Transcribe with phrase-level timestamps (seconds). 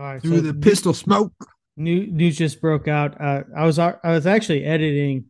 [0.00, 1.32] Right, Through so the pistol smoke.
[1.76, 3.20] new, news just broke out.
[3.20, 5.26] Uh, I was I was actually editing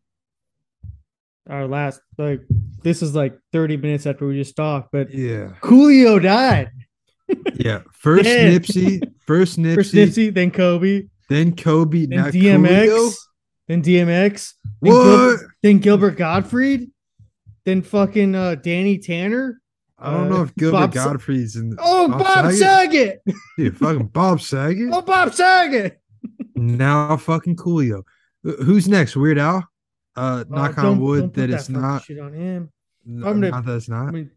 [1.48, 2.42] our last like
[2.82, 5.54] this is like 30 minutes after we just talked, but Yeah.
[5.60, 6.70] Coolio died.
[7.54, 7.82] Yeah.
[7.92, 8.24] First.
[8.26, 9.02] Nipsey.
[9.26, 9.74] First Nipsey.
[9.76, 12.06] First Nipsey, then Kobe, Then Kobe.
[12.06, 13.14] then now DMX, Coolio?
[13.68, 14.52] then DMX,
[14.82, 14.92] then?
[14.92, 16.90] Gilbert, then Gilbert Gottfried,
[17.64, 19.60] then fucking uh, Danny Tanner.
[20.00, 21.76] I don't Uh, know if Gilbert Bob Gottfried's in.
[21.78, 23.22] Oh, Bob, Saget.
[23.58, 24.88] Dude, fucking Bob Saget.
[24.92, 26.00] Oh, Bob Saget.
[26.54, 28.02] Now fucking Coolio.
[28.44, 29.16] Wh- Who's next?
[29.16, 29.68] Weird Al?
[30.16, 32.02] Uh, knock Oh, on wood that it's not.
[32.04, 32.70] shit on him.
[33.06, 34.12] n- I'm gonna- not that it's I not.
[34.14, 34.30] mean,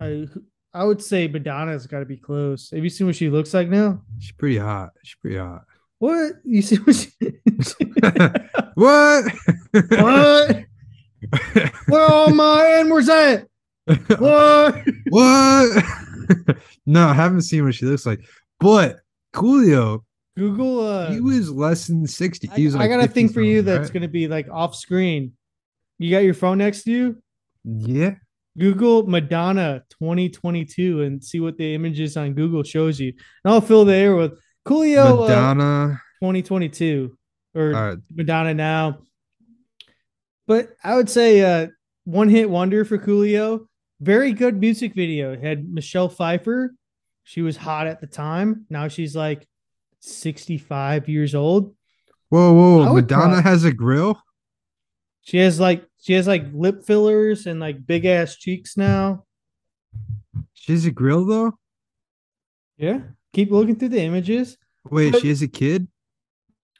[0.00, 0.26] I
[0.74, 2.70] I would say Madonna's got to be close.
[2.70, 4.02] Have you seen what she looks like now?
[4.18, 4.90] She's pretty hot.
[5.02, 5.64] She's pretty hot.
[5.98, 7.10] What you see what she?
[8.74, 9.24] What?
[9.88, 10.64] what?
[11.88, 13.48] Where all my N words at?
[13.86, 14.84] What?
[15.08, 15.84] what?
[16.86, 18.20] no, I haven't seen what she looks like.
[18.58, 19.00] But
[19.34, 20.02] Coolio,
[20.36, 20.86] Google.
[20.86, 22.48] Uh, he was less than 60.
[22.50, 23.92] I, He was I like got a thing for you that's right?
[23.94, 25.32] gonna be like off screen.
[25.98, 27.22] You got your phone next to you.
[27.64, 28.14] Yeah.
[28.58, 33.12] Google Madonna 2022 and see what the images on Google shows you.
[33.44, 36.00] And I'll fill the air with Coolio uh, Madonna.
[36.22, 37.16] 2022
[37.54, 37.98] or right.
[38.14, 38.98] Madonna now.
[40.46, 41.68] But I would say uh
[42.04, 43.66] one hit wonder for Coolio.
[44.00, 45.32] Very good music video.
[45.32, 46.74] It had Michelle Pfeiffer.
[47.24, 48.66] She was hot at the time.
[48.70, 49.46] Now she's like
[50.00, 51.74] 65 years old.
[52.28, 52.92] Whoa, whoa, I whoa.
[52.94, 54.20] would Madonna has a grill?
[55.22, 59.24] She has like she has like lip fillers and like big ass cheeks now.
[60.54, 61.58] She has a grill though?
[62.76, 63.00] Yeah.
[63.32, 64.56] Keep looking through the images.
[64.90, 65.88] Wait, But- she has a kid?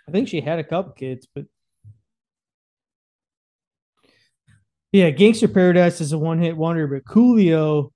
[0.09, 1.47] I think she had a couple kids, but
[4.97, 7.91] yeah, Gangster Paradise is a one hit wonder, but Coolio,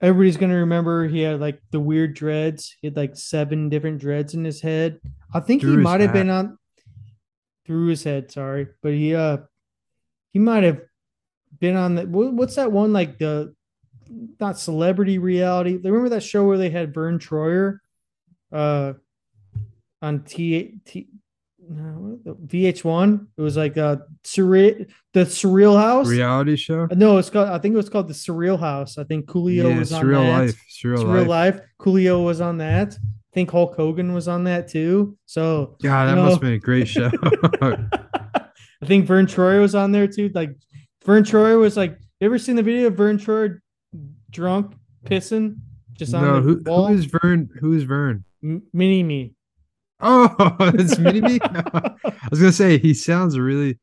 [0.00, 2.74] everybody's gonna remember he had like the weird dreads.
[2.80, 5.00] He had like seven different dreads in his head.
[5.32, 6.58] I think Through he might have been on
[7.64, 9.38] through his head, sorry, but he uh
[10.32, 10.80] he might have
[11.60, 13.54] been on the what's that one like the
[14.40, 15.76] not celebrity reality.
[15.76, 17.78] They remember that show where they had Vern Troyer
[18.50, 18.94] uh
[20.02, 21.06] on T T
[21.68, 23.26] no, VH1.
[23.36, 26.08] It was like uh surreal the surreal house.
[26.08, 26.86] Reality show?
[26.92, 28.98] No, it's called I think it was called the Surreal House.
[28.98, 30.38] I think Coolio Yeah, was on surreal that.
[30.46, 30.62] life.
[30.70, 31.54] Surreal, Surreal life.
[31.56, 31.64] life.
[31.80, 32.94] Coolio was on that.
[32.94, 35.16] I think Hulk Hogan was on that too.
[35.26, 37.10] So yeah, that you must know- have been a great show.
[37.62, 40.30] I think Vern Troyer was on there too.
[40.34, 40.50] Like
[41.04, 43.58] Vern Troyer was like, you ever seen the video of Vern Troyer
[44.30, 44.74] drunk
[45.04, 45.56] pissing
[45.92, 46.86] just on no, the who, wall?
[46.88, 47.48] who is Vern?
[47.60, 48.24] Who is Vern?
[48.42, 49.34] M- Mini me.
[50.02, 50.34] Oh,
[50.74, 51.38] it's Mini Me.
[51.42, 53.78] I was gonna say he sounds really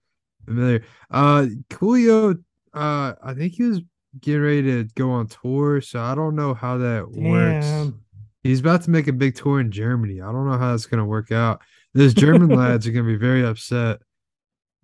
[0.46, 0.84] familiar.
[1.10, 2.44] Uh, Coolio.
[2.74, 3.82] Uh, I think he was
[4.20, 7.96] getting ready to go on tour, so I don't know how that works.
[8.44, 10.22] He's about to make a big tour in Germany.
[10.22, 11.62] I don't know how that's gonna work out.
[11.94, 14.00] Those German lads are gonna be very upset.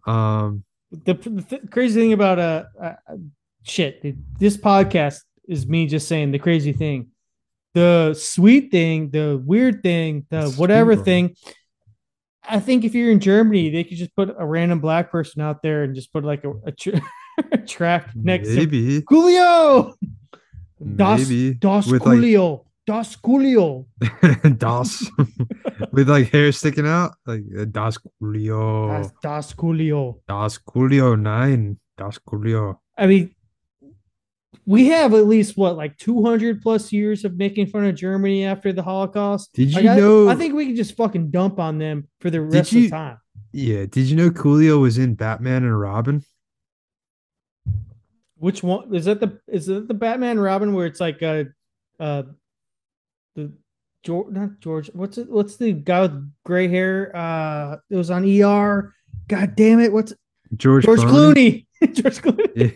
[0.08, 3.18] Um, The, the th- crazy thing about uh, uh uh,
[3.64, 7.12] shit, this podcast is me just saying the crazy thing.
[7.76, 11.36] The sweet thing, the weird thing, the It's whatever sweet, thing.
[12.48, 15.62] I think if you're in Germany, they could just put a random black person out
[15.62, 17.04] there and just put like a, a, tr-
[17.52, 19.94] a track next to maybe, Coolio.
[20.80, 22.22] Das, maybe das with like
[22.86, 23.88] Das Coolio.
[24.58, 25.12] Das
[25.92, 30.22] with like hair sticking out, like uh, Das Das, das Coolio.
[30.28, 32.80] Das Coolio nine, Das Coolio.
[32.98, 33.36] I mean,
[34.66, 38.74] we have at least what, like 200 plus years of making fun of Germany after
[38.74, 39.54] the Holocaust.
[39.54, 42.42] Did you Like, know- I, think we can just fucking dump on them for the
[42.42, 43.18] rest of you- the time.
[43.52, 46.24] Yeah, did you know Coolio was in Batman and Robin?
[48.38, 49.22] Which one is that?
[49.22, 51.46] The is that the Batman Robin where it's like uh
[52.00, 52.24] uh
[53.36, 53.54] the
[54.04, 58.26] George not George what's it what's the guy with gray hair uh it was on
[58.26, 58.94] ER
[59.30, 60.14] God damn it what's
[60.58, 62.76] George, George Clooney, George Clooney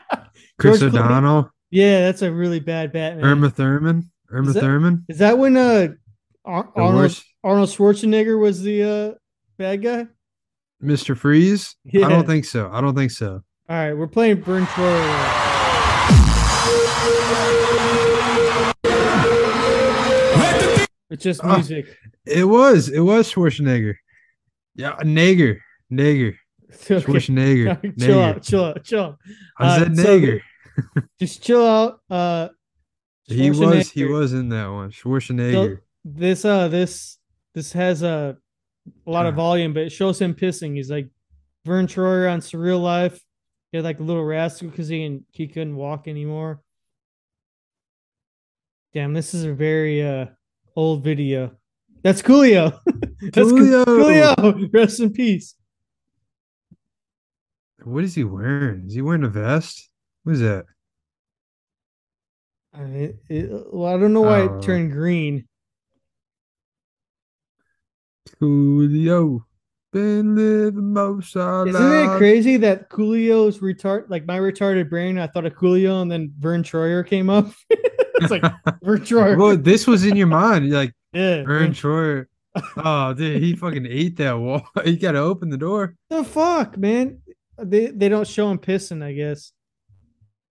[0.00, 0.16] Yeah.
[0.58, 1.04] Chris George Clooney.
[1.04, 5.04] O'Donnell, yeah that's a really bad Batman Irma Thurman, Irma Is that- Thurman.
[5.08, 5.88] is that when uh
[6.44, 9.12] Ar- Arnold Arnold Schwarzenegger was the uh
[9.58, 10.06] bad guy
[10.82, 11.16] Mr.
[11.16, 11.76] Freeze.
[11.94, 12.70] I don't think so.
[12.72, 13.42] I don't think so.
[13.68, 14.66] all right we're playing Burn
[21.10, 21.56] It's just Ah.
[21.56, 21.96] music.
[22.26, 22.88] It was.
[22.88, 23.94] It was Schwarzenegger.
[24.74, 25.58] Yeah, Nager.
[25.90, 26.34] Nager.
[26.90, 27.00] Okay.
[27.04, 27.80] Schwarzenegger.
[27.98, 28.22] chill Nager.
[28.22, 29.18] out, chill out, chill out.
[29.58, 30.38] I Uh, said so
[31.20, 32.00] Just chill out.
[32.10, 32.48] Uh,
[33.24, 33.90] He was.
[33.90, 34.90] He was in that one.
[34.90, 35.80] Schwarzenegger.
[36.04, 37.18] this uh this
[37.54, 38.36] this has a,
[39.06, 40.74] a lot of volume, but it shows him pissing.
[40.76, 41.08] He's like
[41.64, 43.20] Vern Troyer on Surreal Life.
[43.72, 46.60] He had like a little rascal because he he couldn't walk anymore.
[48.92, 50.26] Damn, this is a very uh
[50.76, 51.52] old video.
[52.02, 52.78] That's Coolio.
[53.32, 53.50] That's.
[53.50, 53.84] Coolio.
[53.86, 54.68] Coolio.
[54.74, 55.54] Rest in peace.
[57.84, 58.86] What is he wearing?
[58.86, 59.88] Is he wearing a vest?
[60.22, 60.64] What is that?
[62.72, 64.58] I, mean, it, well, I don't know why Oh.
[64.58, 65.46] it turned green.
[68.40, 69.44] Coolio.
[69.92, 75.18] Been living most our Isn't it crazy that Coolio's retard like my retarded brain?
[75.18, 77.52] I thought of Coolio and then Vern Troyer came up.
[77.70, 78.42] it's like
[78.82, 79.38] Vern Troyer.
[79.38, 80.66] Well, this was in your mind.
[80.66, 81.44] You're like, yeah.
[81.44, 82.26] Vern Troyer.
[82.76, 84.66] Oh, dude, he fucking ate that wall.
[84.84, 85.94] He got to open the door.
[86.10, 87.20] the fuck, man.
[87.58, 89.52] They they don't show him pissing, I guess.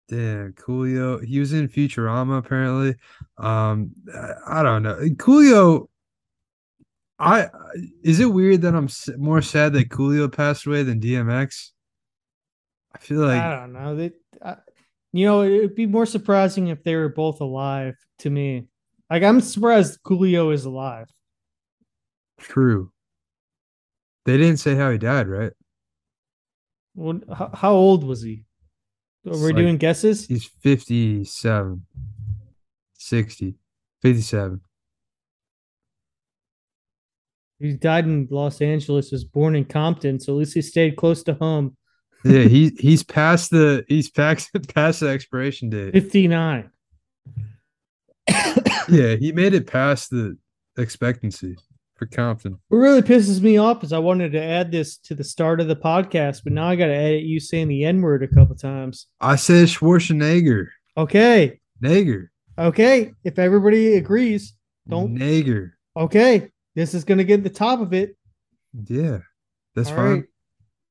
[0.09, 1.25] Damn, Coolio.
[1.25, 2.97] He was in Futurama apparently.
[3.39, 3.93] Um,
[4.47, 4.97] I, don't know.
[5.17, 5.89] Coolio.
[7.19, 7.49] I
[8.03, 11.71] is it weird that I'm more sad that Coolio passed away than DMX?
[12.95, 13.97] I feel like I don't know.
[13.97, 14.11] They,
[14.45, 14.57] I,
[15.13, 18.67] you know, it'd be more surprising if they were both alive to me.
[19.09, 21.09] Like I'm surprised Coolio is alive.
[22.39, 22.93] true.
[24.25, 25.53] They didn't say how he died, right?
[26.95, 28.45] Well, how, how old was he?
[29.27, 30.27] Are we like- doing guesses?
[30.27, 31.87] He's 57,
[32.95, 33.55] 60,
[34.03, 34.61] 57.
[37.61, 39.13] He died in Los Angeles.
[39.13, 41.77] Was born in Compton, so at least he stayed close to home.
[42.25, 45.93] Yeah, he he's past the he's past past the expiration date.
[45.93, 46.71] Fifty nine.
[48.89, 50.37] Yeah, he made it past the
[50.77, 51.57] expectancy
[52.03, 52.59] for Compton.
[52.69, 55.69] What really pisses me off is I wanted to add this to the start of
[55.69, 58.57] the podcast, but now I got to edit you saying the N word a couple
[58.57, 59.07] times.
[59.21, 60.67] I said Schwarzenegger.
[60.97, 61.61] Okay.
[61.81, 62.29] Nager.
[62.59, 63.13] Okay.
[63.25, 64.55] If everybody agrees,
[64.89, 65.15] don't.
[65.15, 65.71] Nager.
[65.97, 66.51] Okay.
[66.75, 68.17] This is going to get the top of it.
[68.89, 69.19] Yeah.
[69.75, 70.11] That's All fine.
[70.13, 70.25] right.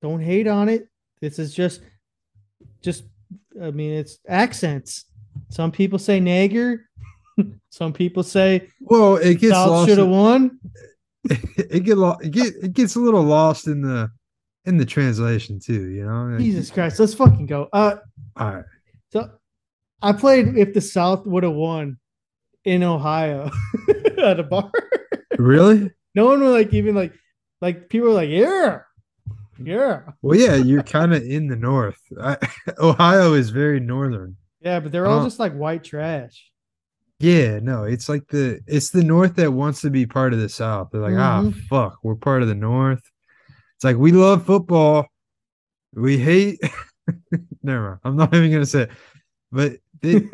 [0.02, 0.88] Don't hate on it.
[1.22, 1.82] This is just,
[2.82, 3.04] just,
[3.62, 5.06] I mean, it's accents.
[5.50, 6.86] Some people say Nager.
[7.70, 9.90] Some people say Well, it gets South lost.
[9.90, 10.60] should have won.
[11.58, 14.10] it get lo- it get it gets a little lost in the
[14.66, 16.38] in the translation too, you know?
[16.38, 17.00] Jesus Christ.
[17.00, 17.68] Let's fucking go.
[17.74, 17.96] Uh,
[18.38, 18.66] All right.
[19.12, 19.30] So
[20.02, 21.98] I played if the South would have won
[22.64, 23.50] in Ohio
[24.18, 24.72] at a bar.
[25.38, 25.92] Really?
[26.14, 27.14] No one would like even like
[27.62, 28.80] like people were like, yeah,
[29.64, 30.02] yeah.
[30.22, 32.02] Well, yeah, you're kind of in the north.
[32.22, 32.36] I,
[32.80, 34.36] Ohio is very northern.
[34.60, 36.51] Yeah, but they're all just like white trash.
[37.22, 40.50] Yeah, no, it's like the it's the north that wants to be part of the
[40.50, 40.90] south.
[40.92, 41.54] They're like, ah, Mhm.
[41.70, 43.02] fuck, we're part of the north.
[43.76, 45.08] It's like we love football,
[45.94, 46.60] we hate.
[47.64, 48.92] Never mind, I'm not even gonna say, it.
[49.52, 50.22] but they.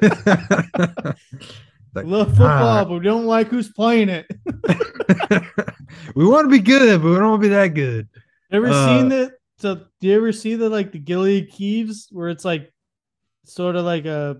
[1.94, 4.26] Like, Love football, ah, but we don't like who's playing it.
[6.14, 8.06] we want to be good, but we don't want to be that good.
[8.52, 12.28] Ever Uh, seen the so do you ever see the like the Gilead Keeves where
[12.28, 12.70] it's like
[13.46, 14.36] sort of like a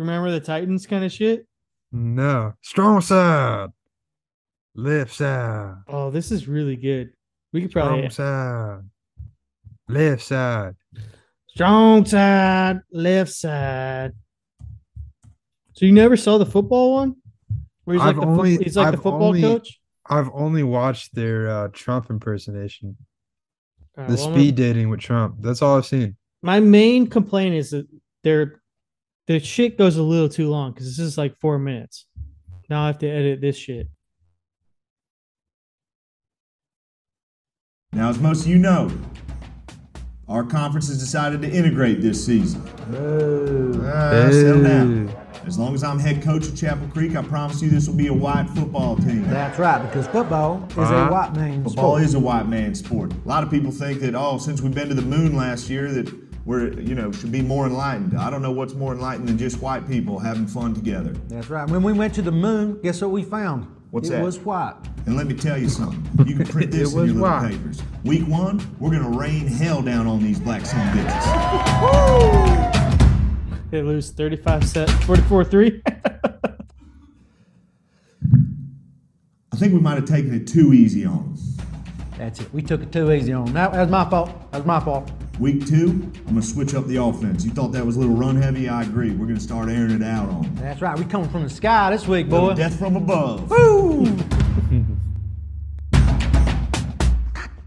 [0.00, 1.46] remember the Titans kind of shit?
[1.92, 3.68] No, strong side,
[4.74, 7.12] left side, Oh, this is really good.
[7.52, 8.80] We could probably strong side,
[9.88, 10.74] left side.
[11.48, 14.12] Strong side, left side.
[15.74, 17.16] So you never saw the football one?
[17.84, 19.76] Where he's I've like the only- fo- he's like the football only- coach.
[20.08, 22.96] I've only watched their uh, Trump impersonation,
[23.96, 25.36] right, the well, I'm speed dating with Trump.
[25.40, 26.16] That's all I've seen.
[26.42, 27.86] My main complaint is that
[28.24, 28.60] they're
[29.30, 32.06] the shit goes a little too long because this is like four minutes.
[32.68, 33.86] Now I have to edit this shit.
[37.92, 38.90] Now, as most of you know,
[40.26, 42.60] our conference has decided to integrate this season.
[43.84, 45.14] Ah, settle down.
[45.46, 48.08] As long as I'm head coach of Chapel Creek, I promise you this will be
[48.08, 49.22] a white football team.
[49.30, 50.94] That's right, because football is Uh-huh.
[51.08, 52.02] a white man's Football sport.
[52.02, 53.12] is a white man sport.
[53.24, 55.92] A lot of people think that, oh, since we've been to the moon last year,
[55.92, 58.16] that we're, you know, should be more enlightened.
[58.18, 61.12] I don't know what's more enlightened than just white people having fun together.
[61.28, 61.68] That's right.
[61.68, 63.66] When we went to the moon, guess what we found?
[63.90, 64.22] What's it that?
[64.22, 64.76] was white.
[65.06, 66.26] And let me tell you something.
[66.26, 67.50] You can print this in your was little white.
[67.50, 67.82] papers.
[68.04, 71.26] Week one, we're gonna rain hell down on these black son bitches.
[73.70, 75.82] They lose 35 set 44 3.
[79.52, 81.36] I think we might have taken it too easy on them.
[82.20, 82.52] That's it.
[82.52, 83.54] We took it too easy on them.
[83.54, 84.28] That, that was my fault.
[84.52, 85.10] That was my fault.
[85.38, 87.46] Week two, I'm gonna switch up the offense.
[87.46, 88.68] You thought that was a little run heavy?
[88.68, 89.10] I agree.
[89.12, 90.44] We're gonna start airing it out on.
[90.44, 90.54] 'em.
[90.56, 90.98] That's right.
[90.98, 92.54] We coming from the sky this week, Little boy.
[92.56, 93.48] Death from above.
[93.50, 94.04] Woo!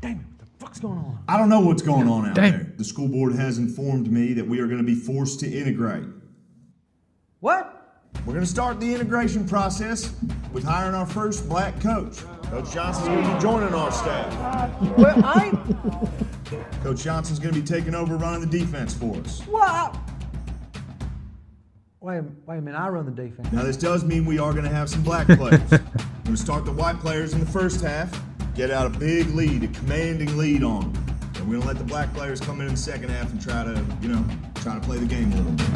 [0.01, 1.17] Damn, what the fuck's going on?
[1.27, 2.51] I don't know what's going on out Damn.
[2.51, 2.73] there.
[2.77, 6.05] The school board has informed me that we are gonna be forced to integrate.
[7.39, 7.79] What?
[8.27, 10.13] We're gonna start the integration process
[10.51, 12.19] with hiring our first black coach.
[12.53, 14.81] Coach Johnson's gonna be joining our staff.
[14.95, 15.49] Well, I.
[16.83, 19.41] Coach Johnson's gonna be taking over running the defense for us.
[19.47, 19.97] What?
[21.99, 22.77] Wait, a- wait a minute.
[22.77, 23.51] I run the defense.
[23.51, 25.61] Now, this does mean we are going to have some black players.
[25.71, 28.21] We're going to start the white players in the first half,
[28.55, 31.05] get out a big lead, a commanding lead on them.
[31.35, 33.41] And we're going to let the black players come in in the second half and
[33.41, 34.23] try to, you know,
[34.55, 35.69] try to play the game a little bit.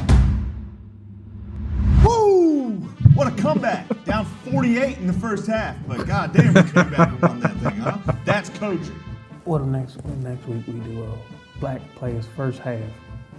[3.17, 3.23] Woo!
[3.23, 3.87] What a comeback!
[4.05, 7.77] Down 48 in the first half, but goddamn, we came back and won that thing,
[7.77, 7.97] huh?
[8.25, 8.99] That's coaching.
[9.45, 11.17] Well, the next next week we do uh,
[11.59, 12.81] black players first half,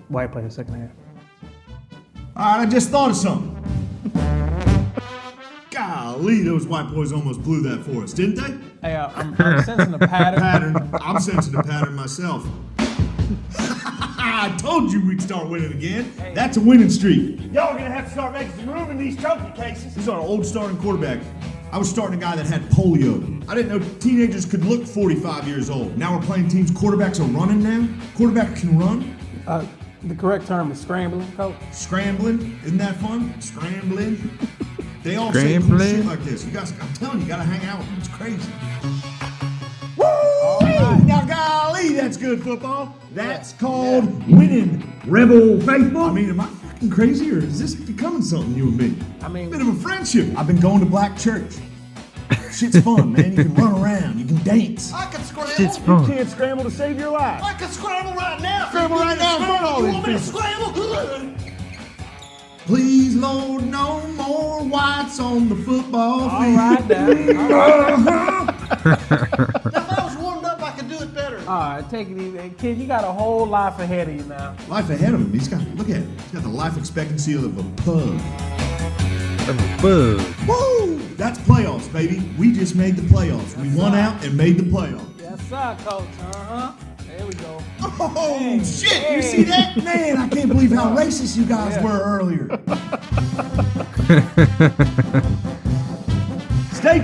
[0.09, 0.91] white players second half.
[2.37, 3.55] All right, I just thought of something.
[5.71, 8.89] Golly, those white boys almost blew that for us, didn't they?
[8.89, 10.41] Hey, uh, I'm, I'm sensing a pattern.
[10.41, 10.91] pattern.
[11.01, 12.47] I'm sensing a pattern myself.
[14.31, 16.13] I told you we'd start winning again.
[16.35, 17.41] That's a winning streak.
[17.53, 19.95] Y'all are gonna have to start making some room in these trophy cases.
[19.95, 21.21] He's our old starting quarterback.
[21.73, 23.43] I was starting a guy that had polio.
[23.49, 25.97] I didn't know teenagers could look 45 years old.
[25.97, 27.89] Now we're playing teams quarterbacks are running now.
[28.17, 29.17] Quarterback can run.
[29.47, 29.67] Uh,
[30.03, 31.57] the correct term is scrambling, coach.
[31.73, 32.59] Scrambling.
[32.65, 33.39] Isn't that fun?
[33.41, 34.31] Scrambling.
[35.03, 36.45] They all say cool shit like this.
[36.45, 37.99] You guys, I'm telling you, you gotta hang out with them.
[37.99, 38.53] It's crazy.
[40.79, 41.05] Woo!
[41.05, 42.95] Now, golly, that's good football.
[43.13, 44.93] That's called winning.
[45.07, 46.03] Rebel faithful.
[46.03, 48.97] I mean, am I fucking crazy or is this becoming something, you and me?
[49.23, 50.29] I mean- bit of a friendship.
[50.37, 51.53] I've been going to black church.
[52.53, 53.37] Shit's fun, man.
[53.37, 54.93] You can run around, you can dance.
[54.93, 55.53] I can scramble.
[55.59, 56.07] It's fun.
[56.07, 57.43] can't scramble to save your life.
[57.43, 58.69] I can scramble right now.
[58.69, 60.41] Scramble right now in front of all these people.
[60.41, 61.35] scramble?
[62.67, 66.57] Please, Lord, no more whites on the football field.
[66.57, 67.07] right, now.
[67.41, 67.97] All
[68.85, 69.85] right.
[70.99, 71.39] do it better.
[71.41, 72.79] All right, take it easy, kid.
[72.79, 74.57] You got a whole life ahead of you now.
[74.69, 75.33] Life ahead of him.
[75.33, 76.17] He's got look at him.
[76.19, 78.21] He's got the life expectancy of a pug.
[79.81, 80.21] Boo.
[80.47, 80.99] Woo!
[81.17, 82.23] That's playoffs, baby.
[82.37, 83.57] We just made the playoffs.
[83.57, 85.09] We won out and made the playoffs.
[85.19, 86.05] Yes, sir, coach.
[86.35, 86.73] Uh huh.
[87.07, 87.63] There we go.
[87.81, 89.17] Oh shit!
[89.17, 89.77] You see that?
[89.83, 92.49] Man, I can't believe how racist you guys were earlier.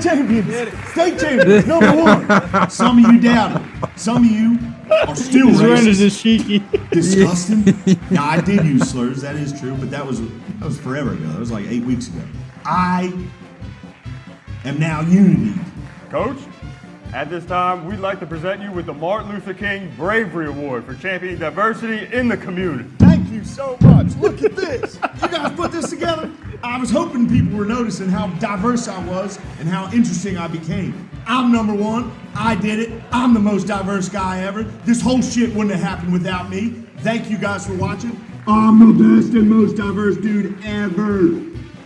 [0.01, 0.91] State champions.
[0.91, 1.67] State champions.
[1.67, 2.71] Number one.
[2.71, 3.99] Some of you doubt it.
[3.99, 4.59] Some of you
[4.91, 6.25] are still His run is racist.
[6.25, 6.91] a sheiky.
[6.91, 7.99] Disgusting.
[8.11, 9.23] now I did use slurs.
[9.23, 11.27] That is true, but that was that was forever ago.
[11.29, 12.23] That was like eight weeks ago.
[12.65, 13.13] I
[14.65, 15.59] am now unity.
[16.11, 16.39] Coach,
[17.13, 20.85] at this time, we'd like to present you with the Martin Luther King Bravery Award
[20.85, 22.89] for championing diversity in the community.
[22.99, 24.15] Thank you so much.
[24.17, 24.99] Look at this.
[25.23, 26.31] You guys put this together.
[26.63, 31.09] I was hoping people were noticing how diverse I was and how interesting I became.
[31.27, 32.13] I'm number one.
[32.35, 33.03] I did it.
[33.11, 34.63] I'm the most diverse guy ever.
[34.85, 36.71] This whole shit wouldn't have happened without me.
[36.99, 38.19] Thank you guys for watching.
[38.47, 41.41] I'm the best and most diverse dude ever.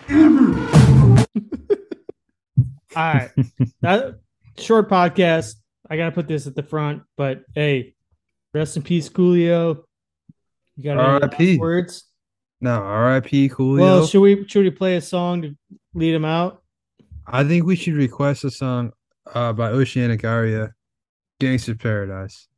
[0.08, 0.58] Ever.
[2.96, 3.30] All right.
[3.80, 4.20] That
[4.56, 5.54] short podcast.
[5.88, 7.94] I gotta put this at the front, but hey,
[8.52, 9.84] rest in peace, Coolio.
[10.76, 11.52] You got any R.I.P..
[11.52, 12.07] last words?
[12.60, 13.50] No, R.I.P.
[13.50, 13.80] Coolio.
[13.80, 15.56] Well, should we should we play a song to
[15.94, 16.62] lead him out?
[17.26, 18.92] I think we should request a song
[19.32, 20.74] uh, by Oceanic Aria,
[21.40, 22.48] Gangster Paradise.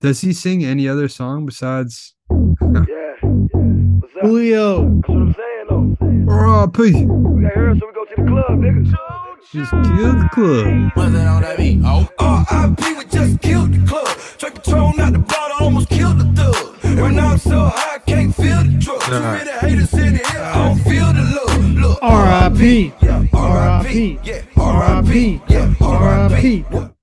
[0.00, 3.14] Does he sing any other song besides Yeah, yeah.
[3.22, 4.22] What's up?
[4.22, 4.94] Julio.
[4.96, 6.32] That's what I'm saying, though.
[6.32, 7.04] R.I.P.?
[7.06, 9.09] We got here, so we go to the club, nigga.
[9.52, 10.92] Just kill the club.
[10.96, 11.80] Was it on that beat?
[11.84, 12.08] Oh.
[12.18, 12.92] R.I.P.
[12.94, 14.06] we just killed the club.
[14.18, 16.76] Straight control, not the bottle, almost killed the thug.
[16.84, 19.00] And now I'm so high, I can't feel the drug.
[19.00, 19.46] Too Alright.
[19.46, 21.70] many haters in the air, I don't feel the love.
[21.74, 22.92] Look, R.I.P.
[23.02, 24.18] yeah, R.I.P.
[24.22, 25.42] yeah, R.I.P.
[25.48, 26.60] yeah, R.I.P.
[26.60, 26.94] What?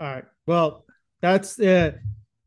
[0.00, 0.24] All right.
[0.46, 0.84] Well,
[1.20, 1.92] that's uh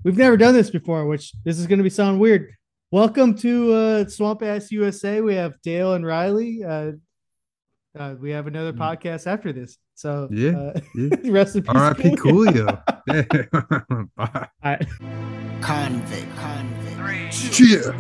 [0.04, 2.50] we've never done this before, which this is gonna be sound weird.
[2.92, 5.20] Welcome to uh Swamp Ass USA.
[5.22, 6.64] We have Dale and Riley.
[6.64, 6.94] Uh,
[7.98, 9.78] uh we have another podcast after this.
[9.96, 11.10] So Yeah, uh, yeah.
[11.32, 11.76] rest in peace.
[11.76, 12.16] R.I.P.
[12.16, 12.82] Coolio.
[13.08, 13.24] Yeah.
[14.16, 14.28] Bye.
[14.28, 14.86] All right.
[15.62, 16.36] Convict.
[16.38, 17.52] Convict.
[17.52, 17.94] Cheer.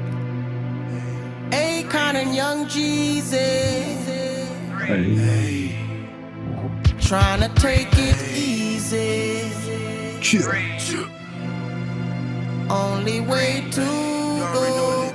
[1.51, 4.47] Akon and Young Jeezy.
[7.01, 9.41] Trying to take it easy.
[10.21, 10.51] Cheer.
[12.69, 15.13] Only way to go.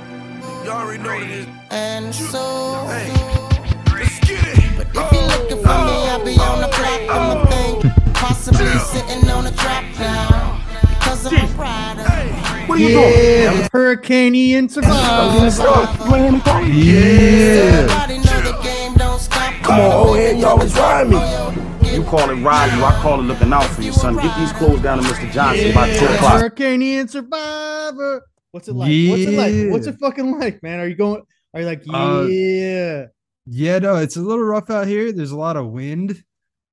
[0.65, 1.47] You already know it is.
[1.71, 2.83] And so.
[2.87, 3.56] Let's get it.
[3.97, 7.01] But if you're looking for me, I'll be on the block.
[7.09, 7.91] I'm a thing.
[8.13, 10.61] Possibly sitting on a drop now.
[10.81, 12.03] Because I'm a rider.
[12.67, 13.69] What are you Yeah, doing?
[13.71, 14.97] Hurricane Ian survived.
[16.67, 16.93] Yeah.
[17.87, 19.53] Everybody know the game don't stop.
[19.63, 21.17] Come on, old head, you always ride me.
[21.93, 24.15] You call it ride you, I call it looking out for you, son.
[24.17, 25.31] Get these clothes down to Mr.
[25.31, 26.39] Johnson by 2 o'clock.
[26.41, 28.23] Hurricane Ian survivor.
[28.51, 28.89] What's it like?
[29.09, 29.71] What's it like?
[29.71, 30.79] What's it fucking like, man?
[30.79, 31.21] Are you going?
[31.53, 33.07] Are you like, Uh,
[33.47, 33.79] yeah?
[33.79, 35.11] No, it's a little rough out here.
[35.11, 36.23] There's a lot of wind.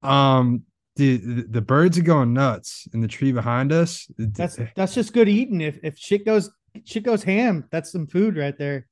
[0.02, 0.64] Um,
[0.96, 4.06] the the, birds are going nuts in the tree behind us.
[4.16, 5.60] That's that's just good eating.
[5.60, 6.50] If if shit goes
[6.84, 8.86] shit goes ham, that's some food right there.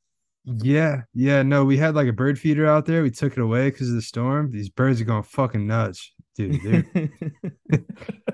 [0.45, 3.03] Yeah, yeah, no, we had like a bird feeder out there.
[3.03, 4.51] We took it away because of the storm.
[4.51, 6.89] These birds are going fucking nuts, dude.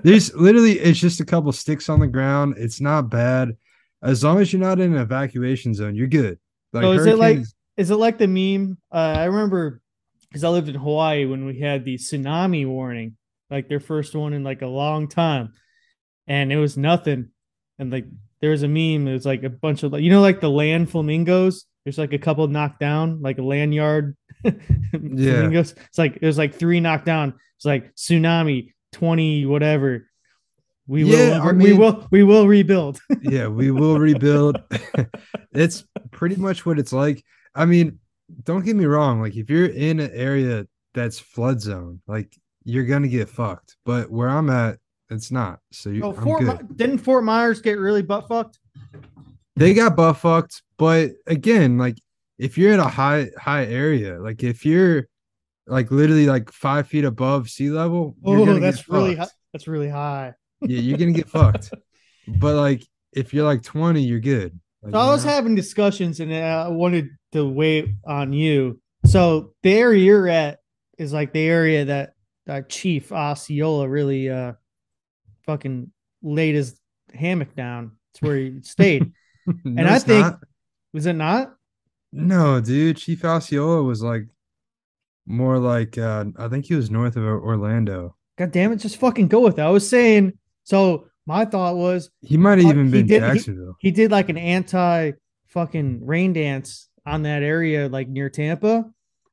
[0.03, 2.55] There's literally it's just a couple sticks on the ground.
[2.57, 3.55] It's not bad.
[4.01, 6.39] As long as you're not in an evacuation zone, you're good.
[6.73, 7.41] Like oh, is it like
[7.79, 8.77] is it like the meme?
[8.91, 9.81] Uh, I remember
[10.29, 13.15] because I lived in Hawaii when we had the tsunami warning,
[13.49, 15.53] like their first one in like a long time,
[16.27, 17.29] and it was nothing.
[17.79, 18.05] And like
[18.41, 19.07] there was a meme.
[19.07, 21.65] It was like a bunch of like you know like the land flamingos.
[21.85, 24.15] There's like a couple knocked down, like a land yard.
[24.91, 25.71] flamingos.
[25.87, 27.33] It's like it was like three knocked down.
[27.55, 30.05] It's like tsunami twenty whatever.
[30.85, 31.49] We Yeah, will.
[31.49, 32.07] I we will.
[32.11, 32.99] We will rebuild.
[33.21, 34.61] yeah, we will rebuild.
[35.53, 37.23] it's pretty much what it's like.
[37.55, 37.99] I mean,
[38.43, 39.21] don't get me wrong.
[39.21, 43.77] Like, if you're in an area that's flood zone, like you're gonna get fucked.
[43.85, 44.77] But where I'm at,
[45.09, 45.59] it's not.
[45.71, 46.47] So you, Oh, I'm Fort good.
[46.47, 48.59] My- didn't Fort Myers get really butt fucked?
[49.55, 50.61] they got butt fucked.
[50.77, 51.97] But again, like
[52.37, 55.07] if you're in a high high area, like if you're
[55.67, 59.15] like literally like five feet above sea level, Oh, that's really.
[59.53, 60.33] That's really high.
[60.61, 61.71] Yeah, you're gonna get fucked.
[62.27, 64.59] But like if you're like 20, you're good.
[64.81, 68.79] Like, So I was having discussions, and I wanted to wait on you.
[69.05, 70.59] So the area you're at
[70.97, 72.13] is like the area that
[72.45, 74.53] that Chief Osceola really uh
[75.45, 76.79] fucking laid his
[77.13, 77.91] hammock down.
[78.13, 79.11] It's where he stayed.
[79.45, 80.39] No, and I think not.
[80.93, 81.55] was it not?
[82.11, 84.27] No, dude, Chief Osceola was like
[85.25, 88.15] more like uh I think he was north of Orlando.
[88.37, 89.61] God damn it, just fucking go with it.
[89.63, 93.21] I was saying so my thought was He might have uh, even he been did-
[93.23, 93.75] he- Jacksonville.
[93.79, 95.11] He, did like an anti
[95.47, 98.83] fucking rain dance on that area, like near Tampa,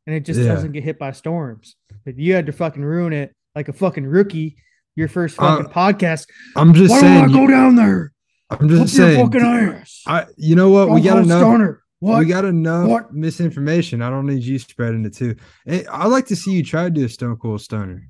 [0.06, 0.48] and it just Yeah.
[0.48, 1.76] doesn't get hit by storms.
[2.04, 4.56] But you had to fucking ruin it like a fucking rookie.
[4.94, 6.26] Your first Uh, fucking podcast.
[6.54, 7.32] I'm just Why saying.
[7.32, 8.12] go down there?
[8.50, 9.24] I'm just your saying.
[9.26, 10.02] fucking ass.
[10.06, 10.88] I, you know what?
[10.90, 11.40] we Don't got host enough.
[11.40, 11.82] Stoner.
[12.00, 12.18] What?
[12.20, 13.12] We got enough What?
[13.14, 14.00] misinformation.
[14.02, 15.34] I don't need you spreading it too.
[15.66, 18.06] And I like to see you try to do a Stone Cold Stoner.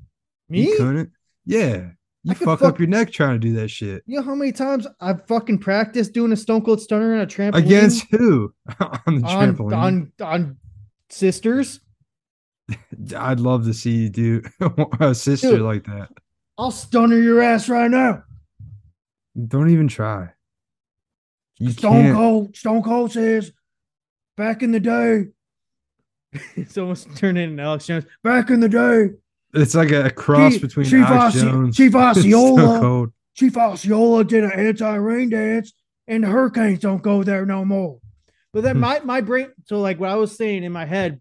[0.49, 0.69] Me?
[0.69, 1.11] You couldn't.
[1.45, 1.91] Yeah,
[2.27, 4.03] you fuck, fuck- up your neck trying to do that shit.
[4.07, 7.27] You know how many times I've fucking practiced doing a stone cold stunner on a
[7.27, 8.53] trampoline Against who?
[8.81, 9.73] on the on, trampoline.
[9.73, 10.57] on on
[11.11, 11.81] sisters?
[13.17, 14.43] I'd love to see you do
[15.01, 15.61] a sister Dude.
[15.63, 16.09] like that.
[16.59, 18.23] I'll stunner your ass right now.
[19.47, 20.31] Don't even try.
[21.59, 22.17] You Stone can't.
[22.17, 23.53] Cold, Stone Cold says,
[24.37, 25.27] back in the day.
[26.57, 28.05] it's almost turned into Alex Jones.
[28.25, 29.11] Back in the day,
[29.57, 31.77] It's like a cross Chief- between Chief Alex Osce- Jones.
[31.77, 32.81] Chief Osceola.
[32.81, 33.13] Cold.
[33.35, 35.73] Chief Osceola did an anti-rain dance,
[36.07, 37.99] and the hurricanes don't go there no more.
[38.53, 41.21] But then my my brain, so like what I was saying in my head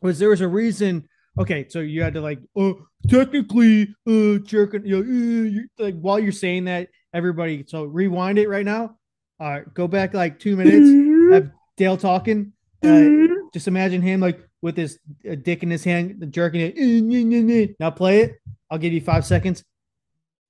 [0.00, 1.08] was there was a reason.
[1.38, 5.98] Okay, so you had to like, oh, technically, uh, jerking, you know, uh, you, like
[6.00, 7.64] while you're saying that, everybody.
[7.66, 8.96] So rewind it right now.
[9.40, 11.34] All right, go back like two minutes.
[11.34, 12.52] Have Dale talking.
[12.84, 14.98] Uh, just imagine him like with his
[15.30, 17.76] uh, dick in his hand, jerking it.
[17.78, 18.36] Now play it.
[18.70, 19.64] I'll give you five seconds.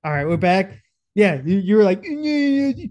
[0.04, 0.82] All right, we're back.
[1.14, 2.02] Yeah, you, you were like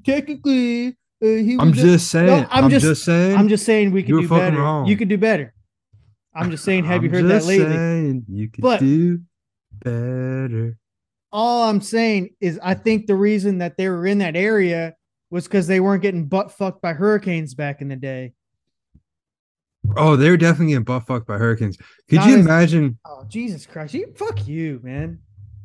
[0.04, 0.98] technically.
[1.24, 2.28] Uh, he I'm was a-" just saying.
[2.28, 3.38] No, I'm just saying.
[3.38, 4.58] I'm just saying we could do better.
[4.58, 4.86] wrong.
[4.86, 5.54] You could do better.
[6.34, 6.86] I'm just saying.
[6.86, 7.66] Have you I'm heard that lately?
[7.74, 9.22] saying you could But- do
[9.84, 10.78] better.
[11.32, 14.96] All I'm saying is, I think the reason that they were in that area
[15.30, 18.34] was because they weren't getting butt fucked by hurricanes back in the day.
[19.98, 21.78] Oh, they're definitely getting butt fucked by hurricanes.
[22.10, 23.94] Could Not you as- imagine, Oh Jesus Christ!
[23.94, 25.20] You fuck you, man.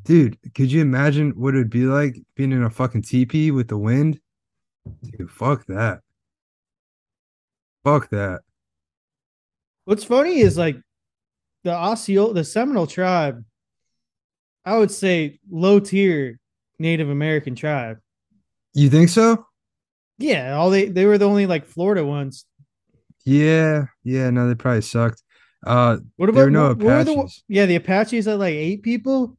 [0.04, 0.36] dude?
[0.54, 3.76] Could you imagine what it would be like being in a fucking teepee with the
[3.78, 4.20] wind?
[5.02, 6.00] Dude, fuck that.
[7.84, 8.40] Fuck that.
[9.84, 10.76] What's funny is like
[11.64, 13.44] the Osceola, the Seminole tribe.
[14.64, 16.38] I would say low tier
[16.78, 17.98] Native American tribe.
[18.74, 19.46] You think so?
[20.18, 22.44] Yeah, all they they were the only like Florida ones.
[23.24, 24.30] Yeah, yeah.
[24.30, 25.22] No, they probably sucked.
[25.66, 28.82] Uh, What there about were no what- were the- yeah, the Apaches had like eight
[28.82, 29.36] people.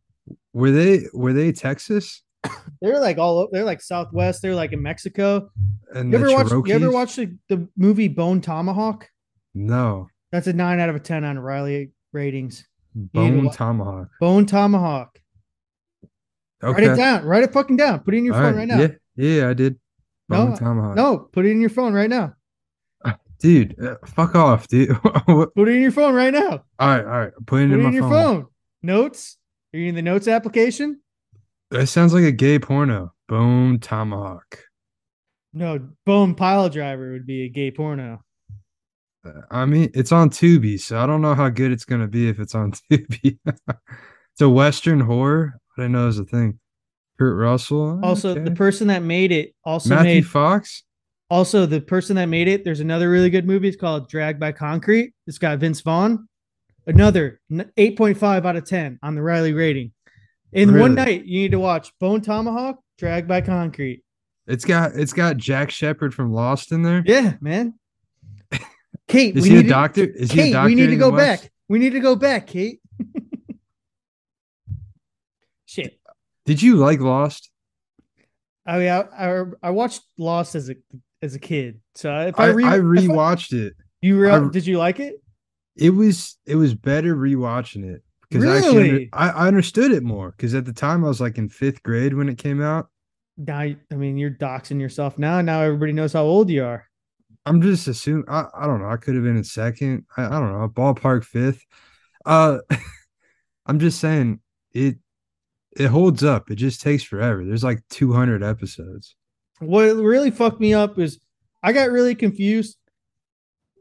[0.54, 1.06] Were they?
[1.14, 2.22] Were they Texas?
[2.82, 4.42] They're like all they're like Southwest.
[4.42, 5.50] They're like in Mexico.
[5.94, 6.52] And You ever watch?
[6.68, 9.08] You ever watch the, the movie Bone Tomahawk?
[9.54, 12.66] No, That's a nine out of a ten on Riley ratings.
[12.96, 14.10] Bone Tomahawk.
[14.20, 15.20] Bone Tomahawk.
[16.64, 17.26] Write it down.
[17.26, 18.00] Write it fucking down.
[18.00, 18.60] Put it in your All phone right.
[18.60, 18.80] right now.
[18.80, 19.80] Yeah, yeah, I did.
[20.30, 20.96] No, Bone tomahawk.
[20.96, 22.34] No, put it in your phone right now.
[23.42, 24.90] Dude, uh, fuck off, dude.
[25.28, 26.64] Put it in your phone right now.
[26.80, 27.32] All right, all right.
[27.46, 28.12] Put it Put in it my in your phone.
[28.44, 28.46] phone.
[28.84, 29.38] Notes.
[29.74, 31.02] Are you in the notes application?
[31.72, 33.14] That sounds like a gay porno.
[33.28, 34.60] Bone tomahawk.
[35.54, 38.22] No, Bone Pile Driver would be a gay porno.
[39.26, 42.30] Uh, I mean, it's on Tubi, so I don't know how good it's gonna be
[42.30, 43.38] if it's on Tubi.
[43.46, 45.54] it's a Western horror.
[45.78, 46.60] I didn't know it was a thing.
[47.18, 48.00] Kurt Russell.
[48.04, 48.44] Also, okay.
[48.44, 50.84] the person that made it also Matthew made Fox.
[51.32, 52.66] Also the person that made it.
[52.66, 53.70] There's another really good movie.
[53.70, 55.14] It's called Dragged by Concrete.
[55.26, 56.28] It's got Vince Vaughn.
[56.86, 59.94] Another 8.5 out of 10 on the Riley rating.
[60.52, 64.04] In one night, you need to watch Bone Tomahawk, Dragged by Concrete.
[64.46, 67.02] It's got it's got Jack Shephard from Lost in there.
[67.06, 67.76] Yeah, man.
[69.08, 70.04] Kate, Is we he a need to- doctor?
[70.04, 71.50] Is he a Kate, doctor we need to go back.
[71.70, 72.82] We need to go back, Kate.
[75.66, 75.98] Shit.
[76.46, 77.50] Did you like Lost?
[78.66, 80.76] I mean, I, I I watched Lost as a
[81.22, 81.80] as a kid.
[81.96, 83.74] So if I, I, re- I rewatched it.
[84.02, 85.16] you re- I- did you like it?
[85.76, 89.10] It was it was better rewatching it because I actually?
[89.14, 92.14] I, I understood it more because at the time I was like in fifth grade
[92.14, 92.90] when it came out.
[93.38, 95.42] Now, I mean, you're doxing yourself now.
[95.42, 96.88] Now everybody knows how old you are.
[97.46, 98.90] I'm just assuming I, I don't know.
[98.90, 100.06] I could have been in second.
[100.18, 100.68] I, I don't know.
[100.68, 101.64] Ballpark fifth.
[102.26, 102.60] Uh
[103.66, 104.42] I'm just saying
[104.74, 104.98] it
[105.78, 106.52] it holds up.
[106.52, 107.46] It just takes forever.
[107.46, 109.16] There's like 200 episodes.
[109.62, 111.20] What really fucked me up is
[111.64, 112.78] I got really confused.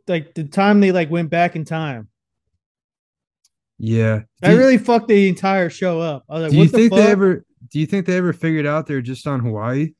[0.07, 2.09] Like the time they like went back in time,
[3.79, 4.21] Yeah.
[4.41, 6.25] that Do, really fucked the entire show up.
[6.29, 6.99] I was like, do you the think fuck?
[7.01, 9.93] they ever do you think they ever figured out they're just on Hawaii?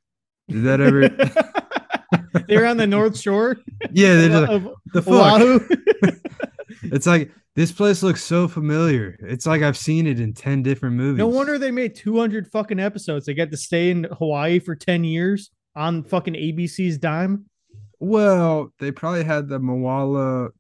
[0.49, 1.09] Did that ever
[2.49, 3.57] they're on the North Shore.
[3.93, 6.17] Yeah, they're just like, the fuck?
[6.83, 9.17] It's like this place looks so familiar.
[9.21, 11.19] It's like I've seen it in 10 different movies.
[11.19, 13.27] No wonder they made 200 fucking episodes.
[13.27, 17.47] They got to stay in Hawaii for 10 years on fucking ABC's dime.
[17.99, 20.51] Well, they probably had the Moala.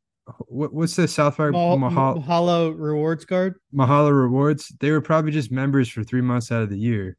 [0.46, 3.56] What, what's the South Park Mahalo, Mahal, Mahalo rewards card.
[3.74, 4.68] Mahala rewards?
[4.78, 7.16] They were probably just members for three months out of the year,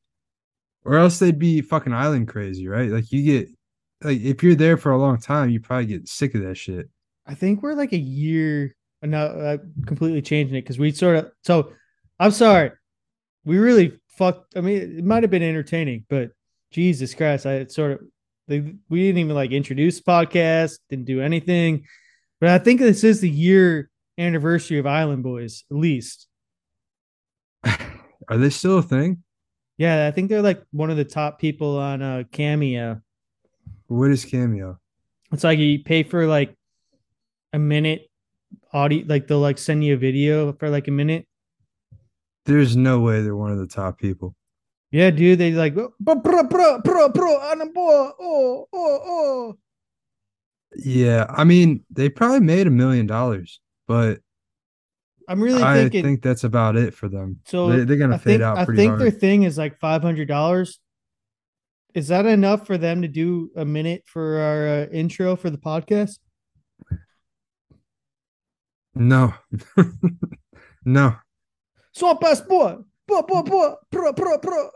[0.86, 2.90] or else they'd be fucking island crazy, right?
[2.90, 3.50] Like you get,
[4.02, 6.90] like if you're there for a long time, you probably get sick of that shit.
[7.26, 8.76] I think we're like a year.
[9.02, 11.32] No, uh, completely changing it because we sort of.
[11.44, 11.74] So,
[12.20, 12.72] I'm sorry,
[13.44, 14.56] we really fucked.
[14.56, 16.32] I mean, it might have been entertaining, but
[16.72, 18.00] Jesus Christ, I sort of.
[18.48, 21.86] They, we didn't even like introduce the podcast, didn't do anything,
[22.42, 26.28] but I think this is the year anniversary of Island Boys, at least.
[27.64, 29.24] Are they still a thing?
[29.78, 33.02] Yeah, I think they're like one of the top people on uh, Cameo.
[33.88, 34.80] What is Cameo?
[35.32, 36.54] It's like you pay for like
[37.54, 38.10] a minute
[38.74, 41.26] audio, like they'll like send you a video for like a minute.
[42.46, 44.36] There's no way they're one of the top people.
[44.92, 49.58] Yeah, dude, they like bro, bro, bro, bro, bro, on oh, oh, oh.
[50.76, 54.20] Yeah, I mean, they probably made a million dollars, but
[55.30, 56.04] I'm really I thinking.
[56.04, 57.40] think that's about it for them.
[57.46, 59.02] so they, they're gonna I fade think, out I think hard.
[59.02, 60.80] their thing is like five hundred dollars.
[61.94, 65.58] Is that enough for them to do a minute for our uh, intro for the
[65.58, 66.20] podcast?
[68.94, 69.34] No,
[70.86, 71.16] no.
[71.94, 72.42] Swamp ass
[73.20, 74.70] bro, bro, bro.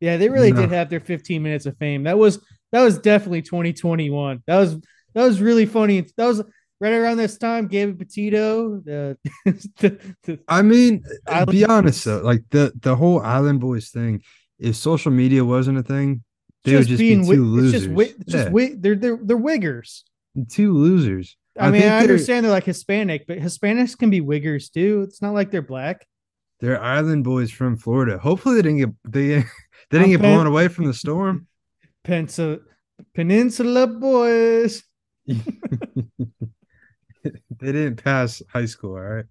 [0.00, 0.62] Yeah, they really No.
[0.62, 2.04] did have their 15 minutes of fame.
[2.04, 4.42] That was that was definitely 2021.
[4.46, 4.74] That was
[5.14, 6.00] that was really funny.
[6.16, 6.42] That was
[6.80, 7.66] right around this time.
[7.68, 12.96] Gabby Petito, the, the, the I mean, uh, Island be honest though, like the the
[12.96, 14.22] whole Island Boys thing.
[14.58, 16.22] If social media wasn't a thing,
[16.64, 17.72] they would just be being wi- two It's losers.
[17.72, 20.02] just, wi- it's just Yeah, wi- they're they're they're wiggers.
[20.50, 21.36] two losers.
[21.58, 25.02] I, mean, think I they're- understand they're like Hispanic, but Hispanics can be wiggers too.
[25.02, 26.06] It's not like they're black.
[26.60, 28.18] They're Island Boys from Florida.
[28.18, 29.26] Hopefully, they didn't get they
[29.90, 31.46] they didn't I'm get pen- blown away from the storm.
[32.04, 32.58] Peninsula,
[33.14, 34.82] Peninsula boys.
[35.26, 35.34] they
[37.60, 38.96] didn't pass high school.
[38.96, 39.24] All right.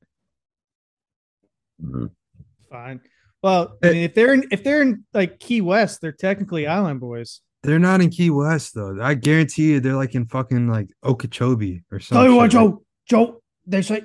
[2.69, 3.01] Fine.
[3.41, 6.99] Well, I mean, if they're in if they're in like Key West, they're technically island
[6.99, 7.41] boys.
[7.63, 8.97] They're not in Key West though.
[9.01, 12.23] I guarantee you, they're like in fucking like Okeechobee or something.
[12.23, 14.03] Tell you what, Joe, Joe, they say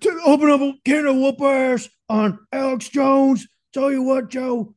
[0.00, 3.46] to open up a can of whoop ass on Alex Jones.
[3.72, 4.74] Tell you what, Joe.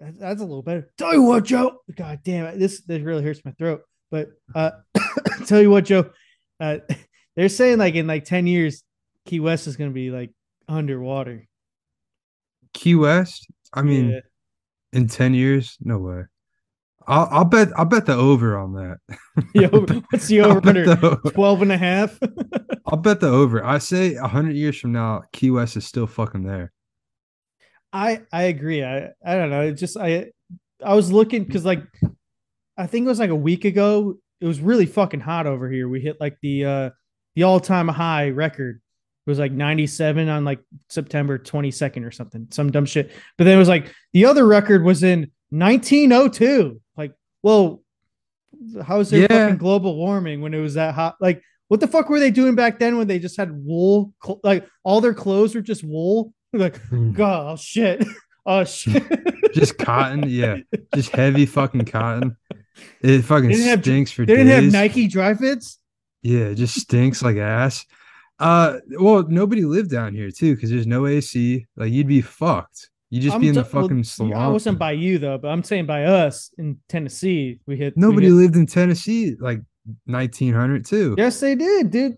[0.00, 0.90] That's a little better.
[0.98, 1.78] Tell you what, Joe.
[1.94, 2.58] God damn it.
[2.58, 3.82] This this really hurts my throat.
[4.10, 4.70] But uh
[5.46, 6.10] tell you what, Joe.
[6.58, 6.78] Uh
[7.36, 8.82] they're saying like in like 10 years,
[9.26, 10.30] Key West is gonna be like
[10.68, 11.46] underwater.
[12.72, 13.46] Key West.
[13.72, 14.20] I mean, Yeah.
[14.92, 16.22] in ten years, no way.
[17.08, 17.68] I'll, I'll bet.
[17.76, 18.98] I'll bet the over on that.
[19.54, 20.84] The over- what's the over under?
[20.84, 22.18] the- 12 and a half.
[22.86, 23.64] I'll bet the over.
[23.64, 26.72] I say hundred years from now, Key West is still fucking there.
[27.92, 28.82] I I agree.
[28.84, 29.62] I I don't know.
[29.62, 30.30] It just I
[30.84, 31.82] I was looking because like
[32.76, 34.16] I think it was like a week ago.
[34.40, 35.88] It was really fucking hot over here.
[35.88, 36.90] We hit like the uh
[37.34, 38.80] the all time high record.
[39.26, 43.10] It was like 97 on like September 22nd or something, some dumb shit.
[43.36, 46.80] But then it was like the other record was in 1902.
[46.96, 47.82] Like, well,
[48.84, 49.28] how is there Yeah.
[49.28, 51.16] fucking global warming when it was that hot?
[51.20, 54.12] Like, what the fuck were they doing back then when they just had wool?
[54.42, 56.32] Like, all their clothes were just wool.
[56.52, 56.80] Like,
[57.12, 58.06] God, oh shit,
[58.46, 59.02] oh shit.
[59.52, 60.58] Just cotton, yeah.
[60.94, 62.36] Just heavy fucking cotton.
[63.02, 64.72] It fucking didn't have- stinks for They didn't have.
[64.72, 65.78] Nike dry fits.
[66.22, 67.84] Yeah, it just stinks like ass.
[68.38, 71.66] Uh, well, nobody lived down here too because there's no AC.
[71.76, 72.90] Like you'd be fucked.
[73.10, 75.48] You just I'm be in the t- well, fucking I wasn't by you though, but
[75.48, 77.60] I'm saying by us in Tennessee.
[77.66, 79.60] We hit we Nobody hit- lived in Tennessee like
[80.06, 81.14] 1900 too.
[81.16, 82.16] Yes, they did, dude.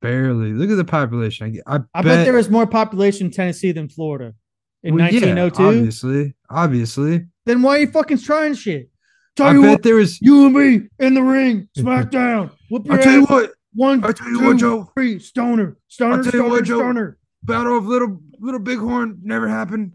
[0.00, 0.52] Barely.
[0.52, 1.60] Look at the population.
[1.66, 4.34] I, I, I bet, there was more population in Tennessee than Florida
[4.82, 5.62] in Well, yeah, 1902.
[5.62, 7.26] obviously, obviously.
[7.44, 8.88] then why are you fucking trying shit?
[9.36, 10.20] Tell I bet what, there was.
[10.22, 12.50] you and me in the ring, smackdown.
[12.70, 13.52] Whoop your I tell you what.
[13.74, 14.90] One, I tell you what, Joe.
[14.94, 16.78] three, stoner, stoner, I'll tell you stoner, what, Joe.
[16.78, 17.18] stoner.
[17.42, 19.92] Battle of Little Little Bighorn never happened.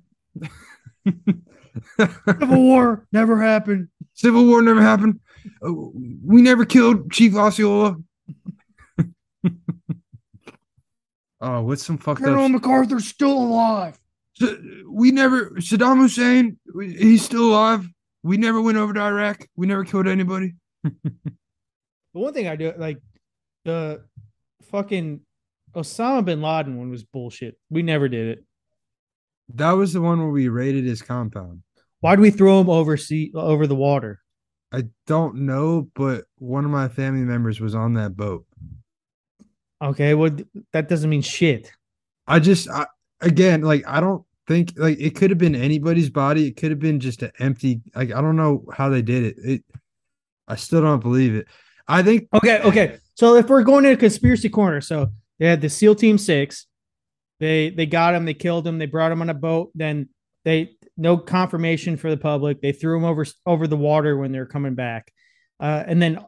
[2.28, 3.90] Civil War never happened.
[4.14, 5.20] Civil War never happened.
[5.66, 7.96] Uh, we never killed Chief Osceola.
[11.42, 12.52] oh, what's some fucked Colonel up?
[12.52, 14.00] MacArthur's still alive.
[14.42, 14.56] S-
[14.90, 16.58] We never Saddam Hussein.
[16.82, 17.88] He's still alive.
[18.24, 19.48] We never went over to Iraq.
[19.56, 20.54] We never killed anybody.
[22.14, 23.02] The one thing I do like
[23.66, 24.06] the
[24.72, 25.20] fucking
[25.76, 27.58] Osama bin Laden one was bullshit.
[27.70, 28.45] We never did it.
[29.54, 31.62] That was the one where we raided his compound.
[32.00, 34.22] Why'd we throw him over sea over the water?
[34.72, 38.46] I don't know, but one of my family members was on that boat.
[39.82, 40.36] Okay, well
[40.74, 41.72] that doesn't mean shit.
[42.28, 42.88] I just I,
[43.22, 46.48] again like I don't think like it could have been anybody's body.
[46.48, 49.36] It could have been just an empty like I don't know how they did it.
[49.38, 49.64] It
[50.48, 51.48] I still don't believe it.
[51.88, 52.98] I think Okay, okay.
[53.14, 56.68] So if we're going to a conspiracy corner, so they had the SEAL Team Six,
[57.40, 59.72] they they got him, they killed him, they brought him on a boat.
[59.76, 60.10] Then
[60.44, 62.62] they no confirmation for the public.
[62.62, 65.12] They threw him over over the water when they were coming back,
[65.60, 66.20] uh, and then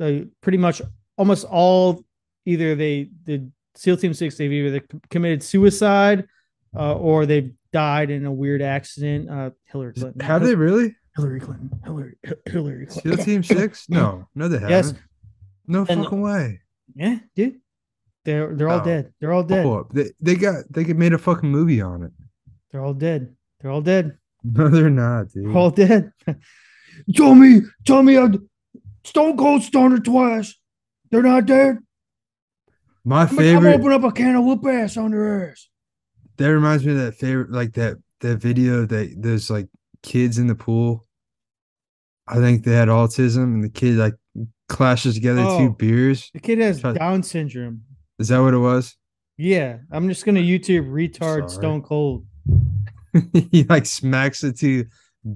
[0.00, 0.80] uh, pretty much
[1.18, 2.04] almost all
[2.44, 6.26] either they the SEAL Team Six they've either committed suicide
[6.74, 9.28] uh, or they've died in a weird accident.
[9.28, 10.20] Uh, Hillary Clinton.
[10.20, 10.94] have they really?
[11.16, 11.70] Hillary Clinton.
[11.84, 12.16] Hillary.
[12.46, 13.16] Hillary Clinton.
[13.16, 13.88] SEAL Team Six?
[13.88, 14.70] No, no, they haven't.
[14.70, 14.94] Yes.
[15.66, 16.60] No And- fucking way.
[16.94, 17.60] Yeah, dude.
[18.26, 18.84] They're they're all No.
[18.84, 19.12] dead.
[19.20, 19.64] They're all dead.
[19.64, 22.12] Oh, they they got they could made a fucking movie on it.
[22.70, 23.34] They're all dead.
[23.60, 24.18] They're all dead.
[24.48, 25.46] No, they're not, dude.
[25.46, 26.12] They're all dead.
[27.16, 28.28] tell me, tell me, I
[29.04, 30.54] Stone Cold Stoner twice.
[31.10, 31.78] They're not dead.
[33.04, 35.68] My I'm, I'm open up a can of whoop ass on their ass.
[36.36, 39.68] That reminds me of that favorite, like that that video that there's like
[40.02, 41.04] kids in the pool.
[42.28, 44.14] I think they had autism, and the kid like
[44.68, 45.58] clashes together Oh.
[45.58, 46.30] two beers.
[46.34, 47.82] The kid has Down syndrome.
[48.18, 48.96] Is that what it was?
[49.36, 51.50] Yeah, I'm just gonna YouTube retard.
[51.50, 52.26] Stone Cold.
[53.50, 54.86] he like smacks the two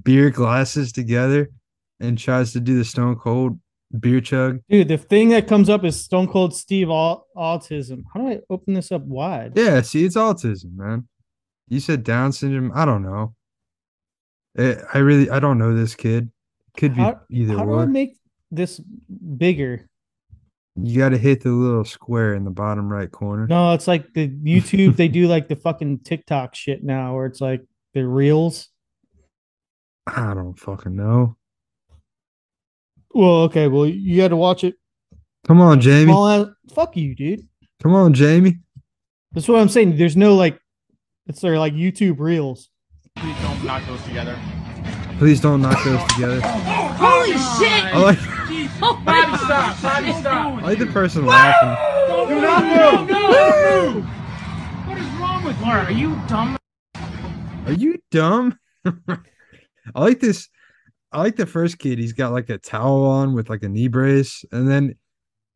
[0.03, 1.49] beer glasses together
[1.99, 3.59] and tries to do the stone cold
[3.99, 4.59] beer chug.
[4.69, 8.03] Dude, the thing that comes up is Stone Cold Steve Au- autism.
[8.13, 9.53] How do I open this up wide?
[9.55, 11.07] Yeah, see, it's autism, man.
[11.67, 12.71] You said Down syndrome.
[12.73, 13.35] I don't know.
[14.57, 16.31] Eh, I really, I don't know this kid.
[16.77, 18.17] Could be How, either how do I make
[18.49, 19.87] this bigger?
[20.75, 23.45] You got to hit the little square in the bottom right corner.
[23.47, 24.95] No, it's like the YouTube.
[24.95, 27.61] they do like the fucking TikTok shit now, where it's like
[27.93, 28.69] the reels.
[30.07, 31.35] I don't fucking know.
[33.13, 33.67] Well, okay.
[33.67, 34.75] Well, you got to watch it.
[35.45, 36.11] Come on, Jamie.
[36.11, 37.47] Small ass- fuck you, dude.
[37.83, 38.59] Come on, Jamie.
[39.33, 39.97] That's what I'm saying.
[39.97, 40.59] There's no like,
[41.27, 42.69] it's their like YouTube reels.
[43.17, 44.37] Please don't knock those together.
[45.17, 46.41] Please don't knock those together.
[46.43, 47.85] Holy shit!
[47.93, 48.17] I like,
[48.79, 49.81] Bobby, stop!
[49.81, 50.61] Bobby, stop!
[50.61, 52.27] I like the person laughing.
[52.27, 53.07] Do not move!
[53.07, 54.05] Do not move!
[54.87, 55.65] What is wrong with you?
[55.65, 56.57] Laura, are you dumb?
[57.65, 58.57] Are you dumb?
[58.85, 59.19] I
[59.95, 60.49] like this.
[61.11, 61.99] I like the first kid.
[61.99, 64.95] He's got like a towel on with like a knee brace, and then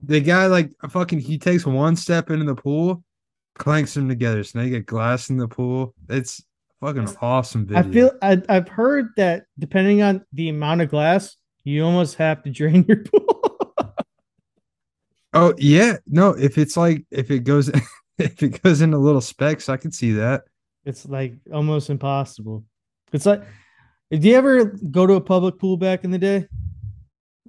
[0.02, 3.04] the guy like fucking he takes one step into the pool,
[3.58, 5.94] clanks them together, so now you get glass in the pool.
[6.10, 6.44] It's
[6.82, 7.80] fucking awesome video.
[7.80, 12.44] I feel I, I've heard that depending on the amount of glass, you almost have
[12.44, 13.42] to drain your pool.
[15.34, 16.30] Oh yeah, no.
[16.30, 17.70] If it's like if it goes
[18.18, 20.44] if it goes into little specks, I could see that.
[20.86, 22.64] it's like almost impossible.
[23.12, 23.44] It's like,
[24.12, 26.48] did you ever go to a public pool back in the day?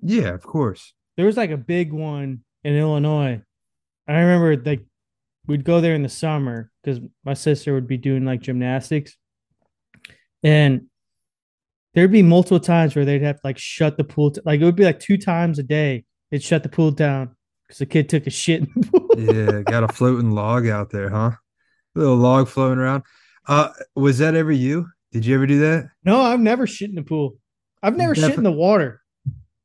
[0.03, 0.93] Yeah, of course.
[1.17, 3.41] There was like a big one in Illinois.
[4.09, 4.85] I remember like
[5.47, 9.17] we'd go there in the summer because my sister would be doing like gymnastics,
[10.43, 10.87] and
[11.97, 14.31] there'd be multiple times where they'd have to like shut the pool.
[14.31, 16.05] t- like it would be like two times a day.
[16.31, 17.35] They'd shut the pool down
[17.67, 18.61] because the kid took a shit.
[18.61, 19.09] In the pool.
[19.17, 21.33] yeah, got a floating log out there, huh?
[21.97, 23.03] A little log floating around.
[23.49, 24.87] Uh, was that ever you?
[25.11, 25.89] Did you ever do that?
[26.05, 27.37] No, I've never shit in the pool.
[27.83, 29.01] I've never shit in the water.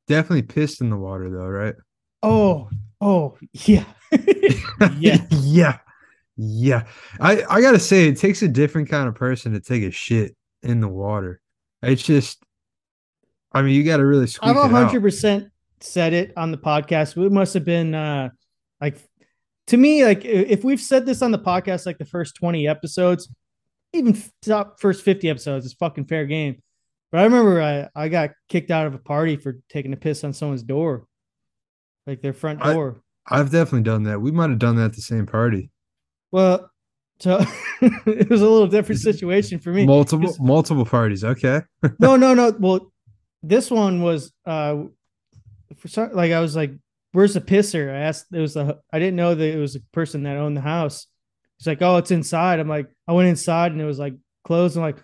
[0.08, 1.76] Definitely pissed in the water though, right?
[2.24, 2.70] Oh,
[3.02, 3.84] oh, yeah.
[4.98, 5.26] yeah.
[5.30, 5.80] yeah.
[6.38, 6.84] Yeah.
[7.20, 10.36] I, I gotta say, it takes a different kind of person to take a shit
[10.64, 11.41] in the water.
[11.82, 12.44] It's just
[13.52, 17.24] I mean, you gotta really squeeze I've hundred percent said it on the podcast.
[17.24, 18.30] It must have been uh
[18.80, 18.98] like
[19.68, 23.30] to me, like if we've said this on the podcast, like the first 20 episodes,
[23.94, 26.62] even top first 50 episodes, it's fucking fair game.
[27.12, 30.24] But I remember I, I got kicked out of a party for taking a piss
[30.24, 31.06] on someone's door,
[32.08, 33.02] like their front I- door.
[33.28, 34.20] I've definitely done that.
[34.20, 35.70] We might have done that at the same party.
[36.32, 36.71] Well,
[37.22, 37.40] so
[37.82, 39.86] it was a little different situation for me.
[39.86, 41.24] Multiple multiple parties.
[41.24, 41.62] Okay.
[42.00, 42.56] no, no, no.
[42.60, 42.92] Well,
[43.44, 44.84] this one was uh
[45.78, 46.72] for some like I was like,
[47.12, 48.26] "Where's the pisser?" I asked.
[48.34, 48.80] It was a.
[48.92, 51.06] I didn't know that it was a person that owned the house.
[51.58, 54.76] He's like, "Oh, it's inside." I'm like, I went inside and it was like closed.
[54.76, 54.98] I'm like,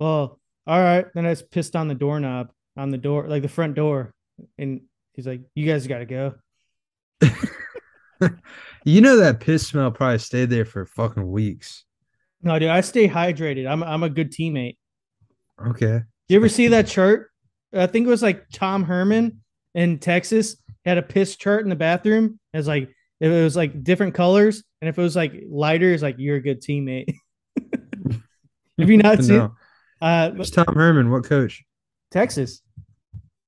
[0.00, 3.48] "Well, all right." Then I just pissed on the doorknob on the door, like the
[3.48, 4.14] front door,
[4.56, 4.80] and
[5.12, 6.34] he's like, "You guys got to go."
[8.84, 11.84] You know that piss smell probably stayed there for fucking weeks.
[12.42, 13.68] No, dude, I stay hydrated.
[13.68, 14.76] I'm I'm a good teammate.
[15.66, 16.02] Okay.
[16.28, 17.30] You ever see that chart?
[17.74, 19.40] I think it was like Tom Herman
[19.74, 22.38] in Texas had a piss chart in the bathroom.
[22.54, 22.88] It was like
[23.20, 26.42] it was like different colors, and if it was like lighter, it's like you're a
[26.42, 27.12] good teammate.
[28.78, 29.54] Have you not seen No.
[30.00, 31.10] uh It's Tom Herman.
[31.10, 31.64] What coach?
[32.10, 32.62] Texas?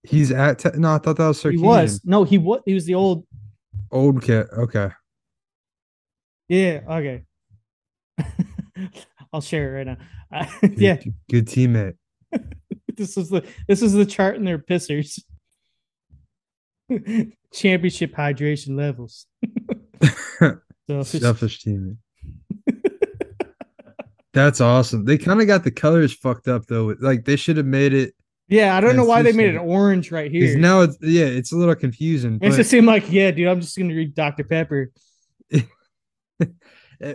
[0.02, 0.58] He's at.
[0.58, 1.52] Te- no, I thought that was Sarkisian.
[1.52, 3.26] He was no, he was he was the old
[3.92, 4.46] old cat.
[4.56, 4.90] Okay.
[6.48, 7.22] yeah okay.
[9.32, 9.96] I'll share it right now.
[10.32, 10.96] Uh, Good, yeah,
[11.28, 11.94] Good teammate.
[12.96, 15.18] this is the this is the chart in their pissers.
[17.52, 19.26] Championship hydration levels.
[20.88, 21.96] So- Selfish teammate.
[24.32, 25.04] That's awesome.
[25.04, 26.94] They kind of got the colors fucked up though.
[27.00, 28.14] Like they should have made it.
[28.50, 30.58] Yeah, I don't know why they made it orange right here.
[30.58, 32.38] now it's yeah, it's a little confusing.
[32.42, 34.44] It just seemed like, yeah, dude, I'm just gonna read Dr.
[34.44, 34.90] Pepper.
[35.52, 36.46] Uh,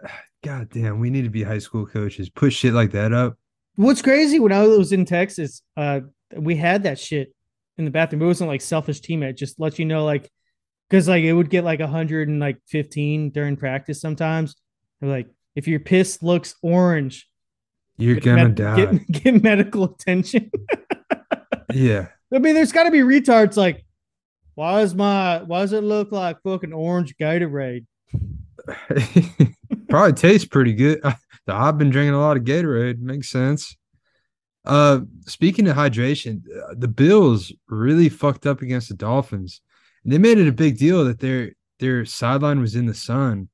[0.42, 2.30] God damn, we need to be high school coaches.
[2.30, 3.36] Put shit like that up.
[3.74, 6.00] What's crazy when I was in Texas, uh,
[6.36, 7.34] we had that shit
[7.76, 8.22] in the bathroom.
[8.22, 10.30] It wasn't like selfish teammate, just let you know, like,
[10.88, 14.54] because like it would get like 115 during practice sometimes.
[15.00, 17.28] They're like, if your piss looks orange,
[18.00, 18.76] You're get gonna med- die.
[18.86, 20.50] Get, get medical attention.
[21.72, 22.08] Yeah.
[22.34, 23.84] I mean, there's got to be retards like,
[24.56, 27.86] why is my why does it look like fucking orange Gatorade?
[29.88, 31.00] Probably tastes pretty good.
[31.46, 32.98] I've been drinking a lot of Gatorade.
[32.98, 33.76] Makes sense.
[34.64, 39.60] Uh, speaking of hydration, uh, the Bills really fucked up against the Dolphins.
[40.04, 43.48] They made it a big deal that their their sideline was in the sun,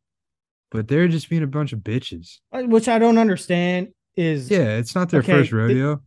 [0.71, 2.39] but they're just being a bunch of bitches.
[2.53, 3.89] Which I don't understand.
[4.16, 6.00] Is Yeah, it's not their Okay, first rodeo.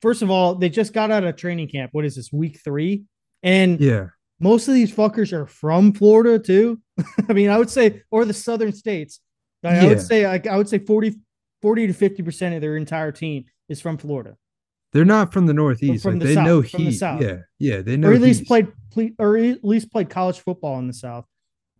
[0.00, 1.90] first of all, they just got out of training camp.
[1.92, 3.04] What is this, week three?
[3.42, 4.08] And Yeah,
[4.40, 6.80] most of these fuckers are from Florida too.
[7.28, 9.20] I mean, I would say, or the southern states.
[9.64, 11.16] I, I would say, like, I would say 40,
[11.60, 14.36] 40 to 50% of their entire team is from Florida.
[14.92, 16.04] they're not from the Northeast.
[16.04, 16.92] from like, the they South, know from the.
[16.92, 17.20] South.
[17.22, 18.46] Yeah, yeah, they know or at least heat.
[18.48, 21.24] played, ple- or at least played college football in the South.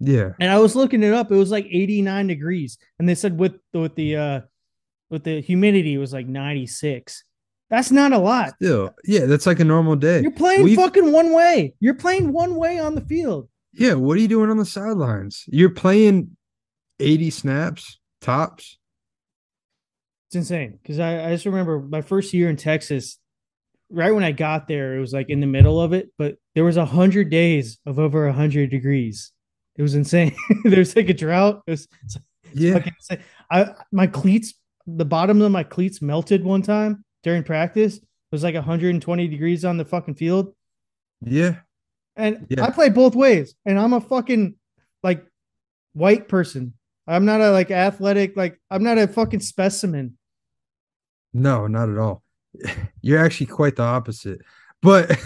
[0.01, 1.31] Yeah, And I was looking it up.
[1.31, 2.77] It was like 89 degrees.
[2.99, 4.41] And they said with, with the, uh,
[5.11, 7.23] with the humidity, it was like 96.
[7.69, 8.55] That's not a lot.
[8.63, 10.21] still, yeah, that's like a normal day.
[10.23, 11.75] You're playing We've- fucking one way.
[11.81, 13.49] You're playing one way on the field.
[13.73, 15.45] Yeah, what are you doing on the sidelines?
[15.49, 16.37] You're playing
[17.01, 18.79] 80 snaps tops.
[20.29, 23.19] It's insane because I, I just remember my first year in Texas.
[23.89, 26.65] Right when I got there, it was like in the middle of it, but there
[26.65, 29.31] was a hundred days of over a hundred degrees.
[29.77, 30.35] It was insane.
[30.65, 31.63] there was like a drought.
[31.69, 32.17] It was it's
[32.53, 32.73] Yeah.
[32.75, 33.25] fucking insane.
[33.51, 34.55] I my cleats,
[34.87, 37.97] the bottom of my cleats melted one time during practice.
[37.97, 40.55] It was like 120 degrees on the fucking field.
[41.23, 41.57] Yeah.
[42.17, 42.65] And Yeah.
[42.65, 44.55] I play both ways, and I'm a fucking
[45.03, 45.25] like
[45.93, 46.75] white person.
[47.07, 50.17] I'm not a like athletic, like I'm not a fucking specimen.
[51.33, 52.23] No, not at all.
[53.03, 54.41] You're actually quite the opposite.
[54.83, 55.19] But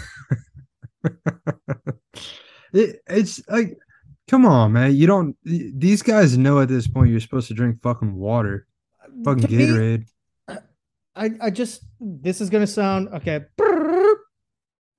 [2.73, 3.77] it, it's like,
[4.27, 4.95] come on, man.
[4.95, 8.67] You don't, these guys know at this point you're supposed to drink fucking water,
[9.23, 10.05] fucking me- Gatorade.
[11.13, 13.41] I, I just this is gonna sound okay.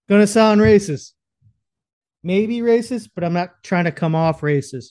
[0.09, 1.13] Gonna sound racist.
[2.23, 4.91] Maybe racist, but I'm not trying to come off racist.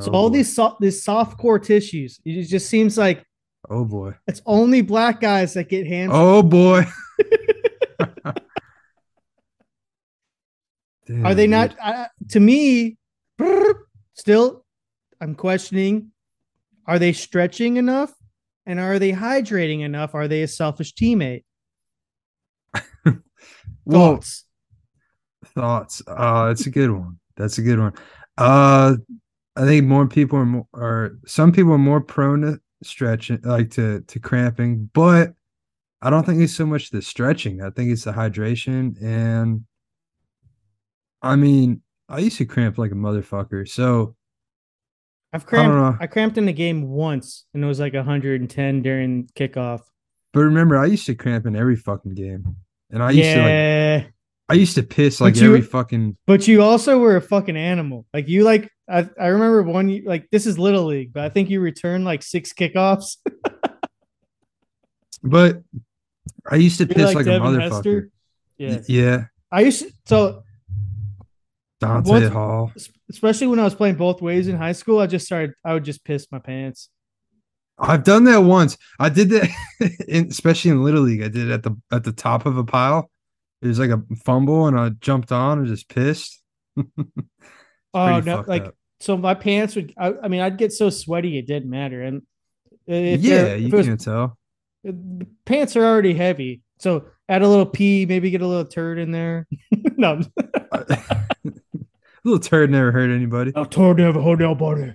[0.00, 0.36] So Oh, all boy.
[0.36, 3.24] these soft these soft core tissues, it just seems like
[3.70, 4.14] Oh boy.
[4.26, 6.12] It's only black guys that get hands.
[6.14, 6.84] Oh boy.
[11.24, 11.76] Are they Damn, not?
[11.80, 12.96] Uh, to me,
[14.14, 14.64] still,
[15.20, 16.10] I'm questioning.
[16.86, 18.12] Are they stretching enough?
[18.64, 20.14] And are they hydrating enough?
[20.14, 21.44] Are they a selfish teammate?
[23.84, 24.44] Well, Thoughts?
[25.54, 26.02] thoughts.
[26.08, 27.20] Uh, that's a good one.
[27.36, 27.92] That's a good one.
[28.36, 28.96] Uh,
[29.54, 33.70] I think more people are more, are some people are more prone to stretching, like
[33.72, 35.34] to to cramping, but
[36.02, 37.62] I don't think it's so much the stretching.
[37.62, 39.64] I think it's the hydration, and
[41.22, 43.68] I mean, I used to cramp like a motherfucker.
[43.68, 44.16] So
[45.32, 46.02] I've I cramped.
[46.02, 49.80] I cramped in the game once, and it was like 110 during kickoff.
[50.32, 52.56] But remember, I used to cramp in every fucking game,
[52.90, 54.12] and I used to like
[54.48, 56.16] I used to piss like you- every fucking.
[56.26, 58.06] but you also were a fucking animal.
[58.14, 60.02] Like you, like I, I remember one.
[60.04, 63.16] Like this is little league, but I think you returned like six kickoffs.
[65.22, 65.62] But
[66.48, 68.10] I used to You're piss like, a motherfucker.
[68.58, 70.42] Yeah, Yeah, I used to, so
[71.80, 72.72] Dante Once- Hall.
[73.10, 74.98] especially when I was playing both ways in high school.
[74.98, 75.52] I just started.
[75.64, 76.88] I would just piss my pants.
[77.78, 78.78] I've done that once.
[78.98, 79.50] I did that,
[80.08, 81.22] in, especially in Little League.
[81.22, 83.10] I did it at the at the top of a pile.
[83.60, 86.42] It was like a fumble, and I jumped on and just pissed.
[87.94, 88.44] Oh no!
[88.46, 88.74] Like up.
[89.00, 89.94] so, my pants would.
[89.96, 92.02] I, I mean, I'd get so sweaty it didn't matter.
[92.02, 92.20] And
[92.86, 94.38] if yeah, you if it was- can't tell.
[94.86, 94.92] Uh,
[95.46, 99.12] pants are already heavy, so add a little pee, maybe get a little turd in
[99.12, 99.46] there.
[99.96, 100.20] no,
[102.26, 103.52] Little turd never hurt anybody.
[103.54, 104.92] I told never hold nobody.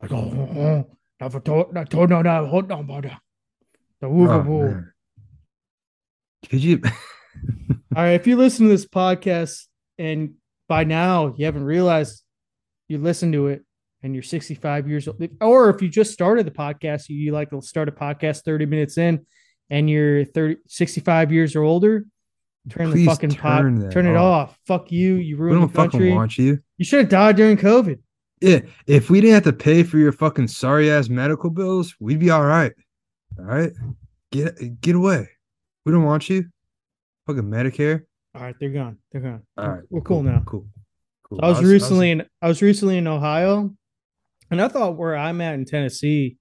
[0.00, 0.16] I go,
[0.54, 0.82] uh, uh,
[1.20, 3.10] never told, I told no, never hold nobody.
[4.00, 4.84] The woo Oh, woo.
[6.48, 6.80] Could you?
[6.84, 9.64] All right, if you listen to this podcast
[9.98, 10.34] and
[10.68, 12.22] by now you haven't realized
[12.86, 13.64] you listen to it
[14.04, 17.50] and you're 65 years old, or if you just started the podcast, you, you like
[17.50, 19.26] to start a podcast 30 minutes in
[19.70, 22.06] and you're 30, 65 years or older,
[22.68, 24.50] turn the Please fucking turn that turn it off.
[24.50, 24.58] off.
[24.66, 25.14] Fuck you.
[25.16, 26.00] You ruined we don't the country.
[26.08, 26.58] fucking want you.
[26.78, 27.98] You should have died during COVID.
[28.40, 32.18] Yeah, if we didn't have to pay for your fucking sorry ass medical bills, we'd
[32.20, 32.72] be all right.
[33.38, 33.72] All right,
[34.32, 35.28] get get away.
[35.84, 36.46] We don't want you.
[37.26, 38.02] Fucking Medicare.
[38.34, 38.98] All right, they're gone.
[39.12, 39.42] They're gone.
[39.58, 40.42] All right, we're cool, now.
[40.46, 40.66] Cool.
[41.28, 41.38] cool.
[41.38, 43.74] So I was recently in I was recently in Ohio,
[44.50, 46.36] and I thought where I'm at in Tennessee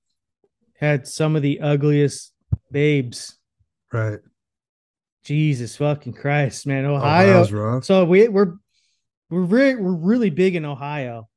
[0.80, 2.34] had some of the ugliest
[2.72, 3.38] babes.
[3.92, 4.20] right.
[5.30, 6.86] Jesus fucking Christ, man!
[6.86, 7.44] Ohio.
[7.82, 8.56] So we we're
[9.30, 11.30] we're really we're really big in Ohio,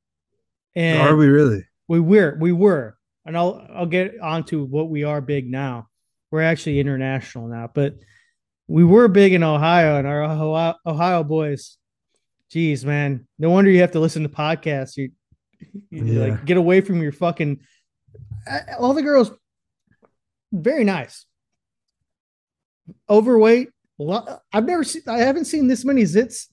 [0.75, 1.63] and Are we really?
[1.87, 5.89] we were we were, and I'll I'll get onto what we are big now.
[6.31, 7.93] We're actually international now, but
[8.67, 11.77] we were big in Ohio, and our Ohio, Ohio boys.
[12.51, 14.97] Jeez, man, no wonder you have to listen to podcasts.
[14.97, 15.11] You,
[15.91, 16.19] you Yeah.
[16.29, 17.59] like get away from your fucking.
[18.79, 19.29] All the girls,
[20.51, 21.27] very nice.
[23.07, 23.69] Overweight.
[24.51, 25.03] I've never seen.
[25.07, 26.47] I haven't seen this many zits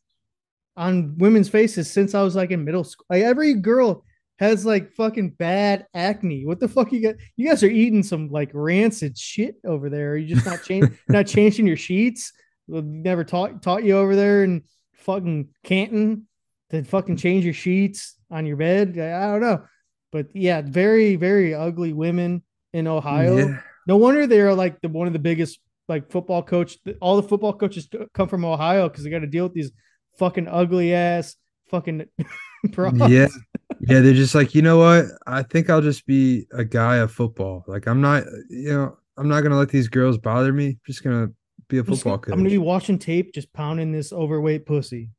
[0.76, 3.06] on women's faces since I was like in middle school.
[3.10, 4.04] Like every girl
[4.38, 6.46] has like fucking bad acne.
[6.46, 7.16] What the fuck you got?
[7.36, 10.12] You guys are eating some like rancid shit over there.
[10.12, 12.32] Are you just not changing not changing your sheets?
[12.68, 14.62] Never taught taught you over there in
[14.94, 16.26] fucking Canton
[16.70, 18.98] to fucking change your sheets on your bed.
[18.98, 19.64] I I don't know.
[20.12, 23.36] But yeah, very, very ugly women in Ohio.
[23.36, 23.60] Yeah.
[23.86, 25.58] No wonder they're like the one of the biggest
[25.90, 26.78] like football coach.
[27.02, 29.70] All the football coaches come from Ohio because they got to deal with these
[30.18, 31.36] fucking ugly ass
[31.68, 32.06] fucking
[32.72, 32.94] pros.
[33.10, 33.28] Yeah.
[33.80, 35.06] Yeah, they're just like, you know what?
[35.26, 37.64] I think I'll just be a guy of football.
[37.66, 40.68] Like I'm not, you know, I'm not gonna let these girls bother me.
[40.68, 41.28] I'm just gonna
[41.68, 42.32] be a I'm football gonna- coach.
[42.32, 45.10] I'm gonna be watching tape, just pounding this overweight pussy.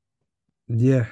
[0.68, 1.08] Yeah.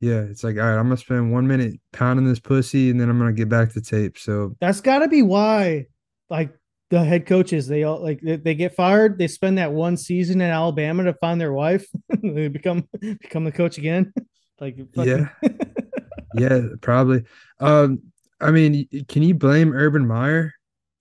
[0.00, 0.20] Yeah.
[0.22, 3.18] It's like, all right, I'm gonna spend one minute pounding this pussy and then I'm
[3.18, 4.18] gonna get back to tape.
[4.18, 5.86] So That's got to be why,
[6.30, 6.52] like
[6.90, 9.18] the head coaches, they all like they, they get fired.
[9.18, 11.86] They spend that one season in Alabama to find their wife.
[12.22, 14.12] they become become the coach again.
[14.60, 15.50] like fucking- yeah.
[16.34, 17.24] yeah, probably.
[17.60, 18.00] Um,
[18.40, 20.52] I mean, can you blame Urban Meyer?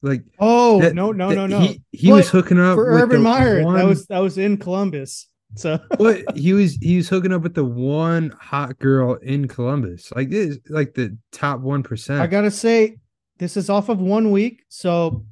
[0.02, 1.60] Like Oh that- no no no no!
[1.60, 3.64] He, he was hooking up for with Urban Meyer.
[3.64, 5.28] one- That was that was in Columbus.
[5.56, 10.12] So what he was he was hooking up with the one hot girl in Columbus.
[10.14, 12.20] Like this like the top one percent.
[12.22, 12.98] I gotta say,
[13.40, 14.64] this is off of one week.
[14.68, 15.26] So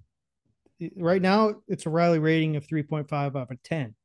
[0.97, 3.95] right now it's a Riley rating of 3.5 out of 10.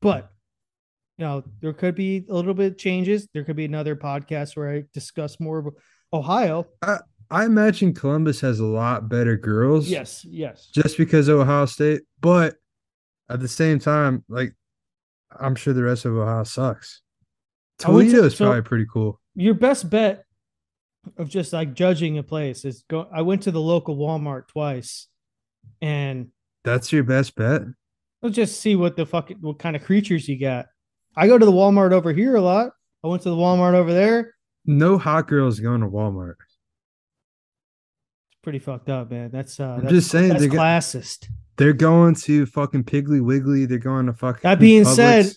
[0.00, 0.30] But
[1.16, 3.26] you know, there could be a little bit of changes.
[3.34, 5.68] There could be another podcast where I discuss more of
[6.12, 6.66] Ohio.
[6.82, 6.98] I,
[7.30, 9.88] I imagine Columbus has a lot better girls.
[9.88, 10.68] Yes, yes.
[10.72, 12.02] Just because of Ohio State.
[12.20, 12.54] But
[13.28, 14.54] at the same time, like
[15.38, 17.02] I'm sure the rest of Ohio sucks.
[17.84, 19.20] I would say- Toledo is so- probably pretty cool.
[19.34, 20.24] Your best bet
[21.16, 25.06] of just like judging a place is go I went to the local Walmart twice
[25.80, 26.28] and
[26.64, 27.62] That's your best bet.
[28.22, 30.66] let's just see what the fuck what kind of creatures you got.
[31.16, 32.70] I go to the Walmart over here a lot.
[33.04, 34.34] I went to the Walmart over there.
[34.66, 36.34] No hot girls going to Walmart.
[38.30, 39.30] It's pretty fucked up, man.
[39.32, 41.28] That's uh I'm that's, just saying that's they're classist.
[41.56, 43.66] They're going to fucking Piggly Wiggly.
[43.66, 44.40] They're going to fucking.
[44.44, 45.32] That being said,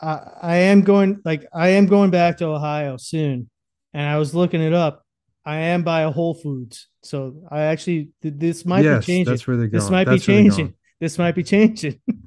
[0.00, 3.50] I, I am going like I am going back to Ohio soon,
[3.92, 5.05] and I was looking it up.
[5.46, 9.32] I am by a Whole Foods, so I actually th- this might Yes, be changing.
[9.32, 10.74] that's where they're This might That's be changing.
[11.00, 12.00] This might be changing.
[12.08, 12.18] they're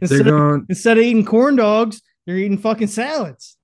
[0.00, 3.56] instead of instead of eating corn dogs, they're eating fucking salads.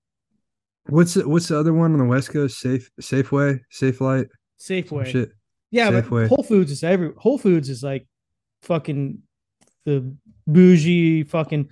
[0.87, 2.59] What's the, what's the other one on the West Coast?
[2.59, 4.29] Safe Safeway, Safe Light.
[4.61, 5.07] Safeway.
[5.07, 5.33] Shit.
[5.73, 6.29] Yeah, Safeway.
[6.29, 8.07] but Whole Foods is every Whole Foods is like
[8.63, 9.19] fucking
[9.85, 10.15] the
[10.47, 11.69] bougie fucking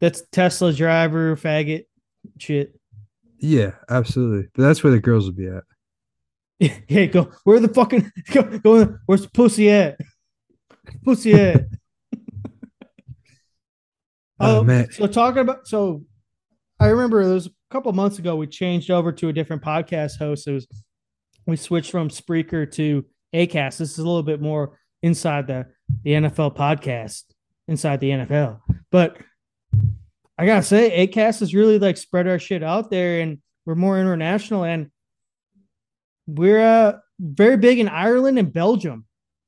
[0.00, 1.84] that's Tesla driver faggot
[2.38, 2.74] shit.
[3.38, 4.48] Yeah, absolutely.
[4.54, 5.62] But that's where the girls will be at.
[6.88, 9.98] Hey, go where the fucking go, go where's the pussy at?
[11.04, 11.64] Pussy at.
[14.38, 14.92] Oh, oh, man.
[14.92, 16.02] So talking about so
[16.78, 20.18] I remember it was a couple months ago we changed over to a different podcast
[20.18, 20.46] host.
[20.46, 20.66] It was
[21.46, 23.78] we switched from Spreaker to Acast.
[23.78, 25.66] This is a little bit more inside the
[26.02, 27.24] the NFL podcast,
[27.66, 28.60] inside the NFL.
[28.90, 29.16] But
[30.36, 33.98] I gotta say, Acast has really like spread our shit out there, and we're more
[33.98, 34.90] international, and
[36.26, 39.06] we're uh, very big in Ireland and Belgium.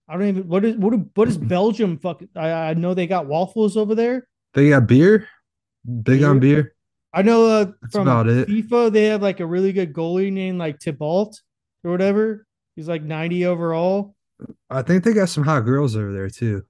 [0.09, 1.99] I don't even what is what what is Belgium?
[1.99, 4.27] Fuck, I, I know they got waffles over there.
[4.55, 5.29] They got beer.
[6.03, 6.75] Big on beer.
[7.13, 8.49] I know uh, That's from about it.
[8.49, 11.41] FIFA they have like a really good goalie named like Tibalt
[11.85, 12.47] or whatever.
[12.77, 14.15] He's like 90 overall.
[14.71, 16.63] I think they got some hot girls over there too.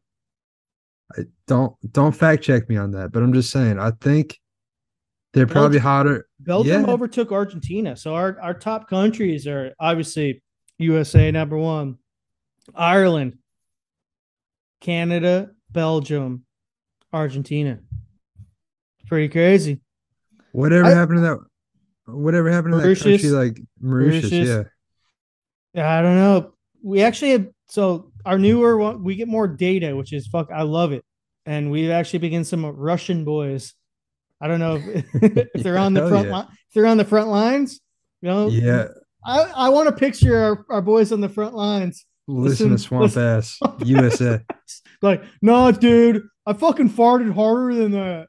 [1.16, 3.78] I don't don't fact check me on that, but I'm just saying.
[3.78, 4.38] I think
[5.32, 6.28] they're probably Belgium- hotter.
[6.40, 6.90] Belgium Yeah.
[6.92, 7.96] overtook Argentina.
[7.96, 10.42] So our, our top countries are obviously
[10.78, 11.98] USA number one,
[12.74, 13.38] Ireland,
[14.80, 16.44] Canada, Belgium,
[17.12, 17.80] Argentina.
[19.06, 19.80] Pretty crazy.
[20.52, 21.38] Whatever I- happened to that?
[22.06, 23.10] Whatever happened to that country?
[23.12, 23.32] Mauritius.
[23.32, 24.66] Like Mauritius, Mauritius.
[25.74, 25.98] yeah.
[25.98, 26.52] I don't know.
[26.82, 30.48] We actually have so our newer one, we get more data, which is fuck.
[30.50, 31.04] I love it,
[31.44, 33.74] and we've actually begun some Russian boys.
[34.40, 35.04] I don't know if,
[35.54, 36.32] if they're on the front yeah.
[36.32, 36.46] line.
[36.50, 37.80] If they're on the front lines,
[38.20, 38.48] you know.
[38.48, 38.88] Yeah.
[39.24, 42.04] I, I want to picture our, our boys on the front lines.
[42.26, 44.40] Listen, to Swamp listen- Ass USA.
[45.00, 48.28] Like, no, dude, I fucking farted harder than that.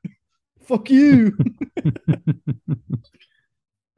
[0.61, 1.37] Fuck you.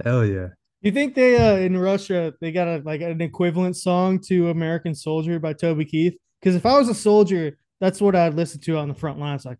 [0.04, 0.48] Hell yeah.
[0.82, 4.96] You think they uh in Russia they got a like an equivalent song to American
[4.96, 6.18] Soldier by Toby Keith?
[6.40, 9.46] Because if I was a soldier, that's what I'd listen to on the front lines.
[9.46, 9.60] Like,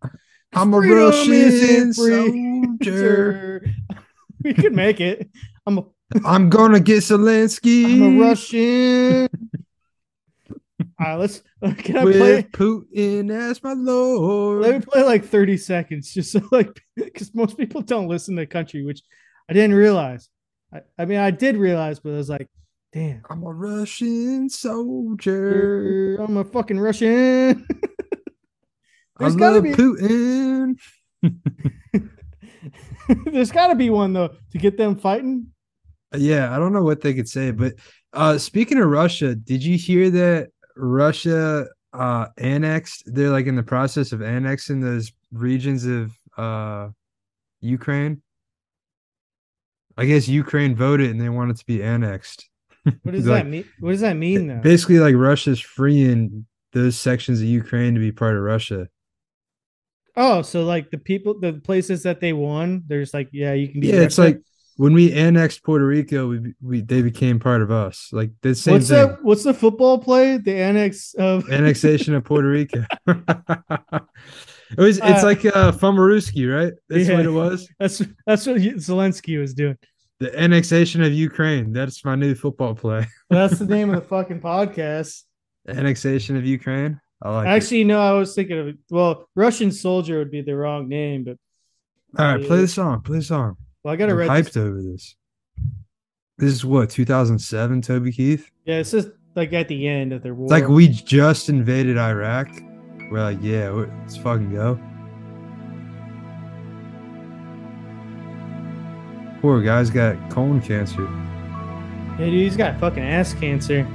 [0.54, 3.64] I'm a "Freedom Russian soldier.
[4.44, 5.30] we could make it.
[5.66, 5.84] I'm a
[6.24, 7.84] I'm gonna get Zelensky.
[7.84, 9.28] I'm a Russian.
[11.00, 11.42] All right, let's
[11.78, 12.42] can I with play?
[12.42, 14.62] Putin as my lord.
[14.62, 18.46] Let me play like 30 seconds, just so like because most people don't listen to
[18.46, 19.02] country, which
[19.48, 20.28] I didn't realize.
[20.72, 22.48] I, I mean, I did realize, but I was like,
[22.92, 26.16] damn, I'm a Russian soldier.
[26.16, 27.66] I'm a fucking Russian.
[29.18, 30.78] I There's gotta love be Putin.
[33.26, 35.48] there's gotta be one though to get them fighting.
[36.16, 37.74] Yeah, I don't know what they could say, but
[38.12, 43.62] uh speaking of Russia, did you hear that Russia uh annexed they're like in the
[43.62, 46.88] process of annexing those regions of uh
[47.60, 48.22] Ukraine?
[49.96, 52.48] I guess Ukraine voted and they want it to be annexed.
[52.84, 53.64] What does Like, that mean?
[53.78, 54.60] What does that mean though?
[54.60, 58.88] Basically like Russia's freeing those sections of Ukraine to be part of Russia.
[60.16, 63.80] Oh, so like the people, the places that they won, there's like, yeah, you can
[63.80, 63.88] be.
[63.88, 64.40] Yeah, it's like
[64.76, 68.08] when we annexed Puerto Rico, we we they became part of us.
[68.12, 69.08] Like the same what's thing.
[69.08, 69.24] that?
[69.24, 70.36] What's the football play?
[70.36, 72.84] The annex of annexation of Puerto Rico.
[73.06, 76.72] it was it's Uh, like uh Fumaruski, right?
[76.88, 77.68] That's what it was.
[77.78, 79.76] That's that's what Zelensky was doing.
[80.20, 81.72] The annexation of Ukraine.
[81.72, 83.06] That's my new football play.
[83.28, 85.22] That's the name of the fucking podcast.
[85.68, 87.00] annexation of Ukraine.
[87.24, 87.50] Like it.
[87.50, 91.36] Actually, no, I was thinking of well, Russian soldier would be the wrong name, but
[92.18, 93.00] All right, play the song.
[93.02, 93.56] Play the song.
[93.84, 94.56] Well, I gotta read hyped this.
[94.56, 95.16] over this.
[96.38, 98.50] This is what 2007, Toby Keith.
[98.64, 100.46] Yeah, it's just like at the end of their war.
[100.46, 102.48] It's like we just invaded Iraq.
[103.10, 104.80] We're like, yeah, let's fucking go.
[109.40, 111.02] Poor guy's got colon cancer.
[111.02, 113.86] yeah, dude, he's got fucking ass cancer.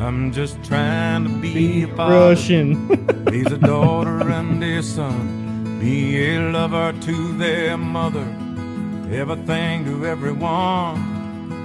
[0.00, 2.14] I'm just trying to be a father.
[2.30, 2.88] Russian.
[3.26, 5.78] Raise a daughter and a son.
[5.78, 8.26] Be a lover to their mother.
[9.12, 10.98] Everything to everyone.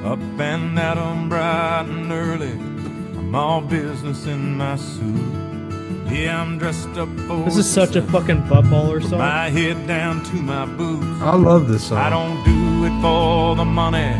[0.06, 2.52] Up and at 'em bright and early.
[3.18, 5.34] I'm all business in my suit.
[6.12, 9.20] Yeah, I'm dressed up for This is such a fucking buttballer From song.
[9.20, 11.22] my head down to my boots.
[11.22, 11.98] I love this song.
[11.98, 14.12] I don't do it for the money.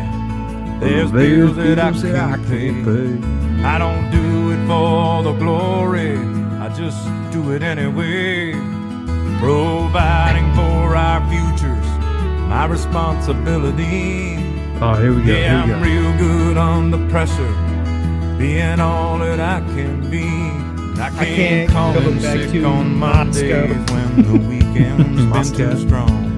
[0.80, 2.68] There's There's bills that I bills that I can't pay.
[2.70, 3.45] can't pay.
[3.64, 6.16] I don't do it for the glory.
[6.60, 8.52] I just do it anyway.
[9.40, 11.86] Providing for our futures,
[12.48, 14.36] my responsibility.
[14.80, 15.22] Oh, here we go.
[15.24, 15.80] Here Yeah, I'm go.
[15.80, 17.54] real good under pressure,
[18.38, 20.26] being all that I can be.
[21.00, 22.94] I can't, can't call back sick to on.
[22.96, 25.26] Mondays when the weekend's
[25.56, 26.32] been too strong.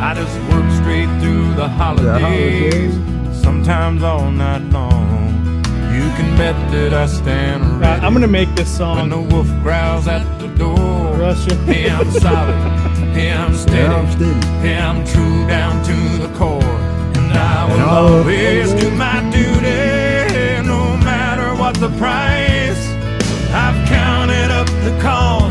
[0.00, 2.94] I just work straight through the holidays,
[3.40, 5.33] sometimes all night long.
[6.16, 9.28] You can bet that I stand Uh, ready I'm gonna make this when the song.
[9.30, 11.12] wolf growls at the door.
[11.18, 11.54] Russia.
[11.66, 12.54] Hey, I'm solid.
[13.16, 13.78] Hey, I'm steady.
[13.82, 14.46] Yeah, I'm steady.
[14.62, 16.62] Hey, I'm true down to the core.
[17.18, 22.82] And I will And I will always do my duty, no matter what the price.
[23.52, 25.43] I've counted up the cost.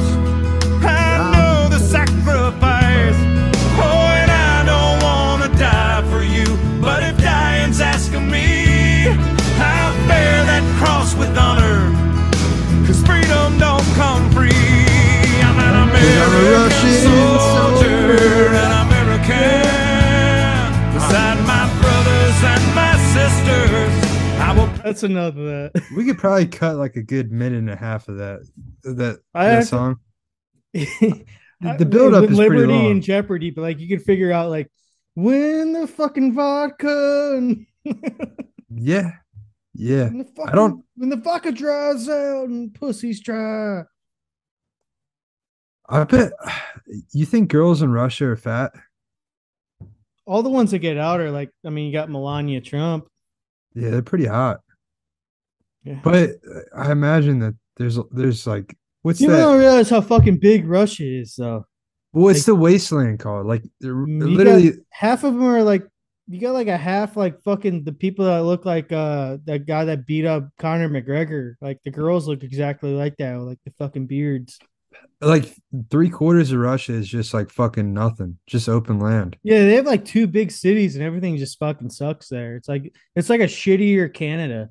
[24.83, 25.83] That's enough of that.
[25.95, 28.47] We could probably cut like a good minute and a half of that
[28.83, 29.97] that, I that song.
[30.73, 31.25] the,
[31.61, 32.91] the build-up is pretty Liberty long.
[32.91, 34.71] and Jeopardy, but like you could figure out like
[35.15, 37.65] when the fucking vodka and
[38.75, 39.11] Yeah.
[39.75, 40.09] Yeah.
[40.09, 43.83] fucking, I don't when the vodka dries out and pussy's dry.
[45.89, 46.31] I bet
[47.11, 48.73] you think girls in Russia are fat?
[50.25, 53.07] All the ones that get out are like, I mean, you got Melania Trump.
[53.75, 54.61] Yeah, they're pretty hot.
[55.83, 55.99] Yeah.
[56.03, 56.31] But
[56.75, 59.37] I imagine that there's there's like what's you that?
[59.37, 61.65] don't realize how fucking big Russia is, though.
[62.11, 63.47] What's like- the wasteland called?
[63.47, 65.85] Like literally got, half of them are like
[66.27, 69.85] you got like a half like fucking the people that look like uh that guy
[69.85, 71.55] that beat up Conor McGregor.
[71.59, 74.57] Like the girls look exactly like that, with, like the fucking beards.
[75.21, 75.53] like
[75.89, 79.35] three quarters of Russia is just like fucking nothing, just open land.
[79.43, 82.55] Yeah, they have like two big cities and everything just fucking sucks there.
[82.55, 84.69] It's like it's like a shittier Canada.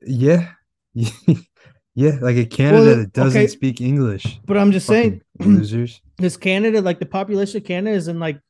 [0.00, 0.48] Yeah.
[0.94, 4.40] yeah, like a Canada Well, that doesn't okay, speak English.
[4.44, 6.00] But I'm just saying losers.
[6.18, 8.40] this Canada, like the population of Canada is in like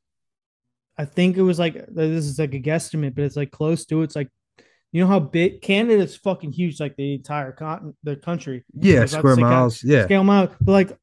[0.99, 4.03] I think it was like this is like a guesstimate, but it's like close to
[4.03, 4.29] it's like
[4.93, 8.63] you know how big Canada's fucking huge, like the entire continent, the country.
[8.75, 10.05] Yeah, I was about to square say ca- miles, yeah.
[10.05, 10.99] scale miles, but like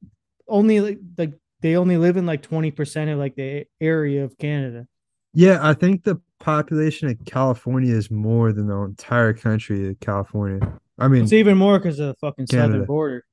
[0.47, 4.37] only like like they only live in like twenty percent of like the area of
[4.37, 4.85] Canada.
[5.33, 10.79] Yeah, I think the population of California is more than the entire country of California.
[10.97, 13.25] I mean, It's even more because of the fucking southern border.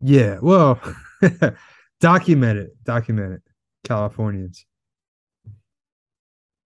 [0.00, 0.80] yeah, well,
[2.00, 3.42] document it, document it,
[3.84, 4.64] Californians.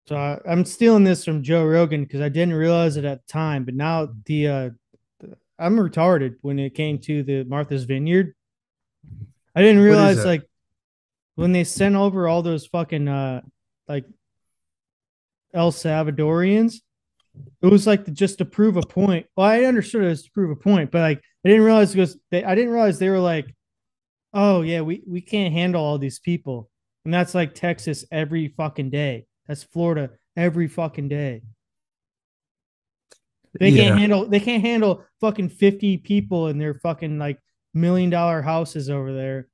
[0.08, 3.32] So I, I'm stealing this from Joe Rogan because I didn't realize it at the
[3.32, 4.70] time, but now the uh
[5.58, 8.36] I'm retarded when it came to the Martha's Vineyard.
[9.56, 10.44] I didn't realize like
[11.36, 13.42] when they sent over all those fucking uh
[13.88, 14.06] like
[15.54, 16.76] El Salvadorians,
[17.62, 19.26] it was like to, just to prove a point.
[19.36, 22.18] Well, I understood it was to prove a point, but like I didn't realize because
[22.32, 23.54] they I didn't realize they were like,
[24.34, 26.70] oh yeah, we we can't handle all these people,
[27.04, 29.26] and that's like Texas every fucking day.
[29.48, 31.42] That's Florida every fucking day.
[33.60, 33.84] They Yeah.
[33.84, 37.40] can't handle they can't handle fucking 50 people in their fucking like
[37.74, 39.48] million dollar houses over there.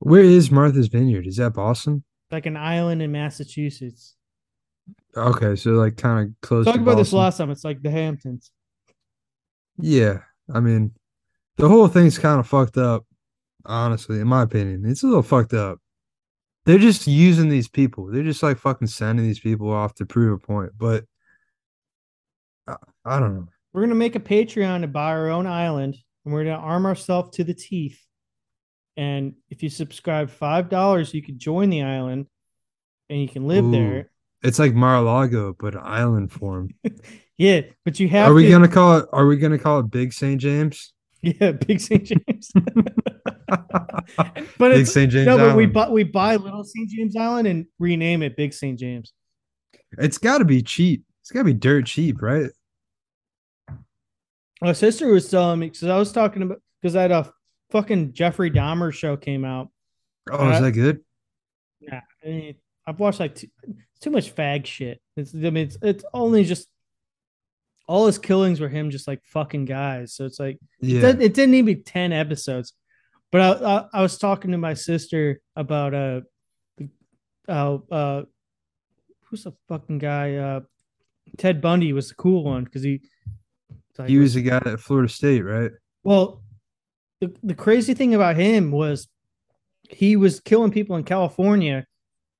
[0.00, 1.26] Where is Martha's Vineyard?
[1.26, 2.04] Is that Boston?
[2.30, 4.14] Like an island in Massachusetts.
[5.16, 6.64] Okay, so like kind of close.
[6.64, 7.50] Talk to about this last time.
[7.50, 8.50] It's like the Hamptons.
[9.78, 10.20] Yeah,
[10.52, 10.92] I mean,
[11.56, 13.04] the whole thing's kind of fucked up.
[13.64, 15.78] Honestly, in my opinion, it's a little fucked up.
[16.64, 18.06] They're just using these people.
[18.06, 20.72] They're just like fucking sending these people off to prove a point.
[20.76, 21.04] But
[22.66, 23.48] I, I don't know.
[23.72, 27.36] We're gonna make a Patreon to buy our own island, and we're gonna arm ourselves
[27.36, 28.00] to the teeth.
[28.98, 32.26] And if you subscribe five dollars, you can join the island,
[33.08, 34.10] and you can live Ooh, there.
[34.42, 36.70] It's like Mar-a-Lago, but island form.
[37.40, 38.28] Yeah, but you have.
[38.28, 39.06] Are we to- gonna call it?
[39.12, 40.40] Are we gonna call it Big St.
[40.40, 40.92] James?
[41.22, 42.04] Yeah, Big St.
[42.04, 42.52] James.
[43.46, 45.10] but Big St.
[45.10, 46.88] James No, but we buy we buy Little St.
[46.88, 48.78] James Island and rename it Big St.
[48.78, 49.12] James.
[49.98, 51.04] It's got to be cheap.
[51.22, 52.50] It's got to be dirt cheap, right?
[54.60, 57.32] My sister was telling me because I was talking about because I had a
[57.70, 59.70] fucking Jeffrey Dahmer show came out.
[60.30, 61.00] Oh, is Uh, that good?
[61.80, 62.54] Yeah, I mean,
[62.86, 63.48] I've watched like too,
[64.00, 65.00] too much fag shit.
[65.16, 66.68] It's I mean, it's it's only just
[67.86, 70.14] all his killings were him just like fucking guys.
[70.14, 71.00] So it's like it, Yeah.
[71.00, 72.74] did, it didn't even be 10 episodes.
[73.30, 76.20] But I, I I was talking to my sister about uh
[77.48, 78.22] uh uh
[79.24, 80.36] who's the fucking guy?
[80.36, 80.60] Uh
[81.36, 83.02] Ted Bundy was the cool one because he
[83.98, 85.70] like, He was the guy at Florida State, right?
[86.04, 86.42] well,
[87.20, 89.08] the, the crazy thing about him was
[89.88, 91.86] he was killing people in California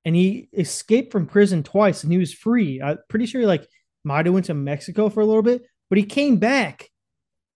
[0.05, 2.81] and he escaped from prison twice and he was free.
[2.81, 3.67] I'm pretty sure he like
[4.05, 6.89] might have went to Mexico for a little bit, but he came back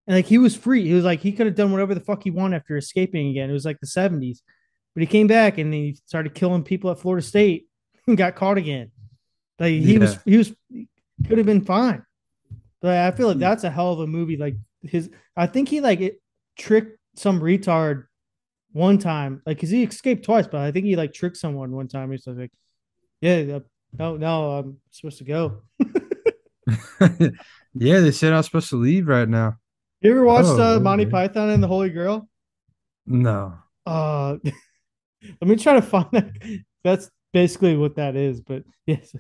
[0.08, 0.88] and like he was free.
[0.88, 3.50] He was like he could have done whatever the fuck he wanted after escaping again.
[3.50, 4.40] It was like the 70s.
[4.94, 7.68] But he came back and he started killing people at Florida State
[8.08, 8.92] and got caught again.
[9.60, 10.54] Like he was he was
[11.28, 12.04] could have been fine.
[12.82, 13.42] But I feel like hmm.
[13.42, 14.38] that's a hell of a movie.
[14.38, 16.22] Like his I think he like it
[16.58, 18.06] tricked some retard
[18.72, 21.88] one time, like because he escaped twice, but I think he like tricked someone one
[21.88, 22.12] time.
[22.12, 22.52] He's like,
[23.22, 23.60] "Yeah,
[23.98, 25.64] no, no, I'm supposed to go."
[27.74, 29.58] yeah, they said I was supposed to leave right now.
[30.02, 31.06] You ever watched Oh, uh, Monty.
[31.06, 32.28] Python and the Holy Grail?
[33.06, 33.54] No.
[33.86, 36.32] Uh, let me try to find that.
[36.84, 38.42] That's basically what that is.
[38.42, 39.14] But yes,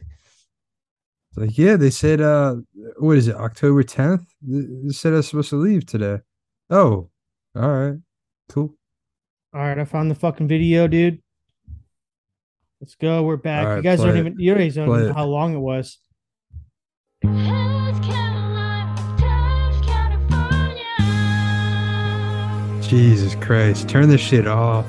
[1.36, 2.56] Like, yeah, they said uh
[2.98, 4.26] what is it, October 10th?
[4.42, 6.20] They said I was supposed to leave today.
[6.70, 7.11] Oh,
[7.56, 7.98] all right.
[8.50, 8.74] Cool.
[9.54, 11.22] all right, I found the fucking video, dude.
[12.80, 13.24] Let's go.
[13.24, 13.68] We're back.
[13.68, 14.20] All you guys don't it.
[14.20, 15.16] even you guys don't Play even know it.
[15.16, 16.00] how long it was.
[22.82, 23.88] Jesus Christ.
[23.88, 24.86] Turn this shit off.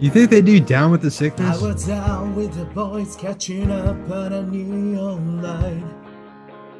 [0.00, 1.60] You think they do down with the Sickness?
[1.60, 6.07] I was down with the boys catching up on a neon light.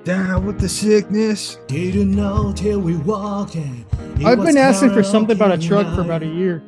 [0.08, 1.58] Down with the sickness.
[1.66, 3.84] Didn't know till we walked in.
[4.24, 6.62] I've been asking for something about a truck for about a year.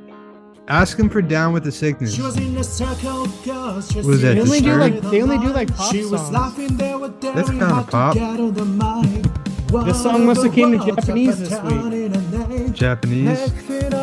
[0.68, 2.12] Ask them for down with the sickness.
[2.14, 5.22] She was in a circle girls just What is that, They only do like they
[5.22, 6.32] only do like pop She was songs.
[6.32, 8.12] laughing there with That's daring kinda to pop.
[8.14, 9.86] get on the mic.
[9.86, 11.72] This song must have came in One of the Japanese words this week.
[11.72, 12.72] and down in her name.
[12.74, 13.38] Japanese.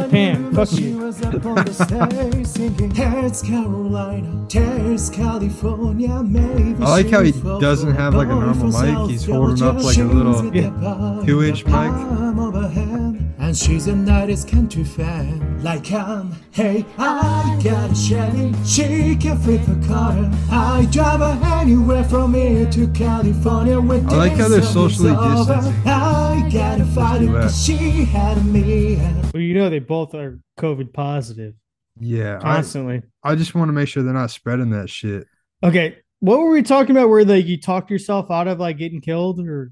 [0.07, 0.97] Japan, fuck She you.
[0.99, 7.33] was up on the stage singing, There's Carolina, there's California, maybe I like how he
[7.33, 9.09] doesn't have, like, a normal from mic.
[9.09, 13.06] He's holding up, like, a little with the bar in two-inch the mic.
[13.47, 13.87] Palm of her hand.
[13.87, 15.63] And she's a 90s country fan.
[15.63, 18.53] Like I'm, hey, I got a Chevy.
[18.65, 20.29] She can flip a car.
[20.51, 23.79] I drive her anywhere from here to California.
[23.79, 25.53] When I like how they're socially over.
[25.55, 25.87] distanced.
[25.87, 28.95] I gotta fight it do she had me.
[29.33, 31.53] Well, you know they both are COVID positive
[31.99, 32.39] Yeah.
[32.39, 33.01] Constantly.
[33.23, 35.27] I just want to make sure they're not spreading that shit.
[35.63, 37.09] Okay, what were we talking about?
[37.09, 39.71] Where like you talked yourself out of like getting killed, or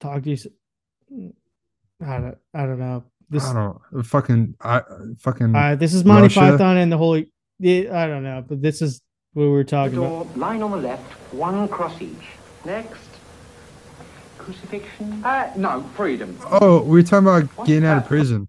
[0.00, 1.32] talk to you?
[2.04, 2.38] I don't.
[2.54, 3.04] I don't know.
[3.30, 3.44] This.
[3.44, 4.82] I don't fucking I
[5.18, 6.40] fucking Uh, this is Monty Russia.
[6.40, 7.30] Python and the Holy.
[7.62, 9.00] I don't know, but this is
[9.32, 10.36] what we were talking Door, about.
[10.36, 12.12] line on the left, one cross each.
[12.64, 12.98] Next.
[14.38, 15.24] Crucifixion?
[15.24, 16.36] Uh, no, freedom.
[16.50, 18.48] Oh, we are talking about getting out of prison.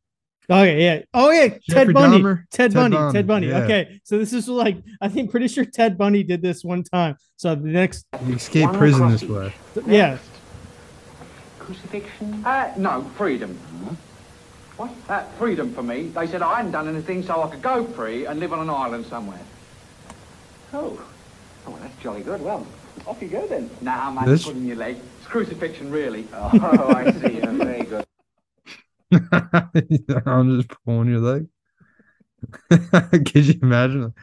[0.49, 1.01] Okay, yeah.
[1.13, 2.17] Oh yeah, Ted Jeffrey Bundy.
[2.19, 2.43] Dahmer?
[2.51, 2.97] Ted, Ted Bundy.
[2.97, 3.47] Bundy, Ted Bundy.
[3.47, 3.57] yeah.
[3.59, 7.15] Okay, so this is like I think pretty sure Ted Bundy did this one time.
[7.37, 9.53] So the next, You escape One prison this way.
[9.85, 10.17] yeah.
[11.65, 12.43] Crucifixion?
[12.45, 13.57] Uh, no, freedom.
[14.77, 14.91] What?
[15.07, 16.07] Uh, freedom for me.
[16.09, 18.69] They said I hadn't done anything so I could go free and live on an
[18.69, 19.39] island somewhere.
[20.73, 21.01] Oh.
[21.65, 22.41] Oh, well, that's jolly good.
[22.41, 22.65] Well,
[23.07, 23.69] off you go then.
[23.81, 24.97] Nah, man, This- put in your leg.
[25.19, 26.27] It's crucifixion, really.
[26.33, 27.37] Oh, I see.
[27.37, 28.05] Yeah, very good.
[30.25, 31.47] I'm just pulling your leg.
[32.69, 34.13] Could you imagine?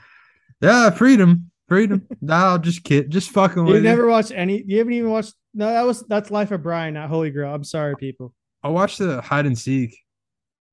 [0.60, 2.06] Yeah, freedom, freedom.
[2.20, 4.08] nah, I'll just kid, just fucking You with never you.
[4.08, 4.62] watched any.
[4.66, 5.34] You haven't even watched.
[5.54, 7.52] No, that was that's Life of Brian, not Holy Grail.
[7.54, 8.32] I'm sorry, people.
[8.62, 9.98] I watched the hide and seek.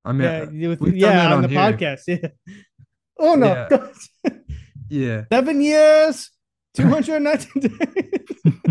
[0.05, 0.21] I mean,
[0.53, 1.59] yeah, with, yeah, on, on the here.
[1.59, 2.01] podcast.
[2.07, 2.29] Yeah.
[3.19, 3.67] Oh no,
[4.23, 4.31] Yeah.
[4.89, 5.23] yeah.
[5.31, 6.29] seven years,
[6.75, 8.19] two hundred nineteen days.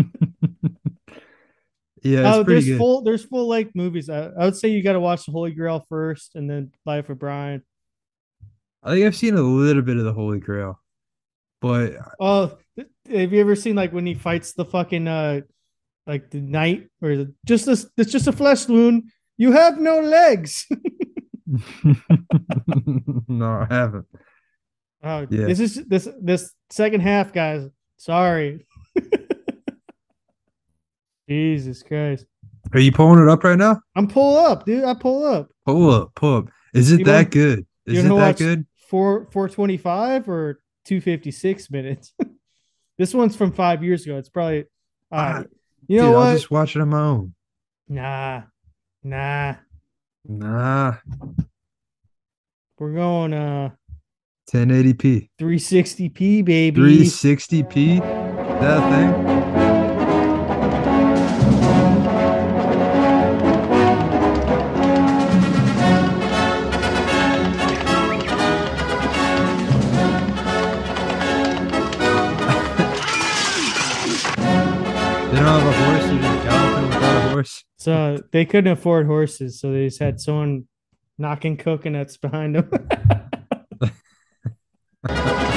[2.03, 2.77] Yeah, oh, there's good.
[2.77, 4.09] full there's full length movies.
[4.09, 7.09] I, I would say you got to watch the Holy Grail first, and then Life
[7.09, 7.63] of Brian.
[8.83, 10.79] I think I've seen a little bit of the Holy Grail,
[11.59, 12.57] but Oh,
[13.09, 15.41] have you ever seen like when he fights the fucking uh,
[16.07, 17.85] like the knight or the, just this?
[17.97, 19.03] It's just a flesh wound.
[19.37, 20.65] You have no legs.
[23.27, 24.05] no, I haven't.
[25.03, 25.45] Oh, Yeah.
[25.45, 27.67] this is this this second half, guys.
[27.97, 28.65] Sorry.
[31.29, 32.25] Jesus Christ.
[32.73, 33.81] Are you pulling it up right now?
[33.95, 34.83] I'm pull up, dude.
[34.83, 35.49] I pull up.
[35.65, 36.45] Pull up, pull up.
[36.73, 37.65] Is it You that good?
[37.85, 38.65] Is it that good?
[38.89, 42.13] Four four twenty five or two fifty six minutes.
[42.97, 44.17] this one's from five years ago.
[44.17, 44.65] It's probably
[45.11, 45.47] all right.
[45.87, 46.27] You know Dude, what?
[46.27, 47.33] I'll just watch it on my own.
[47.87, 48.41] Nah,
[49.03, 49.55] nah.
[50.29, 50.95] Nah,
[52.77, 53.69] We're going uh
[54.51, 56.81] 1080p, 360p, baby.
[56.81, 57.99] 360p.
[58.59, 59.36] That thing.
[77.87, 80.67] So they couldn't afford horses, so they just had someone
[81.17, 82.69] knocking coconuts behind them.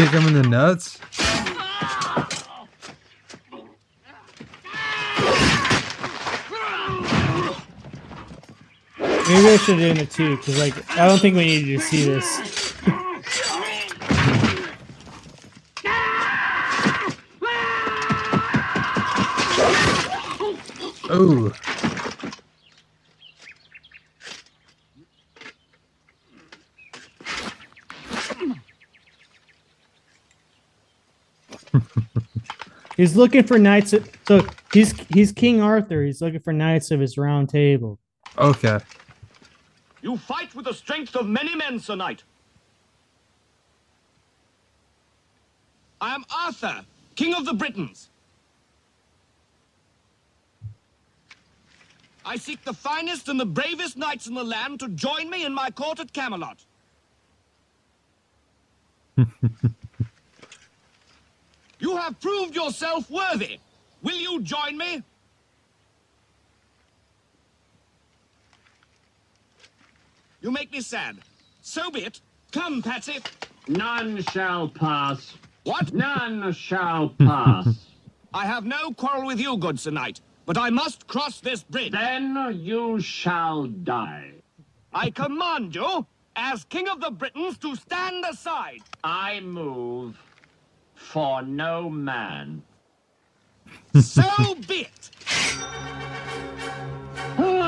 [0.00, 0.98] kick him in the nuts.
[8.98, 11.84] Maybe I should have done it too, because like I don't think we needed to
[11.84, 12.72] see this.
[21.10, 21.52] Oh.
[33.00, 33.94] He's looking for knights.
[33.94, 36.04] Of, so he's he's King Arthur.
[36.04, 37.98] He's looking for knights of his round table.
[38.36, 38.78] Okay.
[40.02, 42.24] You fight with the strength of many men, Sir Knight.
[45.98, 46.84] I am Arthur,
[47.14, 48.10] King of the Britons.
[52.26, 55.54] I seek the finest and the bravest knights in the land to join me in
[55.54, 56.58] my court at Camelot.
[61.80, 63.58] you have proved yourself worthy.
[64.02, 65.02] Will you join me?
[70.40, 71.18] You make me sad.
[71.60, 72.20] So be it.
[72.52, 73.18] Come, Patsy.
[73.68, 75.34] None shall pass.
[75.64, 75.92] What?
[75.92, 77.68] None shall pass.
[78.34, 81.92] I have no quarrel with you, good Sir Knight, but I must cross this bridge.
[81.92, 84.30] then you shall die.
[84.92, 86.06] I command you,
[86.36, 88.80] as King of the Britons, to stand aside.
[89.04, 90.16] I move
[91.10, 92.62] for no man.
[94.00, 94.22] So
[94.68, 95.10] be it.
[97.36, 97.66] All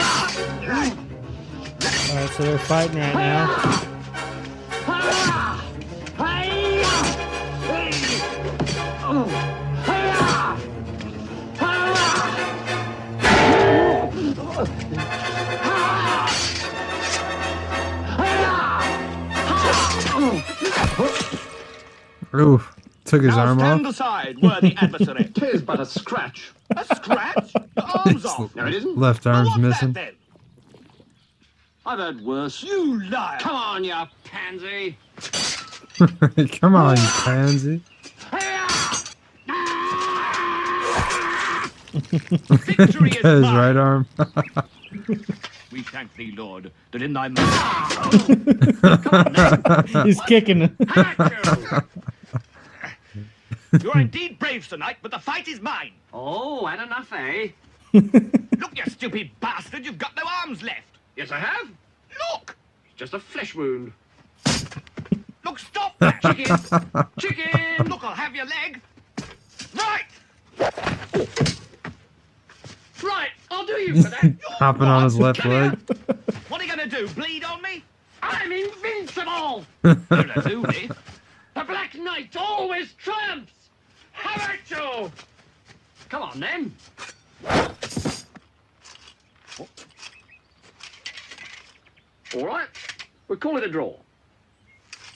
[2.16, 3.88] right, so they're fighting right now.
[22.34, 22.71] Ooh.
[23.12, 23.92] Took his now arm stand off.
[23.92, 25.30] aside, worthy adversary.
[25.34, 26.50] Tis but a scratch.
[26.74, 27.52] A scratch?
[27.54, 28.56] Your arm's off.
[28.56, 28.96] No, it isn't.
[28.96, 29.92] Left arm's missing.
[29.92, 30.14] Then.
[31.84, 32.62] I've heard worse.
[32.62, 33.38] You liar.
[33.38, 33.92] Come on, you
[34.24, 34.96] pansy.
[36.58, 37.82] Come on, you pansy.
[41.92, 44.06] Victory is his right arm.
[45.70, 47.42] We thank thee, Lord, that in thy mercy.
[50.04, 50.78] He's kicking him.
[53.82, 55.92] You are indeed brave, tonight, but the fight is mine.
[56.12, 57.48] Oh, had enough, eh?
[57.94, 60.98] Look, you stupid bastard, you've got no arms left.
[61.16, 61.68] Yes, I have.
[62.30, 62.54] Look!
[62.84, 63.94] It's just a flesh wound.
[65.42, 66.20] Look, stop that!
[66.20, 66.56] Chicken!
[67.18, 67.86] Chicken!
[67.86, 68.80] Look, I'll have your leg.
[69.74, 70.04] Right!
[73.02, 74.34] Right, I'll do you for that.
[74.58, 75.78] Hopping on his left leg.
[76.48, 77.82] What are you gonna do, bleed on me?
[78.22, 79.64] I'm invincible!
[79.82, 80.90] You'll do me.
[81.54, 83.61] The Black Knight always triumphs!
[84.22, 85.12] Have at you!
[86.08, 86.74] Come on, then.
[92.34, 92.68] All right,
[93.28, 93.94] we'll call it a draw.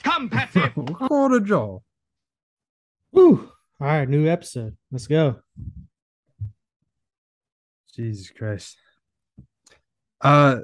[0.03, 0.61] Come, Patsy.
[0.93, 1.79] Called a jaw.
[3.11, 3.49] Woo.
[3.81, 4.77] All right, new episode.
[4.91, 5.37] Let's go.
[7.95, 8.77] Jesus Christ.
[10.21, 10.59] Uh,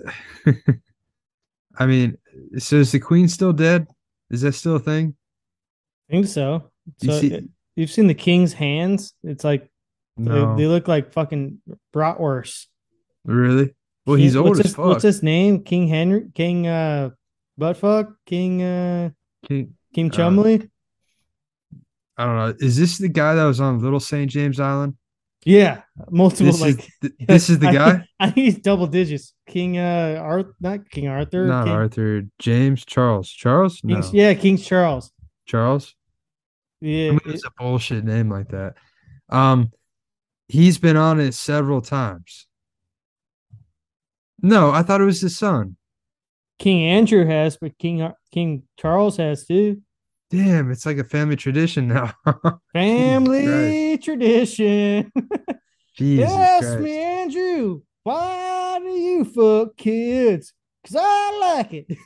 [1.78, 2.18] I mean,
[2.58, 3.88] so is the queen still dead?
[4.30, 5.16] Is that still a thing?
[6.10, 6.70] I think so.
[7.02, 9.14] You So see- it- you've seen the king's hands?
[9.24, 9.70] It's like
[10.18, 10.56] they- No.
[10.58, 11.60] they, look like fucking
[11.94, 12.68] bratwurst.
[13.26, 13.74] Really?
[14.06, 14.86] Well, King- he's old what's as his, fuck.
[14.86, 15.64] What's his name?
[15.64, 16.28] King Henry?
[16.36, 17.12] King uh,
[17.60, 18.14] buttfuck?
[18.26, 19.10] King uh,
[19.48, 20.70] King, King uh, Chumley?
[22.18, 22.54] I don't know.
[22.60, 24.30] Is this the guy that was on Little St.
[24.30, 24.96] James Island?
[25.46, 26.90] yeah, multiple This is like.
[27.02, 28.08] th- this is the I- guy?
[28.20, 29.34] I think he's double digits.
[29.48, 31.46] King uh, Arthur, not King Arthur.
[31.48, 32.22] Not King, Arthur.
[32.40, 33.30] James Charles.
[33.30, 33.82] Charles?
[33.84, 33.96] No.
[33.96, 35.12] King's- Yeah, King Charles.
[35.46, 35.96] Charles.
[36.84, 38.76] Yeah, I mean, it- it's a bullshit name like that.
[39.30, 39.72] Um,
[40.50, 42.46] he's been on it several times.
[44.42, 45.78] No, I thought it was his son.
[46.60, 49.82] King Andrew has, but King King Charles has too.
[50.30, 52.14] Damn, it's like a family tradition now.
[52.74, 55.12] Family tradition.
[55.96, 56.80] Jesus Ask Christ.
[56.82, 60.54] me, Andrew, why do you fuck kids?
[60.82, 61.98] Because I like it.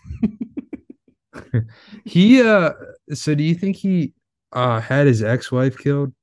[2.05, 2.71] He uh
[3.13, 4.13] so do you think he
[4.53, 6.13] uh had his ex-wife killed?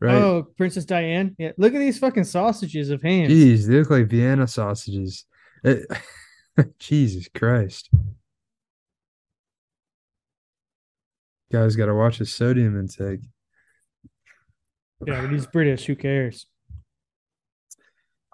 [0.00, 0.14] Right.
[0.14, 1.30] Oh, Princess Diana.
[1.38, 1.52] Yeah.
[1.58, 3.32] Look at these fucking sausages of hands.
[3.32, 5.24] Jeez, they look like Vienna sausages.
[5.64, 5.86] It-
[6.78, 7.90] Jesus Christ.
[11.50, 13.20] Guys gotta watch his sodium intake.
[15.06, 15.86] Yeah, but he's British.
[15.86, 16.46] Who cares?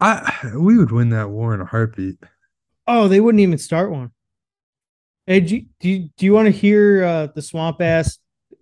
[0.01, 2.17] I we would win that war in a heartbeat.
[2.87, 4.11] Oh, they wouldn't even start one.
[5.27, 8.19] Hey, do you, do you, do you want to hear uh, the swamp ass?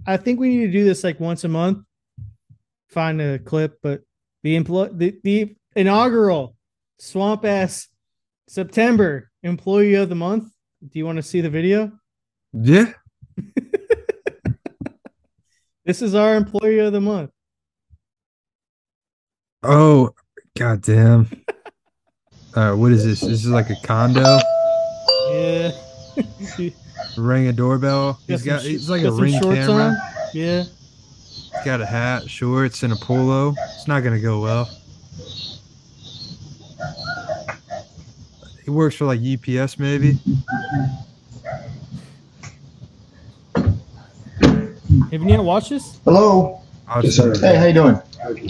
[0.07, 1.85] I think we need to do this like once a month.
[2.89, 4.03] Find a clip, but
[4.43, 6.57] the employ the, the inaugural
[6.99, 7.89] swamp ass
[8.49, 10.53] September employee of the month.
[10.87, 11.93] Do you want to see the video?
[12.53, 12.93] Yeah.
[15.85, 17.31] This is our employee of the month.
[19.63, 20.11] Oh,
[20.57, 21.29] goddamn.
[22.55, 23.23] Uh, what is this?
[23.23, 24.39] This is like a condo.
[25.31, 25.71] Yeah.
[27.17, 28.19] Ring a doorbell.
[28.27, 28.63] He's some got.
[28.63, 29.83] sh- He's like got a ring camera.
[29.85, 29.97] on.
[30.33, 30.65] Yeah.
[30.65, 33.55] He's got a hat, shorts, and a polo.
[33.77, 34.69] It's not gonna go well.
[38.65, 40.19] He works for like UPS, maybe.
[43.55, 45.99] Have you not watched this?
[46.05, 46.61] Hello.
[47.01, 47.99] Just- Hey, how you doing?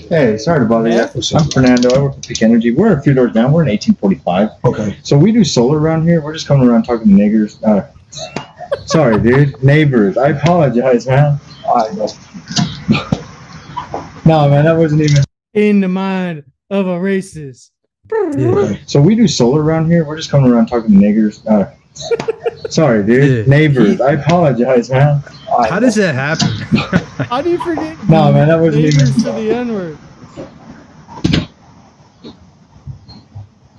[0.08, 1.00] Hey, sorry to bother you.
[1.36, 1.94] I'm Fernando.
[1.94, 2.72] I work with Peak Energy.
[2.72, 3.52] We're a few doors down.
[3.52, 4.50] We're in 1845.
[4.64, 4.96] Okay.
[5.02, 6.20] So we do solar around here.
[6.20, 7.56] We're just coming around talking to niggers.
[7.64, 7.86] Uh,
[8.86, 9.62] sorry, dude.
[9.62, 10.16] Neighbors.
[10.16, 11.38] I apologize, man.
[11.66, 11.88] I
[14.24, 15.24] no, man, that wasn't even.
[15.54, 17.70] In the mind of a racist.
[18.86, 20.04] So we do solar around here.
[20.04, 21.44] We're just coming around talking to niggers.
[21.46, 23.48] Uh, sorry, dude.
[23.48, 24.00] Neighbors.
[24.00, 25.22] I apologize, man.
[25.68, 26.48] How does that happen?
[27.26, 27.96] How do you forget?
[28.08, 29.98] No, man, that wasn't even- to the N word.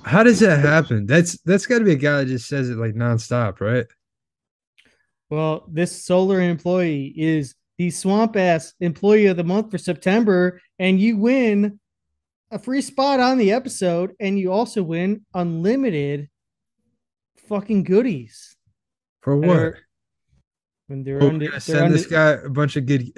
[0.04, 1.06] How does that happen?
[1.06, 3.86] That's that's got to be a guy that just says it like nonstop, right?
[5.34, 11.00] Well, this solar employee is the swamp ass employee of the month for September, and
[11.00, 11.80] you win
[12.52, 16.28] a free spot on the episode, and you also win unlimited
[17.48, 18.56] fucking goodies.
[19.22, 19.56] For what?
[19.58, 19.78] are-
[20.86, 23.10] When they're We're under, gonna they're send this under- guy a bunch of good.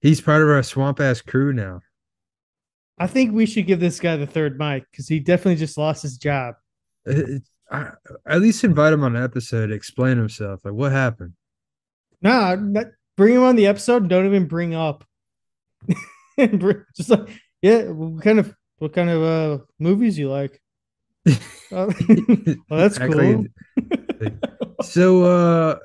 [0.00, 1.80] he's part of our swamp ass crew now.
[2.98, 6.02] I think we should give this guy the third mic because he definitely just lost
[6.02, 6.54] his job.
[7.06, 7.90] It- I,
[8.24, 10.60] at least invite him on an episode, to explain himself.
[10.64, 11.32] Like what happened?
[12.26, 12.56] Nah,
[13.16, 15.04] bring him on the episode and don't even bring up.
[16.96, 17.28] Just like,
[17.62, 20.60] yeah, what kind of what kind of uh movies you like?
[21.72, 21.92] Oh,
[22.70, 23.44] well, that's cool.
[24.82, 25.78] so, uh,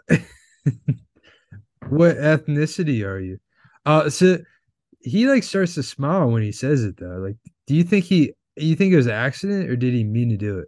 [1.89, 3.39] what ethnicity are you?
[3.83, 4.37] Uh, so
[4.99, 7.17] he like starts to smile when he says it though.
[7.17, 8.33] Like, do you think he?
[8.55, 10.67] You think it was an accident or did he mean to do it?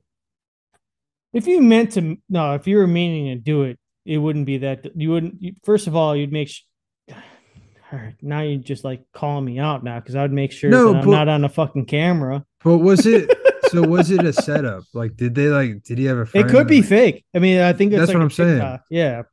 [1.31, 4.59] If you meant to, no, if you were meaning to do it, it wouldn't be
[4.59, 4.85] that.
[4.95, 5.41] You wouldn't.
[5.41, 6.49] You, first of all, you'd make.
[6.49, 6.61] Sh-
[7.91, 10.93] right, now you just like calling me out now because I would make sure No,
[10.93, 12.45] that I'm not on a fucking camera.
[12.63, 13.31] But was it?
[13.69, 14.83] so was it a setup?
[14.93, 15.83] Like, did they like?
[15.83, 16.27] Did he have a?
[16.37, 17.25] It could be like- fake.
[17.33, 18.79] I mean, I think it's That's like what I'm saying.
[18.89, 19.23] Yeah,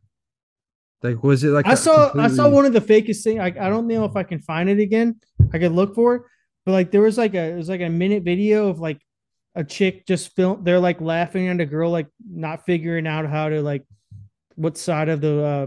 [1.02, 1.66] Like, was it like?
[1.66, 3.40] i saw I saw one of the fakest thing.
[3.40, 5.20] I, I don't know if I can find it again.
[5.52, 6.22] I could look for it,
[6.64, 9.00] but like there was like a it was like a minute video of like
[9.54, 10.62] a chick just film.
[10.62, 13.84] They're like laughing at a girl like not figuring out how to like
[14.60, 15.66] what side of the uh,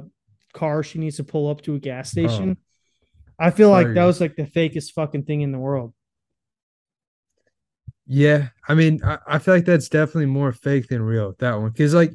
[0.53, 2.57] car she needs to pull up to a gas station.
[3.39, 5.93] I feel like that was like the fakest fucking thing in the world.
[8.05, 11.35] Yeah, I mean, I, I feel like that's definitely more fake than real.
[11.39, 12.11] That one, because like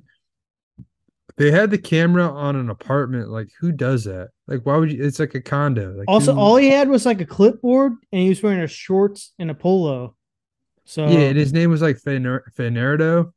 [1.37, 3.31] they had the camera on an apartment.
[3.31, 4.29] Like, who does that?
[4.47, 5.03] Like, why would you?
[5.03, 5.95] It's like a condo.
[5.97, 8.67] Like, Also, who- all he had was like a clipboard, and he was wearing a
[8.69, 10.15] shorts and a polo.
[10.85, 13.33] So yeah, and his name was like Fener- Fernando.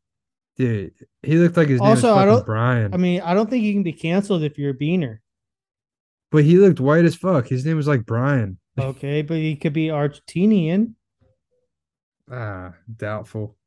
[0.62, 0.94] Dude,
[1.24, 2.46] he looked like his name also was I don't.
[2.46, 5.18] Brian, I mean, I don't think you can be canceled if you're a beaner.
[6.32, 7.48] but he looked white as fuck.
[7.48, 8.58] His name was like Brian.
[8.80, 10.94] Okay, but he could be Argentinian.
[12.32, 13.58] Ah, doubtful.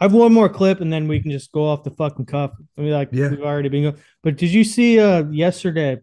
[0.00, 2.52] I have one more clip, and then we can just go off the fucking cuff.
[2.76, 3.30] I mean, like Yeah.
[3.30, 3.96] we've already been going.
[4.22, 5.98] But did you see uh yesterday?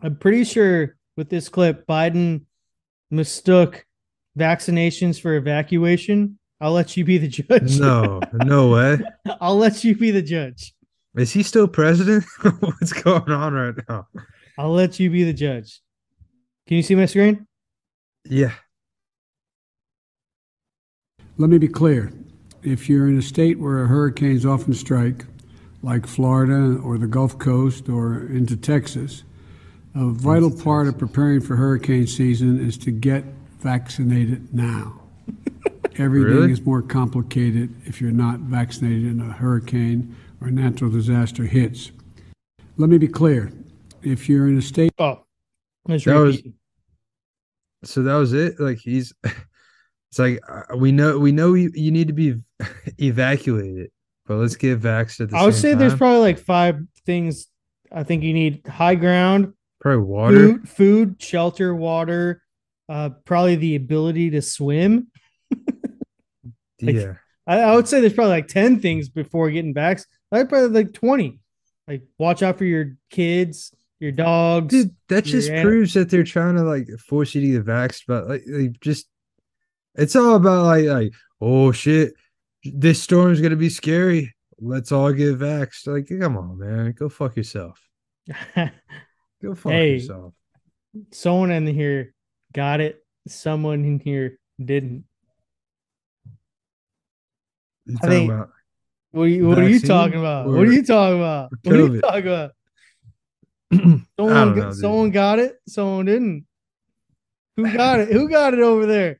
[0.00, 2.42] I'm pretty sure with this clip, Biden
[3.10, 3.84] mistook
[4.38, 6.38] vaccinations for evacuation.
[6.60, 7.78] I'll let you be the judge.
[7.78, 8.98] No, no way.
[9.40, 10.74] I'll let you be the judge.
[11.16, 12.24] Is he still president?
[12.60, 14.06] What's going on right now?
[14.58, 15.80] I'll let you be the judge.
[16.66, 17.46] Can you see my screen?
[18.24, 18.52] Yeah.
[21.36, 22.12] Let me be clear.
[22.62, 25.24] If you're in a state where hurricanes often strike,
[25.82, 29.24] like Florida or the Gulf Coast or into Texas,
[29.94, 33.24] a vital part of preparing for hurricane season is to get
[33.62, 35.00] vaccinated now.
[35.96, 36.52] Everything Really?
[36.52, 41.92] is more complicated if you're not vaccinated and a hurricane or natural disaster hits.
[42.76, 43.52] Let me be clear.
[44.02, 45.24] If you're in a state Oh,
[45.86, 46.42] let's That was-
[47.84, 48.58] So that was it.
[48.58, 52.34] Like he's, it's like uh, we know we know you, you need to be
[52.98, 53.90] evacuated,
[54.26, 57.46] but let's get vaxxed at the I would same say there's probably like five things.
[57.92, 60.36] I think you need high ground, probably water.
[60.36, 62.41] food, food, shelter, water,
[62.92, 65.08] uh, probably the ability to swim.
[66.84, 67.14] Like, yeah,
[67.46, 70.06] I, I would say there's probably like 10 things before getting vaxxed.
[70.32, 71.38] I'd probably like 20.
[71.86, 74.66] Like watch out for your kids, your dogs.
[74.74, 78.28] dude, that just proves that they're trying to like force you to get vaxxed, but
[78.28, 79.06] like, like just
[79.94, 82.14] it's all about like like oh shit,
[82.64, 84.34] this storm's gonna be scary.
[84.58, 85.86] Let's all get vaxxed.
[85.86, 87.80] Like, come on, man, go fuck yourself.
[89.40, 89.94] Go fuck Hey.
[89.94, 90.34] yourself.
[91.12, 92.12] Someone in here
[92.52, 93.04] got it.
[93.28, 95.04] Someone in here didn't.
[97.86, 98.50] You talking think- about
[99.10, 100.46] What are you, what are you talking about?
[100.48, 101.50] What are you talking about?
[101.64, 102.50] What are you talking about?
[103.72, 105.56] Someone, don't got, know, someone got it.
[105.66, 106.44] Someone didn't.
[107.56, 108.12] Who got it?
[108.12, 109.18] Who got it over there?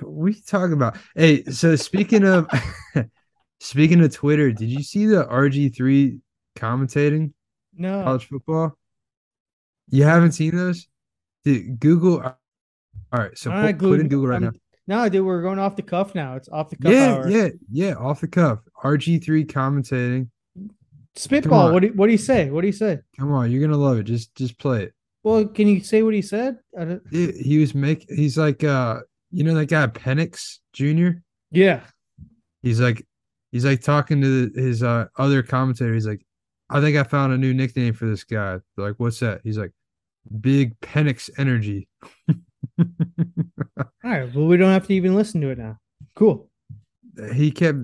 [0.00, 0.96] what are you talking about?
[1.14, 2.48] Hey, so speaking of
[3.60, 6.18] speaking of Twitter, did you see the RG3
[6.56, 7.32] commentating
[7.76, 8.02] No.
[8.02, 8.76] college football?
[9.88, 10.88] You haven't seen those?
[11.44, 12.34] Dude, Google
[13.12, 14.52] all right, so I'm put, put in Google right I'm- now.
[14.88, 16.34] No, dude, we're going off the cuff now.
[16.34, 17.28] It's off the cuff Yeah, hour.
[17.30, 18.58] yeah, yeah, off the cuff.
[18.82, 20.28] RG3 commentating.
[21.14, 21.72] Spitball.
[21.72, 22.50] What do, what do you say?
[22.50, 22.98] What do you say?
[23.18, 24.04] Come on, you're gonna love it.
[24.04, 24.94] Just just play it.
[25.22, 26.56] Well, can you say what he said?
[26.78, 29.00] I don't- He, he was make he's like uh
[29.30, 31.18] you know that guy Penix Jr.
[31.50, 31.80] Yeah.
[32.62, 33.06] He's like
[33.52, 35.94] he's like talking to the, his uh other commentator.
[35.94, 36.24] He's like,
[36.70, 38.58] I think I found a new nickname for this guy.
[38.76, 39.42] They're like, what's that?
[39.44, 39.72] He's like,
[40.40, 41.88] Big Penix Energy.
[42.78, 42.84] All
[44.04, 44.34] right.
[44.34, 45.78] Well, we don't have to even listen to it now.
[46.14, 46.48] Cool.
[47.34, 47.78] He kept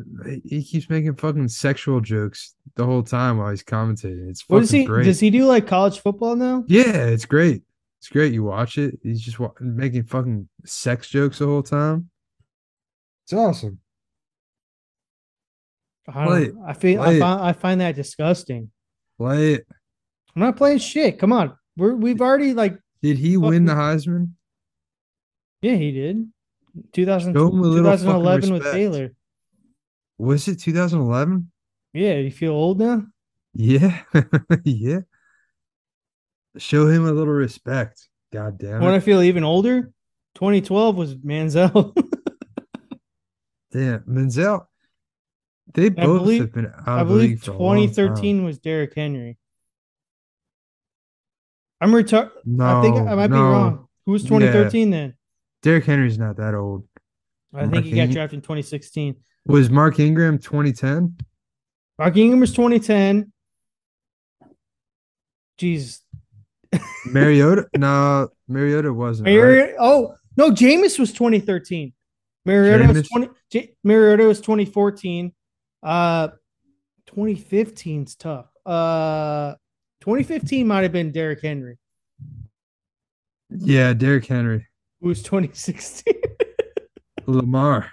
[0.45, 4.29] he keeps making fucking sexual jokes the whole time while he's commentating.
[4.31, 4.85] It's fucking What does he?
[4.85, 5.05] great.
[5.05, 6.65] Does he do like college football now?
[6.67, 7.63] Yeah, it's great.
[8.01, 8.33] It's great.
[8.33, 8.99] You watch it.
[9.03, 12.09] He's just wa- making fucking sex jokes the whole time.
[13.25, 13.81] It's awesome.
[16.09, 16.55] I, Play it.
[16.67, 17.21] I feel I Play it.
[17.21, 18.71] find, I find that disgusting.
[19.19, 19.67] Play it.
[20.35, 21.19] I'm not playing shit.
[21.19, 21.55] Come on.
[21.77, 24.31] We're we've already like Did he win the Heisman?
[25.63, 26.29] Yeah he did.
[26.93, 28.63] 2000, Show him a little fucking 2011 with.
[28.73, 29.15] Taylor.
[30.19, 31.51] Was it 2011?
[31.93, 33.05] Yeah, you feel old now?
[33.55, 34.01] Yeah.
[34.65, 35.01] yeah.
[36.57, 38.09] Show him a little respect.
[38.33, 39.91] God damn When I feel even older,
[40.35, 41.95] 2012 was Manziel.
[43.73, 44.01] Damn.
[44.03, 44.67] Manziel.
[45.75, 47.77] They I both believe have been out I of the league believe for a long
[47.77, 47.89] time.
[47.89, 49.37] 2013 was Derrick Henry.
[51.81, 52.31] I'm retired.
[52.61, 53.43] I think I No, might be no.
[53.43, 53.89] wrong.
[54.07, 54.29] Who was Yeah.
[54.31, 55.15] 2013 then?
[55.63, 56.87] Derrick Henry's not that old.
[57.55, 59.17] I think Mark he got drafted in 2016.
[59.47, 61.17] Was Mark Ingram 2010?
[61.99, 63.33] Mark Ingram was 2010.
[65.59, 66.01] Jeez.
[67.07, 67.67] Mariota?
[67.77, 69.27] no, Mariota wasn't.
[69.27, 69.35] right?
[69.35, 71.93] Mariota, oh no, Jameis was 2013.
[72.45, 73.09] Mariota was Jameis?
[73.09, 73.29] 20.
[73.51, 75.33] J- Mariota was 2014.
[75.83, 76.29] Uh,
[77.11, 78.47] 2015's tough.
[78.67, 79.55] Uh,
[80.03, 81.79] 2015 might have been Derrick Henry,
[83.51, 84.68] Yeah, Derrick Henry.
[85.01, 86.15] Who was 2016.
[87.27, 87.91] Lamar.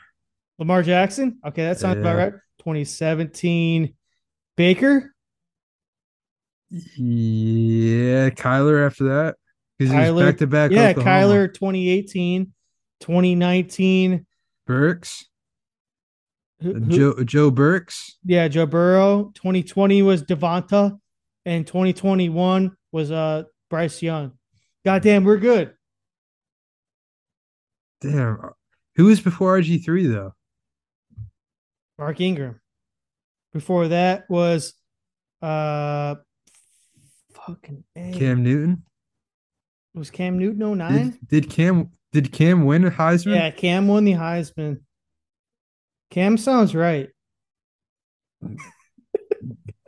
[0.60, 1.40] Lamar Jackson.
[1.46, 2.34] Okay, that sounds about right.
[2.60, 3.94] 2017.
[4.58, 5.12] Baker.
[6.70, 9.36] Yeah, Kyler after that.
[9.78, 10.72] Because he was back to back.
[10.72, 11.12] Yeah, Oklahoma.
[11.12, 12.54] Kyler 2018.
[13.02, 14.26] 2019.
[14.66, 15.26] Burks.
[16.62, 18.18] Who- who- Joe Joe Burks.
[18.24, 19.32] Yeah, Joe Burrow.
[19.36, 20.98] 2020 was Devonta,
[21.46, 24.32] and 2021 was uh Bryce Young.
[24.86, 25.74] Goddamn, we're good.
[28.02, 28.40] Damn.
[28.96, 30.34] Who was before RG3 though?
[31.98, 32.60] Mark Ingram.
[33.54, 34.74] Before that was
[35.42, 36.16] uh
[37.34, 38.12] fucking A.
[38.14, 38.84] Cam Newton.
[39.94, 41.12] was Cam Newton 09?
[41.12, 43.36] Did, did Cam did Cam win a Heisman?
[43.36, 44.80] Yeah, Cam won the Heisman.
[46.12, 47.10] Cam sounds right.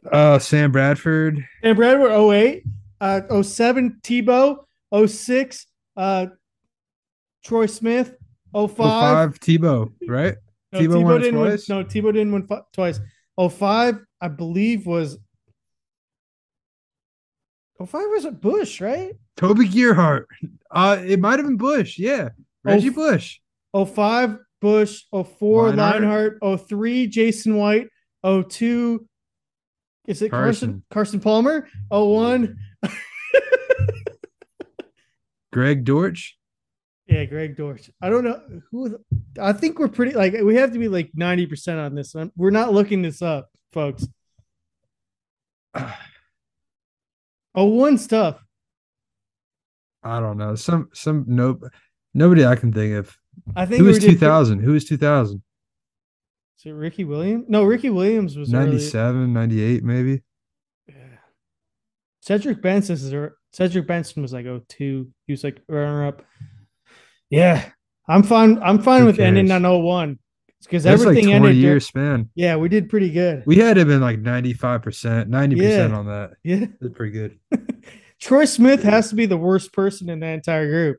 [0.09, 1.45] Uh Sam Bradford.
[1.61, 2.63] Sam Bradford 08,
[3.01, 4.59] uh 07 Tebow,
[5.05, 5.65] 06
[5.97, 6.27] uh
[7.47, 8.13] Troy Smith,
[8.53, 8.67] 05.
[8.77, 10.35] 05 Tebow, right?
[10.73, 11.69] No, Tebow, won didn't twice.
[11.69, 11.77] win.
[11.77, 12.99] No, Tebow didn't win fi- twice.
[13.39, 15.17] 05, I believe, was.
[17.79, 19.13] 05 was a Bush, right?
[19.37, 20.27] Toby Gerhart.
[20.69, 21.97] Uh it might have been Bush.
[21.97, 22.29] Yeah.
[22.65, 23.39] Reggie Oh, Bush.
[23.73, 25.03] 05, Bush.
[25.11, 26.39] 04, Leinart.
[26.41, 26.67] Leinart.
[26.67, 27.87] 03, Jason White.
[28.25, 29.07] 02,
[30.07, 30.31] Is it Carson.
[30.31, 31.67] Carson Carson Palmer?
[31.89, 32.57] Oh one.
[35.53, 36.36] Greg Dortch.
[37.07, 37.89] Yeah, Greg Dortch.
[38.01, 38.99] I don't know who.
[39.39, 42.31] I think we're pretty like we have to be like ninety percent on this one.
[42.35, 44.07] We're not looking this up, folks.
[47.55, 48.39] Oh, one stuff.
[50.03, 50.53] I don't know.
[50.53, 51.59] Some some no
[52.13, 53.17] nobody I can think of.
[53.55, 54.59] I think Who was two thousand?
[54.59, 55.41] Who was two thousand?
[56.59, 57.45] Is it Ricky Williams?
[57.47, 58.65] No, Ricky Williams was early.
[58.65, 60.21] 97, 98 maybe.
[60.87, 60.95] Yeah.
[62.21, 65.09] Cedric Benson is Cedric Benson was like oh two.
[65.25, 66.23] He was like runner up.
[67.29, 67.69] Yeah,
[68.07, 68.61] I'm fine.
[68.63, 70.17] I'm fine Who with ending on 01
[70.63, 71.55] because like everything 20 ended.
[71.55, 72.29] year span.
[72.35, 73.43] Yeah, we did pretty good.
[73.45, 76.31] We had have been like 95%, 90% on that.
[76.43, 76.65] Yeah.
[76.81, 77.39] That's pretty good.
[78.19, 80.97] Troy Smith has to be the worst person in that entire group.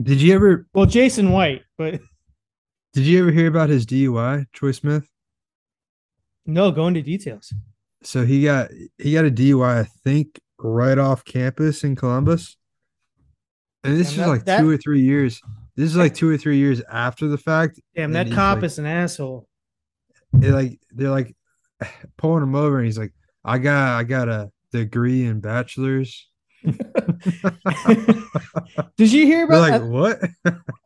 [0.00, 2.00] Did you ever Well, Jason White, but
[2.92, 5.08] did you ever hear about his DUI, Troy Smith?
[6.48, 7.52] no, go into details.
[8.02, 12.56] So he got he got a DUI, I think, right off campus in Columbus.
[13.86, 15.40] And this Damn, is that- like that- two or three years.
[15.76, 17.80] This is like two or three years after the fact.
[17.94, 19.46] Damn, that cop like- is an asshole.
[20.32, 21.34] like they're like
[22.18, 23.12] pulling him over and he's like
[23.44, 26.28] i got i got a degree in bachelor's
[28.96, 29.82] Did you hear They're about?
[29.82, 30.20] like what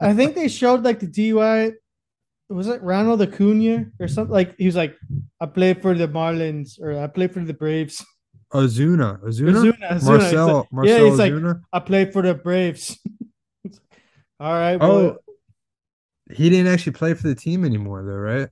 [0.01, 1.73] I think they showed like the DUI.
[2.49, 4.33] Was it Ronald Acuna or something?
[4.33, 4.97] Like he was like,
[5.41, 8.05] "I play for the Marlins" or "I play for the Braves."
[8.53, 10.03] Ozuna ozuna, Ozuna.
[10.03, 12.99] Marcell like- marcell yeah, he's like, "I play for the Braves."
[14.41, 14.79] All right.
[14.81, 15.17] oh Well,
[16.33, 18.49] he didn't actually play for the team anymore though right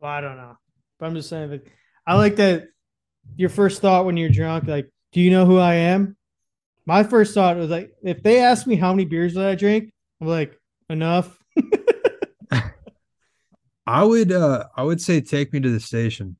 [0.00, 0.56] well, I don't know,
[0.98, 1.66] but I'm just saying that
[2.06, 2.68] I like that.
[3.36, 6.16] Your first thought when you're drunk, like, "Do you know who I am?"
[6.84, 9.92] My first thought was like, if they asked me how many beers did I drink,
[10.20, 10.56] I'm like,
[10.88, 11.36] enough.
[13.86, 16.36] i would uh i would say take me to the station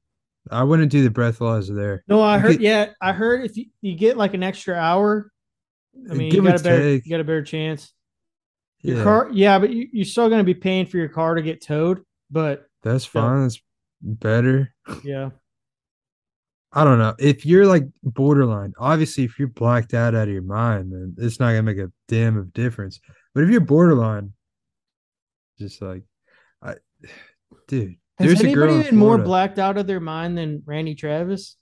[0.51, 2.60] i wouldn't do the breathalyzer there No, I heard.
[2.60, 5.31] Yeah, I heard if you, you get like an extra hour,
[6.10, 7.06] I mean, you got a better, take.
[7.06, 7.93] you got a better chance.
[8.82, 9.02] Your Yeah.
[9.05, 11.62] car, yeah, but you, you're still going to be paying for your car to get
[11.62, 12.02] towed.
[12.31, 13.60] But that's fine that's
[14.02, 15.31] better yeah,
[16.73, 17.14] I don't know.
[17.18, 21.40] If you're like borderline, obviously, if you're blacked out out of your mind, then it's
[21.40, 23.01] not gonna make a damn of difference.
[23.35, 24.32] But if you're borderline,
[25.59, 26.02] just like,
[26.62, 26.74] I,
[27.68, 30.94] dude, has there's a girl anybody been more blacked out of their mind than Randy
[30.94, 31.56] Travis?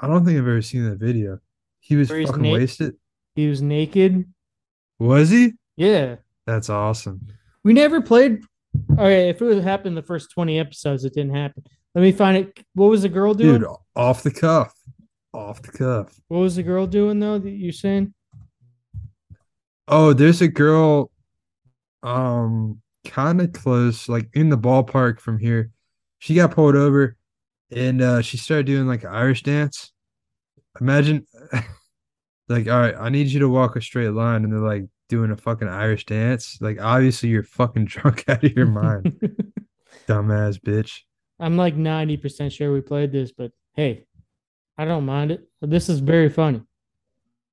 [0.00, 1.38] I don't think I've ever seen that video.
[1.80, 2.94] He was fucking na- wasted.
[3.34, 4.24] He was naked.
[4.98, 5.52] Was he?
[5.76, 7.26] Yeah, That's awesome.
[7.62, 8.42] we never played.
[8.90, 11.64] All right, if it would happen the first twenty episodes, it didn't happen.
[11.94, 12.64] Let me find it.
[12.74, 13.60] What was the girl doing?
[13.60, 14.72] Dude, off the cuff.
[15.32, 16.18] Off the cuff.
[16.28, 17.38] What was the girl doing though?
[17.38, 18.12] That you saying?
[19.88, 21.10] Oh, there's a girl
[22.02, 22.80] um
[23.10, 25.70] kind of close, like in the ballpark from here.
[26.18, 27.16] She got pulled over
[27.70, 29.92] and uh she started doing like an Irish dance.
[30.80, 31.26] Imagine
[32.48, 35.30] like, all right, I need you to walk a straight line, and they're like doing
[35.30, 36.58] a fucking Irish dance.
[36.60, 39.18] Like, obviously you're fucking drunk out of your mind.
[40.08, 41.00] Dumbass bitch.
[41.38, 44.06] I'm like 90% sure we played this, but hey,
[44.78, 45.48] I don't mind it.
[45.60, 46.62] This is very funny.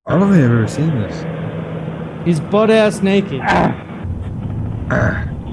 [0.06, 2.26] I don't think I've ever seen this.
[2.26, 3.42] He's butt ass naked.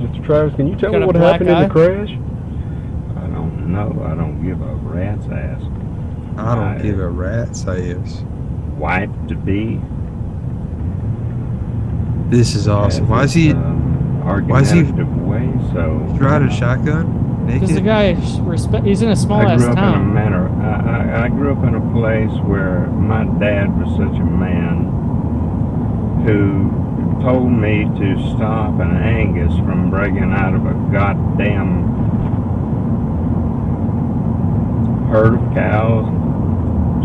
[0.00, 0.24] Mr.
[0.24, 2.10] Travis, can you tell Got me a what black happened in the crash?
[2.10, 4.02] I don't know.
[4.04, 5.62] I don't give a rat's ass.
[6.38, 8.22] I don't I- give a rat's ass.
[8.78, 9.78] Wife to be.
[12.34, 13.08] This is awesome.
[13.08, 15.50] Why is he uh, why is he away?
[15.72, 17.46] So riding uh, a shotgun?
[17.46, 17.76] Because Naked?
[17.76, 18.12] the guy
[18.42, 18.86] respect.
[18.86, 20.14] He's in a small I ass grew up in a town.
[20.14, 20.48] manner.
[20.62, 24.86] I, I, I grew up in a place where my dad was such a man
[26.24, 26.70] who
[27.22, 31.84] told me to stop an Angus from breaking out of a goddamn
[35.10, 36.06] herd of cows.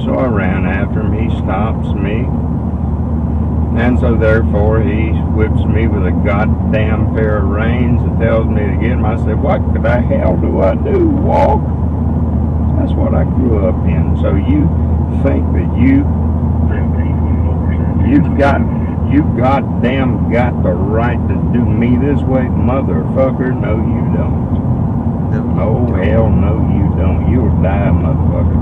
[0.06, 1.14] So I ran after him.
[1.14, 2.26] He stops me.
[3.82, 8.62] And so therefore he whips me with a goddamn pair of reins and tells me
[8.62, 9.04] to get him.
[9.04, 11.10] I said, what the hell do I do?
[11.10, 11.62] Walk?
[12.80, 14.16] That's what I grew up in.
[14.22, 14.64] So you
[15.24, 16.06] think that you
[18.08, 18.62] you've got
[19.16, 23.56] you goddamn got the right to do me this way, motherfucker?
[23.56, 24.66] No, you don't.
[25.58, 27.32] Oh hell no you don't.
[27.32, 28.60] You'll die, motherfucker.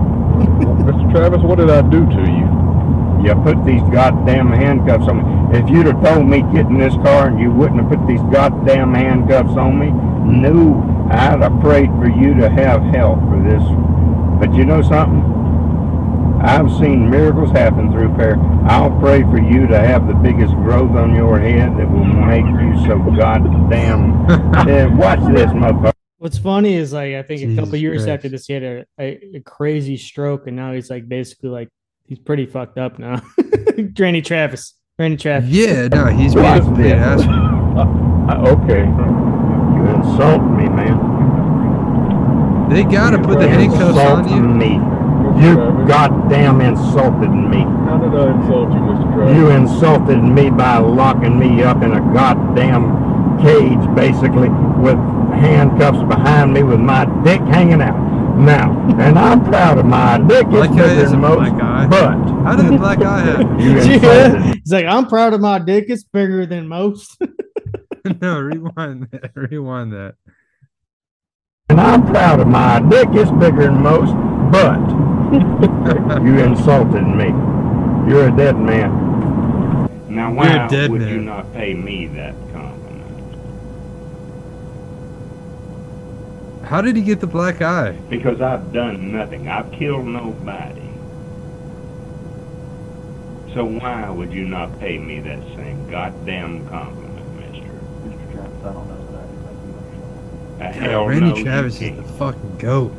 [0.86, 1.12] Mr.
[1.12, 3.26] Travis, what did I do to you?
[3.26, 5.58] You put these goddamn handcuffs on me.
[5.58, 8.22] If you'd have told me get in this car and you wouldn't have put these
[8.32, 13.64] goddamn handcuffs on me, no, I'd have prayed for you to have help for this.
[14.40, 15.33] But you know something?
[16.44, 18.38] I've seen miracles happen through prayer.
[18.65, 22.45] I'll pray for you to have the biggest growth on your head that will make
[22.45, 24.14] you so goddamn.
[24.68, 25.94] Eh, watch this, motherfucker.
[26.18, 28.10] What's funny is like I think a couple years Christ.
[28.10, 31.68] after this, he had a, a, a crazy stroke, and now he's like basically like
[32.07, 33.22] he's pretty fucked up now.
[33.99, 35.49] Randy Travis, Randy Travis.
[35.49, 37.34] Yeah, no, he's being a complete asshole.
[37.80, 38.84] Uh, okay.
[38.86, 40.98] You insult me, man.
[42.70, 44.41] They gotta put the handcuffs on Insult you.
[44.48, 44.80] me.
[45.42, 45.56] You
[45.88, 47.64] goddamn insulted me.
[47.64, 49.14] How did I insult you, Mr.
[49.16, 49.36] Travis?
[49.38, 54.50] You insulted me by locking me up in a goddamn cage, basically,
[54.80, 54.98] with
[55.34, 58.00] handcuffs behind me with my dick hanging out.
[58.38, 60.46] Now, and I'm proud of my dick.
[60.48, 61.86] It's Black eye bigger than most, black eye.
[61.88, 63.60] but How did the black eye happen?
[63.60, 64.54] you Yeah.
[64.54, 65.86] He's like, I'm proud of my dick.
[65.88, 67.16] It's bigger than most.
[68.22, 69.32] no, rewind that.
[69.36, 70.16] Rewind that.
[71.70, 73.08] And I'm proud of my dick.
[73.12, 74.12] It's bigger than most,
[74.54, 74.78] but
[76.24, 77.30] you insulted me.
[78.08, 78.92] You're a dead man.
[80.08, 83.36] Now, You're why a dead would you not pay me that compliment?
[86.66, 87.94] How did he get the black eye?
[88.12, 89.48] Because I've done nothing.
[89.48, 90.82] I've killed nobody.
[93.56, 97.74] So why would you not pay me that same goddamn compliment, mister?
[98.06, 98.32] Mr.
[98.32, 100.76] Travis, I don't know that I can make you understand.
[100.76, 102.94] The God, hell Randy no, Travis is the fucking goat.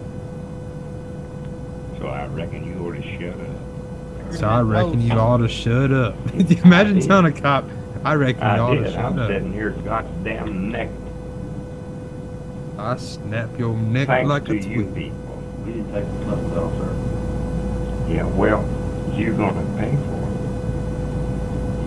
[2.04, 4.34] So I reckon you ought to shut up.
[4.34, 6.14] So I reckon you oh, ought to shut up.
[6.34, 7.64] Imagine telling a cop,
[8.04, 8.92] I reckon you I ought to did.
[8.92, 9.30] shut I'm up.
[9.30, 10.90] sitting here goddamn neck.
[12.76, 14.94] I snap your neck Thanks like to a you twig.
[14.94, 15.42] people.
[15.64, 18.12] We didn't take the stuff at all, sir.
[18.12, 18.68] Yeah, well,
[19.16, 20.34] you're gonna pay for it.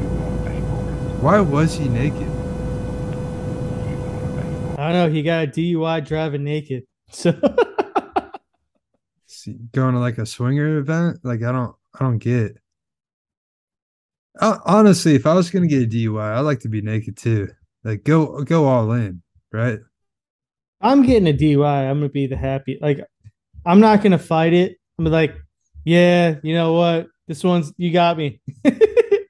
[0.02, 1.22] You're gonna pay for it.
[1.22, 2.27] Why was he naked?
[4.80, 5.10] I don't know.
[5.11, 6.85] He got a DUI driving naked.
[7.10, 7.56] So Is he
[9.72, 11.19] going to like a swinger event?
[11.24, 12.57] Like I don't, I don't get.
[14.40, 17.49] Uh, honestly, if I was gonna get a DUI, I'd like to be naked too.
[17.84, 19.22] Like go, go all in,
[19.52, 19.80] right?
[20.80, 21.90] I'm getting a DUI.
[21.90, 22.78] I'm gonna be the happy.
[22.80, 23.03] Like,
[23.65, 24.78] I'm not gonna fight it.
[24.99, 25.36] I'm like,
[25.86, 27.07] yeah, you know what?
[27.28, 28.40] This one's you got me.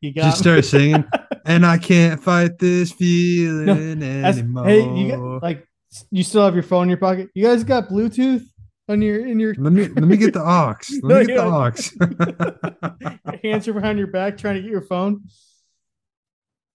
[0.01, 0.41] you got Just me.
[0.43, 1.05] start singing,
[1.45, 4.65] and I can't fight this feeling That's- anymore.
[4.65, 5.65] hey, you got like
[6.11, 7.29] you still have your phone in your pocket.
[7.33, 8.43] You guys got Bluetooth
[8.89, 10.75] on your in your let me let me get the aux.
[11.03, 13.39] Let No, me get the aux.
[13.43, 15.23] hands are behind your back trying to get your phone.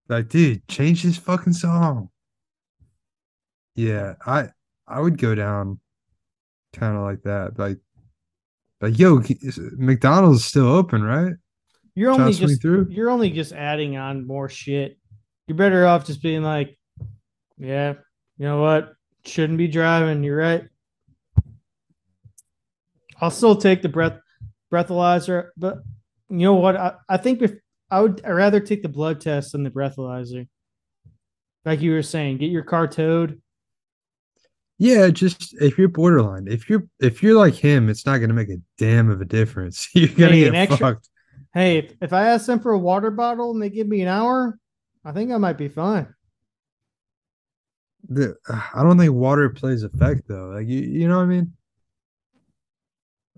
[0.09, 2.11] like, dude, change this fucking song.
[3.75, 4.51] Yeah, I
[4.87, 5.81] I would go down
[6.73, 7.59] kind of like that.
[7.59, 7.79] Like,
[8.81, 9.23] like yo,
[9.77, 11.35] McDonald's is still open, right?
[11.95, 12.89] You're only to just through?
[12.91, 14.99] you're only just adding on more shit.
[15.47, 16.79] You're better off just being like,
[17.59, 17.95] yeah,
[18.39, 18.95] you know what?
[19.25, 20.23] Shouldn't be driving.
[20.25, 20.65] You're right.
[23.23, 24.19] I'll still take the breath
[24.71, 25.79] breathalyzer, but
[26.29, 26.77] you know what?
[26.77, 27.53] I, I think if
[27.91, 30.49] I would I'd rather take the blood test than the breathalyzer.
[31.65, 33.41] Like you were saying, get your car towed.
[34.79, 38.49] Yeah, just if you're borderline, if you're if you're like him, it's not gonna make
[38.51, 39.89] a damn of a difference.
[39.95, 41.09] You're gonna Hey, get extra- fucked.
[41.55, 44.09] Hey, if, if I ask them for a water bottle and they give me an
[44.09, 44.59] hour,
[45.05, 46.13] I think I might be fine.
[48.09, 50.49] The, I don't think water plays effect though.
[50.49, 51.53] Like you, you know what I mean?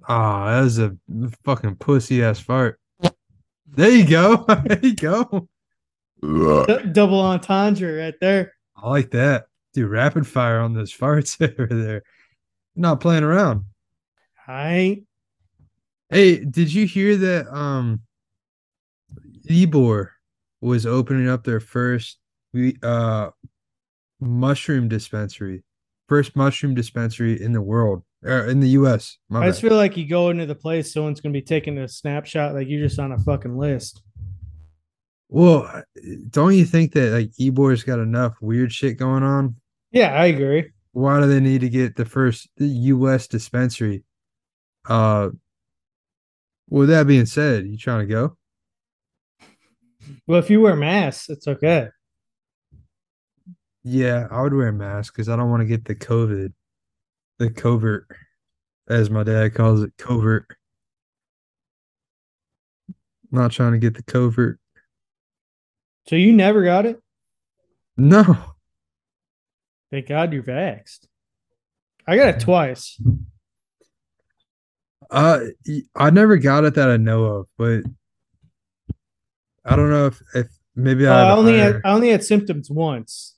[0.09, 0.97] Ah, that was a
[1.45, 2.79] fucking pussy ass fart.
[3.67, 4.45] There you go.
[4.65, 5.49] there you go.
[6.23, 8.55] D- double entendre right there.
[8.77, 9.47] I like that.
[9.73, 12.03] Dude, rapid fire on those farts over there.
[12.77, 13.65] Not playing around.
[14.47, 15.03] Hi.
[16.11, 18.03] Hey, did you hear that um
[19.49, 20.13] Ebor
[20.61, 22.19] was opening up their first
[22.53, 23.31] we uh
[24.21, 25.63] mushroom dispensary.
[26.09, 28.03] First mushroom dispensary in the world.
[28.25, 29.19] Or in the US.
[29.29, 31.87] My I just feel like you go into the place, someone's gonna be taking a
[31.87, 34.03] snapshot, like you're just on a fucking list.
[35.29, 35.83] Well,
[36.31, 39.57] don't you think that like Ebor's got enough weird shit going on?
[39.93, 40.71] Yeah, I agree.
[40.93, 44.05] Why do they need to get the first US dispensary?
[44.89, 45.31] Uh
[46.71, 48.37] with that being said, you trying to go?
[50.27, 51.89] Well, if you wear masks, it's okay.
[53.83, 56.53] Yeah, I would wear a mask because I don't want to get the COVID,
[57.39, 58.07] the covert,
[58.89, 60.47] as my dad calls it, covert.
[63.31, 64.59] Not trying to get the covert.
[66.09, 67.01] So you never got it?
[67.97, 68.37] No,
[69.91, 71.07] Thank God you're vaxxed.
[72.07, 73.01] I got it twice.
[75.11, 75.41] uh,
[75.95, 77.83] I never got it that I know of, but
[79.65, 82.25] I don't know if if maybe Uh, I, I had only had I only had
[82.25, 83.37] symptoms once.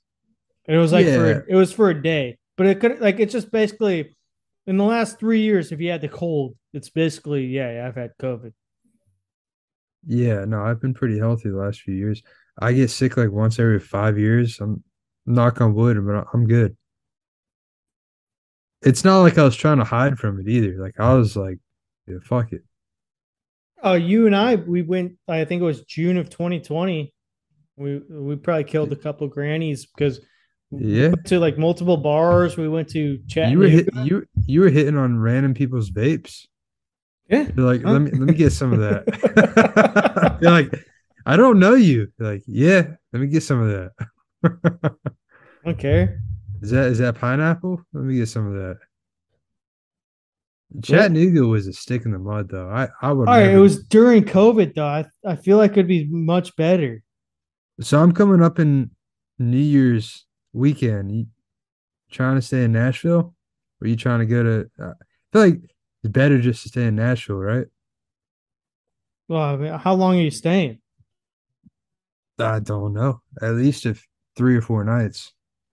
[0.67, 1.37] It was like for Yeah.
[1.37, 4.17] a, it was for a day, but it could like it's just basically
[4.67, 5.73] in the last three years.
[5.73, 8.53] If you had the cold, it's basically yeah, I've had COVID.
[10.07, 12.23] Yeah, no, I've been pretty healthy the last few years.
[12.61, 14.61] I get sick like once every five years.
[14.61, 14.83] I'm
[15.27, 16.77] knock on wood, but I'm good.
[18.83, 20.77] it's not like I was trying to hide from it either.
[20.79, 21.59] Like I was like,
[22.07, 22.63] yeah, fuck it.
[23.83, 25.13] Oh, you and I, we went.
[25.29, 27.13] I think it was June of 2020.
[27.77, 30.21] We we probably killed a couple grannies because
[30.71, 31.09] Yeah.
[31.09, 32.57] went to like multiple bars.
[32.57, 33.51] We went to chat.
[33.51, 36.47] You were hit, you you were hitting on random people's vapes.
[37.29, 37.49] Yeah.
[37.57, 40.39] You're like, let me let me get some of that.
[40.41, 40.73] You're like,
[41.25, 42.09] I don't know you.
[42.19, 44.97] You're like, yeah, let me get some of that.
[45.67, 46.15] Okay.
[46.63, 47.81] Is that is that pineapple?
[47.93, 48.79] Let me get some of that.
[50.83, 52.69] Chattanooga was a stick in the mud though.
[52.69, 53.29] I I would.
[53.29, 54.87] All right, it was during COVID though.
[54.87, 57.03] I I feel like it'd be much better.
[57.81, 58.91] So I'm coming up in
[59.39, 60.25] New Year's
[60.57, 61.15] weekend.
[61.15, 61.27] You
[62.11, 63.35] trying to stay in Nashville?
[63.81, 64.71] Or are you trying to go to?
[64.81, 65.61] Uh, I feel like
[66.03, 67.67] it's better just to stay in Nashville, right?
[69.29, 70.79] Well, I mean, how long are you staying?
[72.39, 73.23] I don't know.
[73.41, 74.07] At least if
[74.37, 75.33] three or four nights.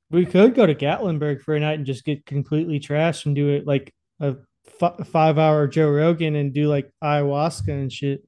[0.10, 3.50] We could go to Gatlinburg for a night and just get completely trashed and do
[3.50, 4.36] it like a
[4.82, 8.24] f- five hour Joe Rogan and do like ayahuasca and shit.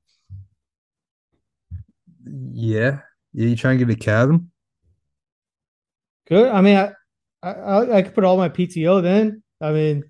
[2.25, 2.99] Yeah.
[3.33, 3.47] Yeah.
[3.47, 4.51] You trying to get a cabin?
[6.27, 6.51] Good.
[6.51, 6.91] I mean, I,
[7.43, 9.43] I I could put all my PTO then.
[9.61, 10.03] I mean,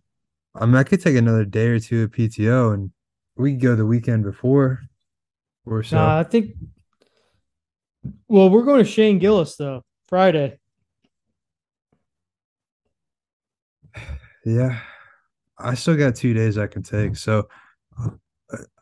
[0.56, 2.92] I mean, I could take another day or two of PTO, and
[3.36, 4.82] we could go the weekend before,
[5.66, 5.98] or so.
[5.98, 6.52] nah, I think.
[8.28, 10.60] Well, we're going to Shane Gillis though Friday.
[14.46, 14.80] Yeah,
[15.58, 17.16] I still got two days I can take.
[17.16, 17.50] So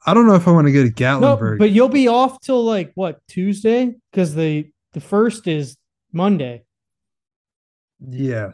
[0.06, 1.52] I don't know if I want to go to Gatlinburg.
[1.54, 5.78] No, but you'll be off till like what Tuesday because the the first is
[6.12, 6.64] Monday.
[8.10, 8.52] Yeah,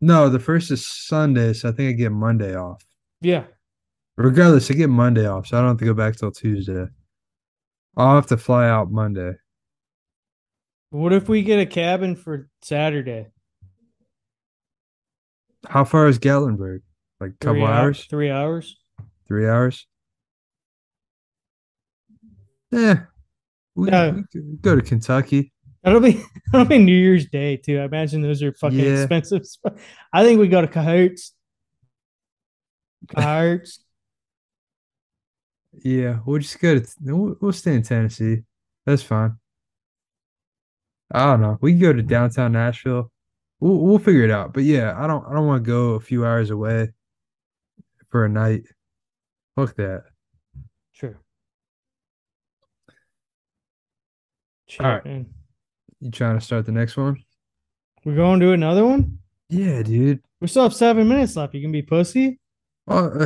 [0.00, 2.82] no, the first is Sunday, so I think I get Monday off.
[3.20, 3.44] Yeah.
[4.16, 6.86] Regardless, I get Monday off, so I don't have to go back till Tuesday.
[7.96, 9.32] I'll have to fly out Monday.
[10.90, 13.28] What if we get a cabin for Saturday?
[15.66, 16.80] How far is Gatlinburg?
[17.20, 18.04] Like a couple Three hou- hours?
[18.10, 18.76] Three hours.
[19.26, 19.86] Three hours?
[22.70, 23.04] Yeah.
[23.74, 24.20] We, Yeah.
[24.34, 25.52] we go to Kentucky.
[25.84, 27.78] That'll be that'll be New Year's Day too.
[27.78, 29.02] I imagine those are fucking Yeah.
[29.02, 29.42] expensive.
[30.12, 31.32] I think we go to Cahoots.
[33.08, 33.80] Cahoots.
[35.82, 38.38] Yeah, we'll just go to we'll, we'll stay in Tennessee.
[38.86, 39.36] That's fine.
[41.12, 41.58] I don't know.
[41.60, 43.10] We can go to downtown Nashville.
[43.60, 44.54] We'll we'll figure it out.
[44.54, 46.92] But yeah, I don't I don't want to go a few hours away
[48.10, 48.62] for a night.
[49.56, 50.04] Fuck that.
[50.92, 51.18] Sure.
[54.80, 55.04] All right.
[55.04, 55.26] man.
[56.04, 57.16] You trying to start the next one?
[58.04, 59.20] We're going to another one.
[59.48, 60.20] Yeah, dude.
[60.38, 61.54] We still have seven minutes left.
[61.54, 62.38] You can be pussy.
[62.86, 63.22] Well,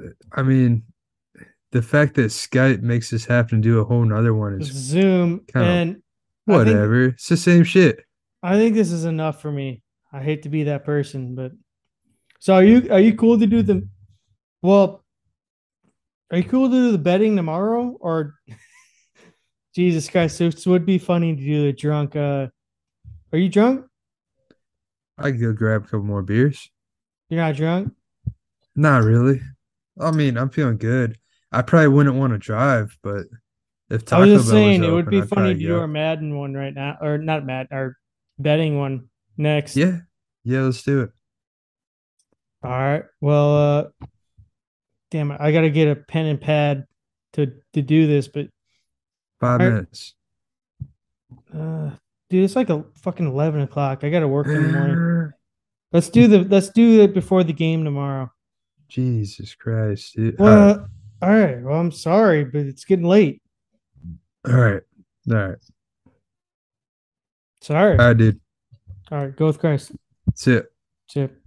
[0.00, 0.84] uh, I mean,
[1.72, 5.42] the fact that Skype makes us have to do a whole nother one is Zoom
[5.54, 6.02] and I think-
[6.46, 7.04] whatever.
[7.08, 8.00] It's the same shit.
[8.42, 9.82] I think this is enough for me.
[10.10, 11.52] I hate to be that person, but
[12.38, 12.88] so are you?
[12.90, 13.86] Are you cool to do the?
[14.62, 15.04] Well,
[16.30, 18.34] are you cool to do the betting tomorrow or?
[19.74, 22.14] Jesus Christ, this would be funny to do the drunk.
[22.14, 22.48] Uh,
[23.32, 23.86] are you drunk?
[25.18, 26.70] I could go grab a couple more beers.
[27.28, 27.92] You're not drunk.
[28.76, 29.40] Not really.
[30.00, 31.18] I mean, I'm feeling good.
[31.50, 33.26] I probably wouldn't want to drive, but
[33.90, 35.60] if Taco I was just Bell saying was it would open, be I'd funny to
[35.60, 37.96] do our Madden one right now, or not Madden, our
[38.38, 39.76] betting one next.
[39.76, 39.98] Yeah,
[40.42, 41.10] yeah, let's do it.
[42.64, 43.04] All right.
[43.20, 44.06] Well, uh,
[45.10, 46.86] damn it, I gotta get a pen and pad
[47.34, 48.48] to to do this, but
[49.44, 49.72] Five All right.
[49.74, 50.14] minutes.
[51.54, 51.90] Uh,
[52.30, 54.02] dude, it's like a fucking eleven o'clock.
[54.04, 55.32] I gotta work in the morning.
[55.92, 58.32] Let's do the let's do it before the game tomorrow.
[58.88, 60.36] Jesus Christ, dude.
[60.40, 60.86] Well, right,
[61.22, 61.62] all right.
[61.62, 63.40] Well, I'm sorry, but it's getting late.
[64.48, 64.82] all right,
[65.30, 65.58] all right,
[67.60, 67.92] Sorry.
[67.98, 68.40] all right, dude.
[69.12, 69.36] All right.
[69.36, 69.92] Go with Christ.
[70.26, 70.66] That's it.
[71.08, 71.40] Chip.